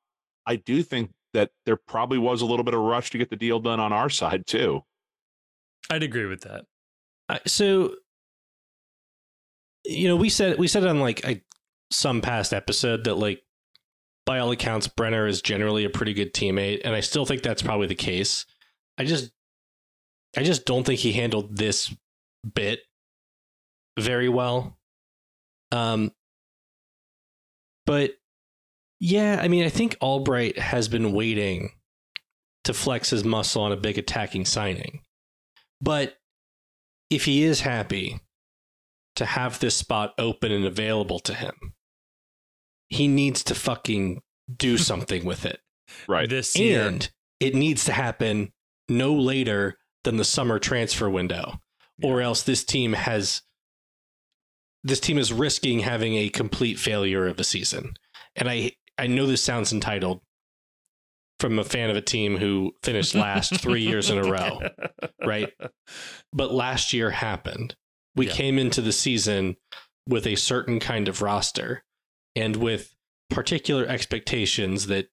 [0.47, 3.35] I do think that there probably was a little bit of rush to get the
[3.35, 4.81] deal done on our side too.
[5.91, 6.65] i'd agree with that
[7.29, 7.93] I- so
[9.85, 11.41] you know we said we said on like a,
[11.91, 13.43] some past episode that like
[14.25, 17.61] by all accounts brenner is generally a pretty good teammate and i still think that's
[17.61, 18.45] probably the case.
[18.97, 19.31] I just
[20.35, 21.93] i just don't think he handled this
[22.53, 22.81] bit
[23.99, 24.77] very well.
[25.71, 26.11] Um
[27.85, 28.11] but
[28.99, 31.71] yeah i mean i think albright has been waiting
[32.67, 34.99] to flex his muscle on a big attacking signing.
[35.79, 36.17] But
[37.09, 38.19] if he is happy
[39.15, 41.73] to have this spot open and available to him,
[42.89, 44.21] he needs to fucking
[44.55, 45.59] do something with it.
[46.07, 46.29] Right.
[46.29, 47.09] this year And
[47.39, 48.51] it needs to happen
[48.89, 51.59] no later than the summer transfer window,
[52.03, 53.41] or else this team has
[54.83, 57.93] this team is risking having a complete failure of a season.
[58.35, 60.21] And I I know this sounds entitled
[61.39, 64.59] from a fan of a team who finished last 3 years in a row.
[65.23, 65.53] right?
[66.33, 67.75] But last year happened.
[68.15, 68.33] We Yeah.
[68.33, 69.55] came into the season
[70.07, 71.83] with a certain kind of roster
[72.37, 72.95] and with
[73.29, 75.09] particular expectations that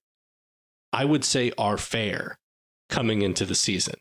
[0.93, 2.39] I would say are fair
[2.89, 3.95] coming into the season.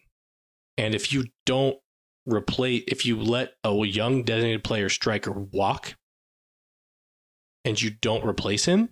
[0.77, 1.79] And if you don't
[2.27, 5.97] replace, if you let a young designated player striker walk
[7.65, 8.91] and you don't replace him,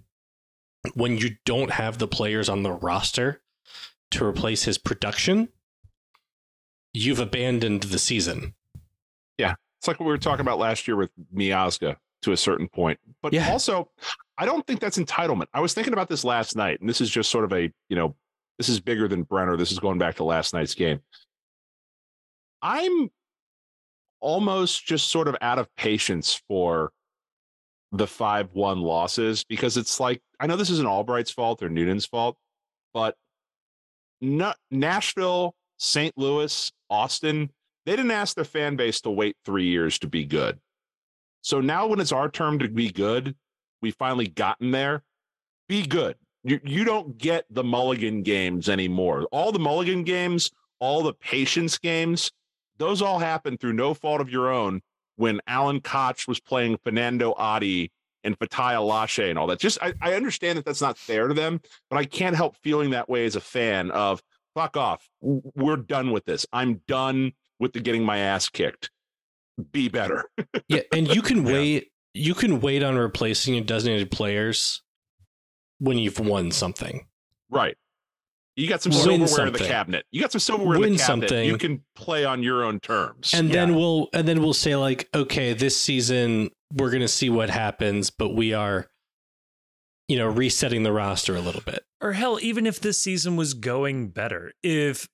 [0.94, 3.42] when you don't have the players on the roster
[4.12, 5.48] to replace his production,
[6.92, 8.54] you've abandoned the season.
[9.38, 9.54] Yeah.
[9.78, 12.98] It's like what we were talking about last year with Miazga to a certain point.
[13.20, 13.50] But Yeah.
[13.50, 13.90] also,
[14.38, 15.46] I don't think that's entitlement.
[15.52, 17.96] I was thinking about this last night, and this is just sort of a, you
[17.96, 18.16] know,
[18.59, 19.56] this is bigger than Brenner.
[19.56, 21.00] This is going back to last night's game.
[22.62, 23.10] I'm
[24.20, 26.92] almost just sort of out of patience for
[27.90, 32.06] the 5 1 losses because it's like, I know this isn't Albright's fault or Noonan's
[32.06, 32.36] fault,
[32.94, 33.16] but
[34.70, 36.16] Nashville, St.
[36.16, 37.50] Louis, Austin,
[37.84, 40.60] they didn't ask their fan base to wait three years to be good.
[41.42, 43.34] So now when it's our turn to be good,
[43.82, 45.02] we finally gotten there.
[45.68, 46.16] Be good.
[46.44, 49.26] You, you don't get the mulligan games anymore.
[49.32, 50.50] All the mulligan games,
[50.80, 52.32] all the patience games,
[52.78, 54.80] those all happened through no fault of your own
[55.16, 57.92] when Alan Koch was playing Fernando Adi
[58.24, 59.60] and Fatai Alashe and all that.
[59.60, 61.60] Just I, I understand that that's not fair to them,
[61.90, 64.22] but I can't help feeling that way as a fan of
[64.54, 65.09] fuck off.
[65.20, 66.44] We're done with this.
[66.52, 68.90] I'm done with the getting my ass kicked.
[69.70, 70.24] Be better.
[70.68, 71.52] Yeah, and you can Yeah.
[71.52, 71.91] wait.
[72.14, 74.82] You can wait on replacing your designated players
[75.78, 77.06] when you've won something.
[77.51, 77.76] right.
[78.55, 80.05] You got some Win silverware in the cabinet.
[80.10, 81.01] You got some silverware in the cabinet.
[81.30, 81.47] something.
[81.48, 83.32] You can play on your own terms.
[83.32, 83.55] And Yeah.
[83.55, 88.10] then we'll and then we'll say like, okay, this season we're gonna see what happens,
[88.10, 88.90] but we are,
[90.06, 91.82] you know, resetting the roster a little bit.
[92.02, 95.09] or hell, even if this season was going better, if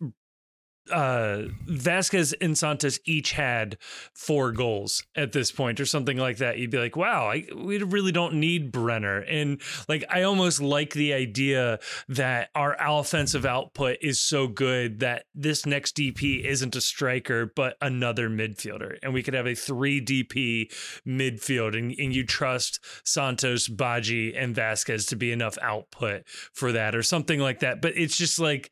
[0.91, 3.79] uh, Vazquez and Santos each had
[4.15, 7.79] four goals at this point, or something like that, you'd be like, "Wow, I, we
[7.79, 11.79] really don't need Brenner." And like, I almost like the idea
[12.09, 17.77] that our offensive output is so good that this next DP isn't a striker but
[17.81, 20.73] another midfielder, and we could have a three DP
[21.07, 26.95] midfield, and, and you trust Santos, Badji, and Vazquez to be enough output for that,
[26.95, 27.81] or something like that.
[27.81, 28.71] But it's just like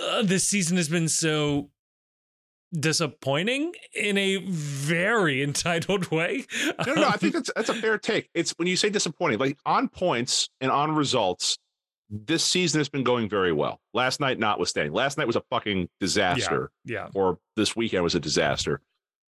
[0.00, 1.70] uh, this season has been so
[2.72, 6.46] disappointing in a very entitled way.
[6.86, 8.30] No, no, no, I think that's that's a fair take.
[8.34, 11.58] It's when you say disappointing, like on points and on results,
[12.10, 13.80] this season has been going very well.
[13.94, 17.08] Last night, notwithstanding, last night was a fucking disaster, yeah.
[17.14, 18.80] or this weekend was a disaster.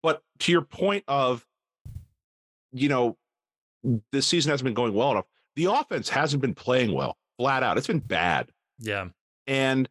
[0.03, 1.47] But to your point of,
[2.73, 3.17] you know,
[4.13, 5.25] this season hasn't been going well enough.
[5.57, 7.79] The offense hasn't been playing well, flat out.
[7.79, 8.51] It's been bad.
[8.79, 9.09] Yeah.
[9.47, 9.89] And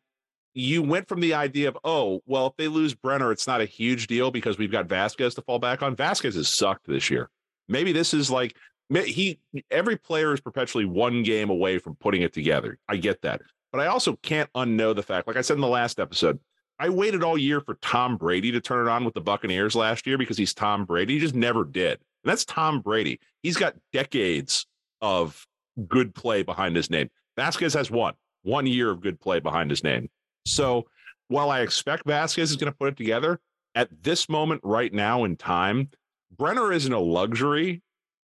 [0.54, 3.66] you went from the idea of, oh, well, if they lose Brenner, it's not a
[3.66, 5.96] huge deal because we've got Vazquez to fall back on.
[5.96, 7.30] Vazquez has sucked this year.
[7.68, 8.56] Maybe this is like
[8.90, 9.40] he
[9.72, 12.78] every player is perpetually one game away from putting it together.
[12.88, 13.42] I get that.
[13.72, 16.40] But I also can't unknow the fact, like I said in the last episode,
[16.78, 20.06] I waited all year for Tom Brady to turn it on with the Buccaneers last
[20.06, 21.16] year because he's Tom Brady.
[21.16, 21.94] He just never did.
[21.94, 23.20] And that's Tom Brady.
[23.42, 24.68] He's got decades
[25.02, 25.48] of
[25.88, 27.10] good play behind his name.
[27.38, 28.14] Vazquez has one,
[28.44, 30.10] one year of good play behind his name.
[30.46, 30.88] So
[31.28, 33.40] while I expect Vazquez is going to put it together,
[33.76, 35.90] at this moment right now in time,
[36.38, 37.82] Brenner isn't a luxury,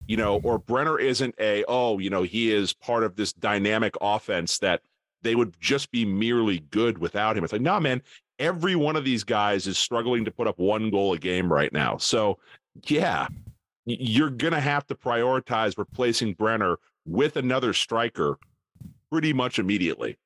[0.07, 3.95] you know, or Brenner isn't a, oh, you know, he is part of this dynamic
[4.01, 4.81] offense that
[5.21, 7.43] they would just be merely good without him.
[7.43, 8.01] It's like, no, nah, man,
[8.39, 11.71] every one of these guys is struggling to put up one goal a game right
[11.71, 11.97] now.
[11.97, 12.39] So,
[12.87, 13.27] yeah,
[13.85, 18.37] you're going to have to prioritize replacing Brenner with another striker
[19.11, 20.17] pretty much immediately.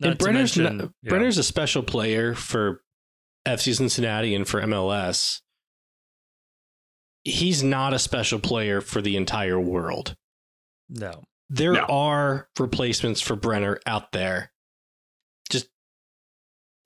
[0.00, 1.10] Not and Brenner's mention, not, yeah.
[1.10, 2.82] Brenner's a special player for
[3.46, 5.40] FC Cincinnati and for MLS.
[7.22, 10.16] He's not a special player for the entire world.
[10.88, 11.24] No.
[11.48, 11.84] There no.
[11.88, 14.52] are replacements for Brenner out there.
[15.50, 15.68] Just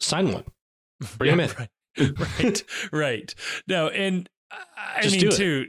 [0.00, 0.44] sign one.
[1.16, 2.10] Bring yeah, him in.
[2.18, 2.20] Right.
[2.38, 2.64] right.
[2.92, 3.34] right.
[3.66, 5.66] No, and I Just mean too,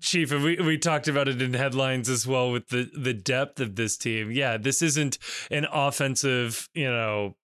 [0.00, 3.60] Chief, and we, we talked about it in headlines as well with the the depth
[3.60, 4.30] of this team.
[4.30, 5.18] Yeah, this isn't
[5.50, 7.36] an offensive, you know,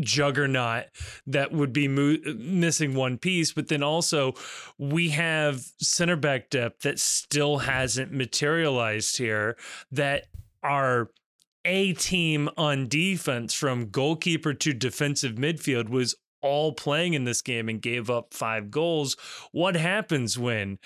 [0.00, 0.86] juggernaut
[1.26, 4.34] that would be mo- missing one piece, but then also
[4.78, 9.56] we have center back depth that still hasn't materialized here
[9.90, 10.26] that
[10.62, 11.10] are
[11.64, 16.14] a team on defense from goalkeeper to defensive midfield was
[16.44, 19.16] all playing in this game and gave up five goals.
[19.50, 20.78] What happens when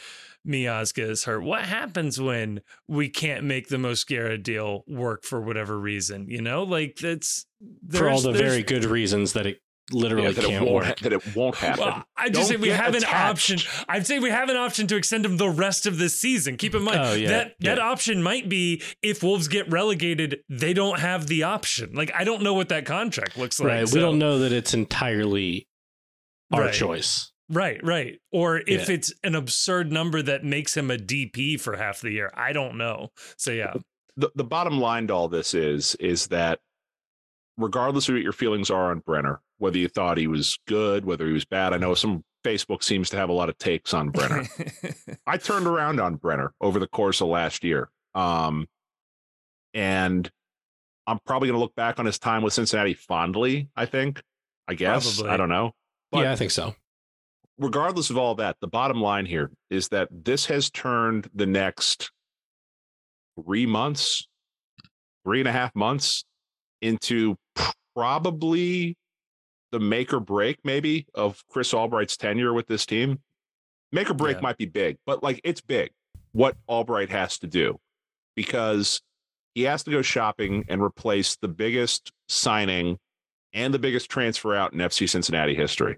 [0.46, 1.42] Miazga is hurt?
[1.42, 6.28] What happens when we can't make the Mosquera deal work for whatever reason?
[6.28, 7.44] You know, like that's
[7.90, 9.60] for all the very good reasons that it
[9.92, 10.98] literally yeah, that can't it work.
[11.00, 11.84] That it won't happen.
[11.84, 13.12] Well, I just say we have attached.
[13.12, 13.84] an option.
[13.88, 16.56] I'd say we have an option to extend him the rest of this season.
[16.56, 17.74] Keep in mind oh, yeah, that yeah.
[17.74, 21.92] that option might be if Wolves get relegated, they don't have the option.
[21.94, 23.68] Like I don't know what that contract looks like.
[23.68, 23.88] Right.
[23.88, 23.94] So.
[23.94, 25.68] We don't know that it's entirely
[26.52, 26.74] our right.
[26.74, 27.32] choice.
[27.50, 28.20] Right, right.
[28.30, 28.96] Or if yeah.
[28.96, 32.30] it's an absurd number that makes him a DP for half the year.
[32.34, 33.10] I don't know.
[33.36, 33.74] So yeah.
[34.16, 36.60] The the bottom line to all this is is that
[37.56, 41.26] regardless of what your feelings are on Brenner, whether you thought he was good, whether
[41.26, 44.10] he was bad, I know some Facebook seems to have a lot of takes on
[44.10, 44.44] Brenner.
[45.26, 47.90] I turned around on Brenner over the course of last year.
[48.14, 48.66] Um
[49.74, 50.30] and
[51.06, 54.22] I'm probably going to look back on his time with Cincinnati fondly, I think.
[54.66, 55.16] I guess.
[55.16, 55.32] Probably.
[55.32, 55.72] I don't know.
[56.10, 56.74] But yeah, I think so
[57.58, 62.10] regardless of all that, the bottom line here is that this has turned the next
[63.42, 64.26] three months,
[65.24, 66.24] three and a half months
[66.80, 67.36] into
[67.94, 68.96] probably
[69.72, 73.20] the make or break, maybe, of Chris Albright's tenure with this team.
[73.92, 74.42] Make or break yeah.
[74.42, 75.90] might be big, but like it's big
[76.32, 77.78] what Albright has to do
[78.36, 79.00] because
[79.54, 82.98] he has to go shopping and replace the biggest signing
[83.52, 85.96] and the biggest transfer out in FC Cincinnati history.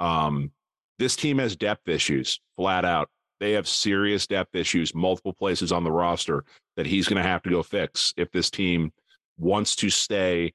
[0.00, 0.50] Um,
[0.98, 3.08] this team has depth issues flat out.
[3.40, 6.44] They have serious depth issues, multiple places on the roster
[6.76, 8.92] that he's going to have to go fix if this team
[9.38, 10.52] wants to stay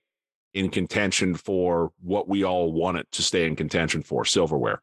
[0.53, 4.81] in contention for what we all want it to stay in contention for silverware.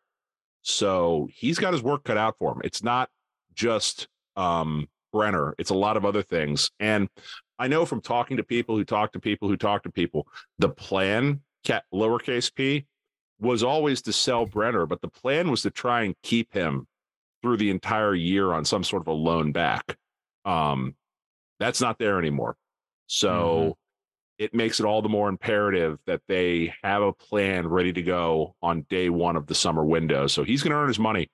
[0.63, 2.61] So he's got his work cut out for him.
[2.65, 3.09] It's not
[3.55, 6.71] just um, Brenner, it's a lot of other things.
[6.79, 7.09] And
[7.59, 10.27] I know from talking to people who talk to people who talk to people,
[10.59, 12.87] the plan, lowercase p,
[13.41, 16.87] was always to sell Brenner, but the plan was to try and keep him
[17.43, 19.97] through the entire year on some sort of a loan back.
[20.45, 20.95] Um,
[21.59, 22.57] that's not there anymore.
[23.07, 23.77] So
[24.39, 28.55] it makes it all the more imperative that they have a plan ready to go
[28.63, 30.27] on day one of the summer window.
[30.27, 31.31] So he's going to earn his money.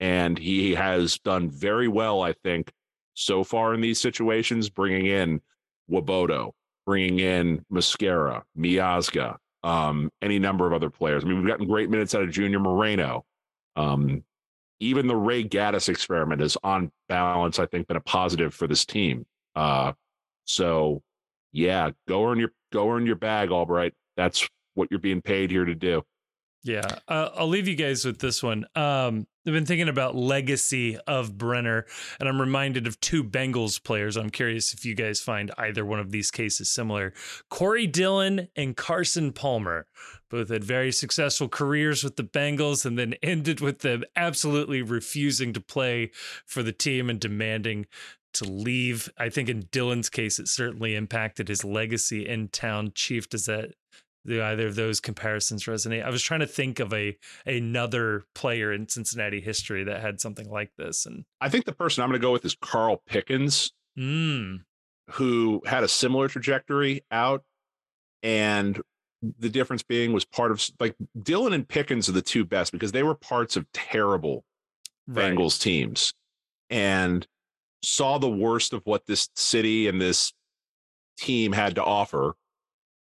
[0.00, 2.72] And he has done very well, I think,
[3.14, 5.40] so far in these situations, bringing in
[5.90, 6.52] Nwobodo,
[6.84, 11.24] bringing in Mosquera, Miazga, um, any number of other players.
[11.24, 13.24] I mean, we've gotten great minutes out of Junior Moreno.
[13.76, 14.24] Um,
[14.80, 18.84] even the Ray Gaddis experiment is on balance, I think, been a positive for this
[18.84, 19.24] team.
[19.54, 19.92] Uh,
[20.44, 21.02] so
[21.52, 23.94] yeah, go earn your go earn your bag, Albright.
[24.16, 26.02] That's what you're being paid here to do.
[26.64, 28.66] Yeah, uh, I'll leave you guys with this one.
[28.76, 31.86] Um, I've been thinking about legacy of Brenner,
[32.20, 34.16] and I'm reminded of two Bengals players.
[34.16, 37.12] I'm curious if you guys find either one of these cases similar.
[37.50, 39.88] Corey Dillon and Carson Palmer
[40.30, 45.52] both had very successful careers with the Bengals, and then ended with them absolutely refusing
[45.54, 46.12] to play
[46.46, 47.86] for the team and demanding
[48.34, 49.10] to leave.
[49.18, 52.92] I think in Dillon's case, it certainly impacted his legacy in town.
[52.94, 53.74] Chief, does that
[54.26, 56.04] do either of those comparisons resonate?
[56.04, 60.50] I was trying to think of a another player in Cincinnati history that had something
[60.50, 63.72] like this, and I think the person I'm going to go with is Carl Pickens,
[63.98, 64.60] mm.
[65.10, 67.42] who had a similar trajectory out,
[68.22, 68.80] and
[69.38, 72.92] the difference being was part of like Dillon and Pickens are the two best because
[72.92, 74.44] they were parts of terrible
[75.06, 75.32] right.
[75.32, 76.14] Bengals teams,
[76.70, 77.26] and
[77.82, 80.32] saw the worst of what this city and this
[81.18, 82.34] team had to offer.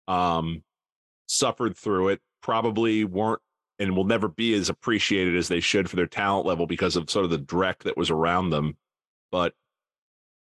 [0.08, 0.64] Um,
[1.28, 3.42] suffered through it, probably weren't
[3.78, 7.10] and will never be as appreciated as they should for their talent level because of
[7.10, 8.76] sort of the dreck that was around them.
[9.32, 9.54] But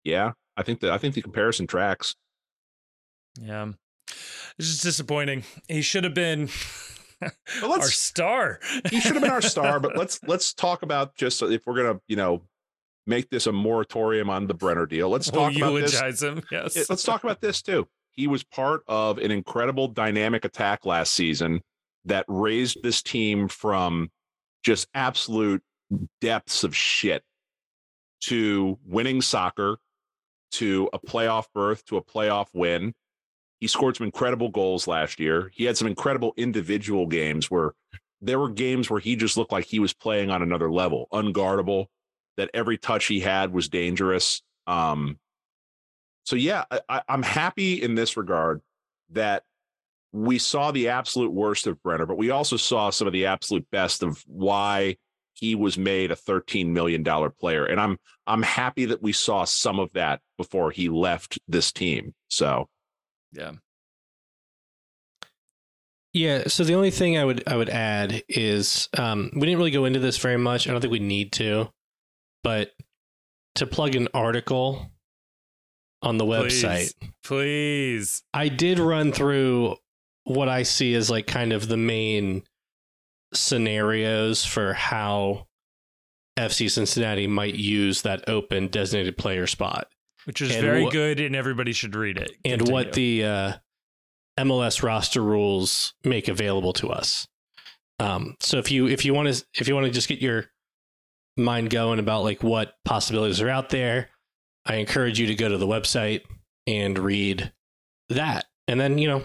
[0.03, 2.17] yeah, I think that I think the comparison tracks.
[3.41, 3.69] Yeah.
[4.59, 5.45] It's just disappointing.
[5.69, 6.49] He should have been
[7.63, 8.59] our star.
[8.91, 12.01] he should have been our star, but let's let's talk about just if we're gonna,
[12.09, 12.43] you know,
[13.09, 15.09] make this a moratorium on the Brenner deal.
[15.09, 16.23] Let's talk we'll about this.
[16.23, 16.43] him.
[16.53, 16.89] Yes.
[16.89, 17.89] Let's talk about this too.
[18.13, 21.63] He was part of an incredible dynamic attack last season
[22.05, 24.11] that raised this team from
[24.63, 25.63] just absolute
[26.21, 27.23] depths of shit
[28.21, 29.79] to winning soccer
[30.51, 32.93] to a playoff berth to a playoff win.
[33.61, 35.51] He scored some incredible goals last year.
[35.55, 37.73] He had some incredible individual games where
[38.21, 41.87] there were games where he just looked like he was playing on another level, unguardable,
[42.39, 44.43] that every touch he had was dangerous.
[44.67, 45.19] Um,
[46.25, 48.63] so yeah, I, I'm happy in this regard
[49.11, 49.43] that
[50.13, 53.69] we saw the absolute worst of Brenner, but we also saw some of the absolute
[53.71, 54.97] best of why
[55.35, 57.65] he was made a 13 million dollar player.
[57.65, 62.15] And i'm i'm happy that we saw some of that before he left this team.
[62.29, 62.69] So
[63.33, 63.53] yeah.
[66.13, 69.71] Yeah so the only thing i would i would add is um we didn't really
[69.71, 70.67] go into this very much.
[70.67, 71.71] I don't think we need to
[72.49, 72.71] but
[73.57, 74.91] to plug an article
[76.01, 76.95] on the please, website.
[77.23, 78.23] Please.
[78.33, 79.77] I did run through
[80.25, 82.43] what I see as like kind of the main
[83.35, 85.47] scenarios for how
[86.39, 89.89] FC Cincinnati might use that open designated player spot.
[90.25, 92.31] Which is and very wh- good and everybody should read it.
[92.45, 92.65] Continue.
[92.65, 93.53] And what the uh,
[94.39, 97.29] MLS roster rules make available to us.
[97.99, 100.47] Um, so if you if you want to if you want to just get your
[101.39, 104.11] mind going about like what possibilities are out there,
[104.67, 106.23] I encourage you to go to the website
[106.67, 107.53] and read
[108.09, 108.47] that.
[108.67, 109.23] And then, you know,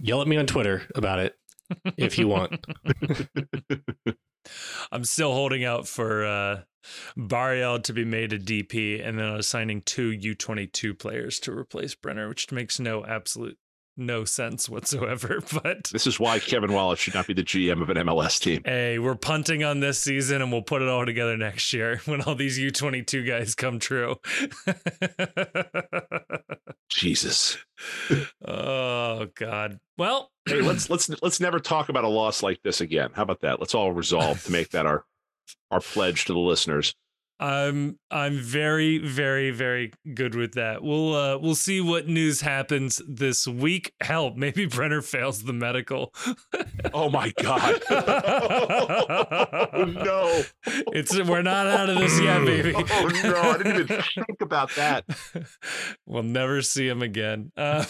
[0.00, 1.34] yell at me on Twitter about it
[1.96, 2.64] if you want.
[4.92, 6.60] I'm still holding out for uh
[7.16, 12.28] Barreal to be made a DP and then assigning two U22 players to replace Brenner,
[12.28, 13.58] which makes no absolute
[13.96, 15.40] no sense whatsoever.
[15.62, 18.62] But this is why Kevin Wallace should not be the GM of an MLS team.
[18.64, 22.20] Hey, we're punting on this season and we'll put it all together next year when
[22.22, 24.16] all these U22 guys come true.
[26.90, 27.58] Jesus.
[28.46, 29.78] oh God.
[29.96, 33.10] Well, hey, let's let's let's never talk about a loss like this again.
[33.14, 33.60] How about that?
[33.60, 35.04] Let's all resolve to make that our
[35.70, 36.94] our pledge to the listeners.
[37.38, 40.82] I'm I'm very very very good with that.
[40.82, 43.92] We'll uh we'll see what news happens this week.
[44.00, 46.14] Help, maybe Brenner fails the medical.
[46.94, 47.82] oh my god.
[47.90, 50.42] oh, no.
[50.92, 52.72] It's we're not out of this yet, baby.
[52.74, 55.04] oh no, I didn't even think about that.
[56.06, 57.52] we'll never see him again.
[57.58, 57.84] Um,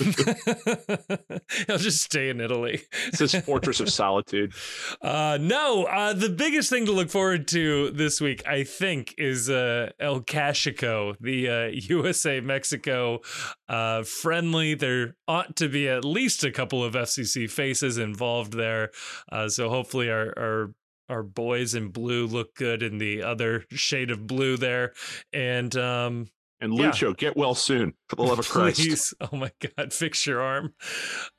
[1.66, 2.82] he'll just stay in Italy.
[3.06, 4.54] It's this fortress of solitude.
[5.00, 9.35] Uh no, uh the biggest thing to look forward to this week, I think, is
[9.36, 13.20] is uh, El Cachico, the uh, USA Mexico
[13.68, 14.74] uh, friendly.
[14.74, 18.90] There ought to be at least a couple of FCC faces involved there.
[19.30, 20.72] Uh, so hopefully our, our
[21.08, 24.92] our boys in blue look good in the other shade of blue there.
[25.32, 26.26] And um,
[26.60, 26.92] And Yeah.
[27.16, 27.94] Get well soon.
[28.08, 28.80] For the love of Christ.
[28.80, 29.14] Please.
[29.20, 30.74] Oh my God, fix your arm.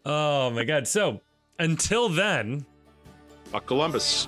[0.06, 0.88] Oh my God.
[0.88, 1.20] So
[1.60, 2.66] until then,
[3.52, 4.28] Fuck Columbus.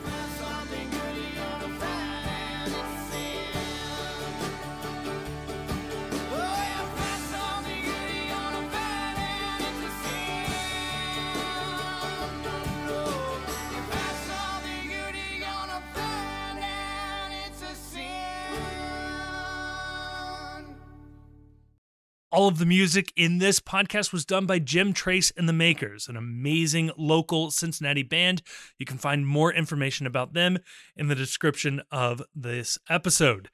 [22.32, 26.08] All of the music in this podcast was done by Jim Trace and the Makers,
[26.08, 28.44] an amazing local Cincinnati band.
[28.78, 30.60] You can find more information about them
[30.96, 33.50] in the description of this episode.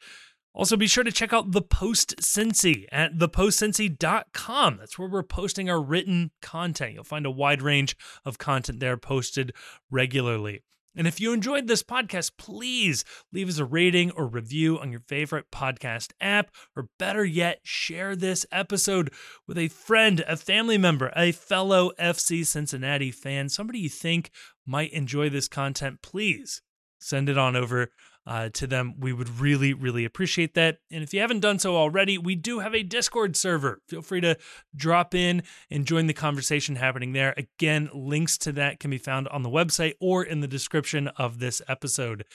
[0.54, 4.78] Also, be sure to check out The Post Cincy at thepostcincy.com.
[4.78, 6.96] That's where we're posting our written content.
[6.96, 7.96] You'll find a wide range
[8.26, 9.54] of content there posted
[9.90, 10.64] regularly.
[10.96, 13.04] And if you enjoyed this podcast, please
[13.34, 18.16] leave us a rating or review on your favorite podcast app, or better yet, share
[18.16, 19.12] this episode
[19.48, 24.32] with a friend, a family member, a fellow FC Cincinnati fan, somebody you think
[24.66, 26.02] might enjoy this content.
[26.02, 26.62] Please
[27.00, 27.92] send it on over
[28.28, 28.96] uh, to them.
[29.00, 30.80] We would really, really appreciate that.
[30.92, 33.82] And if you haven't done so already, we do have a Discord server.
[33.88, 34.38] Feel free to
[34.76, 37.34] drop in and join the conversation happening there.
[37.38, 41.40] Again, links to that can be found on the website or in the description of
[41.40, 42.26] this episode.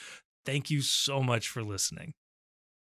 [0.45, 2.13] Thank you so much for listening.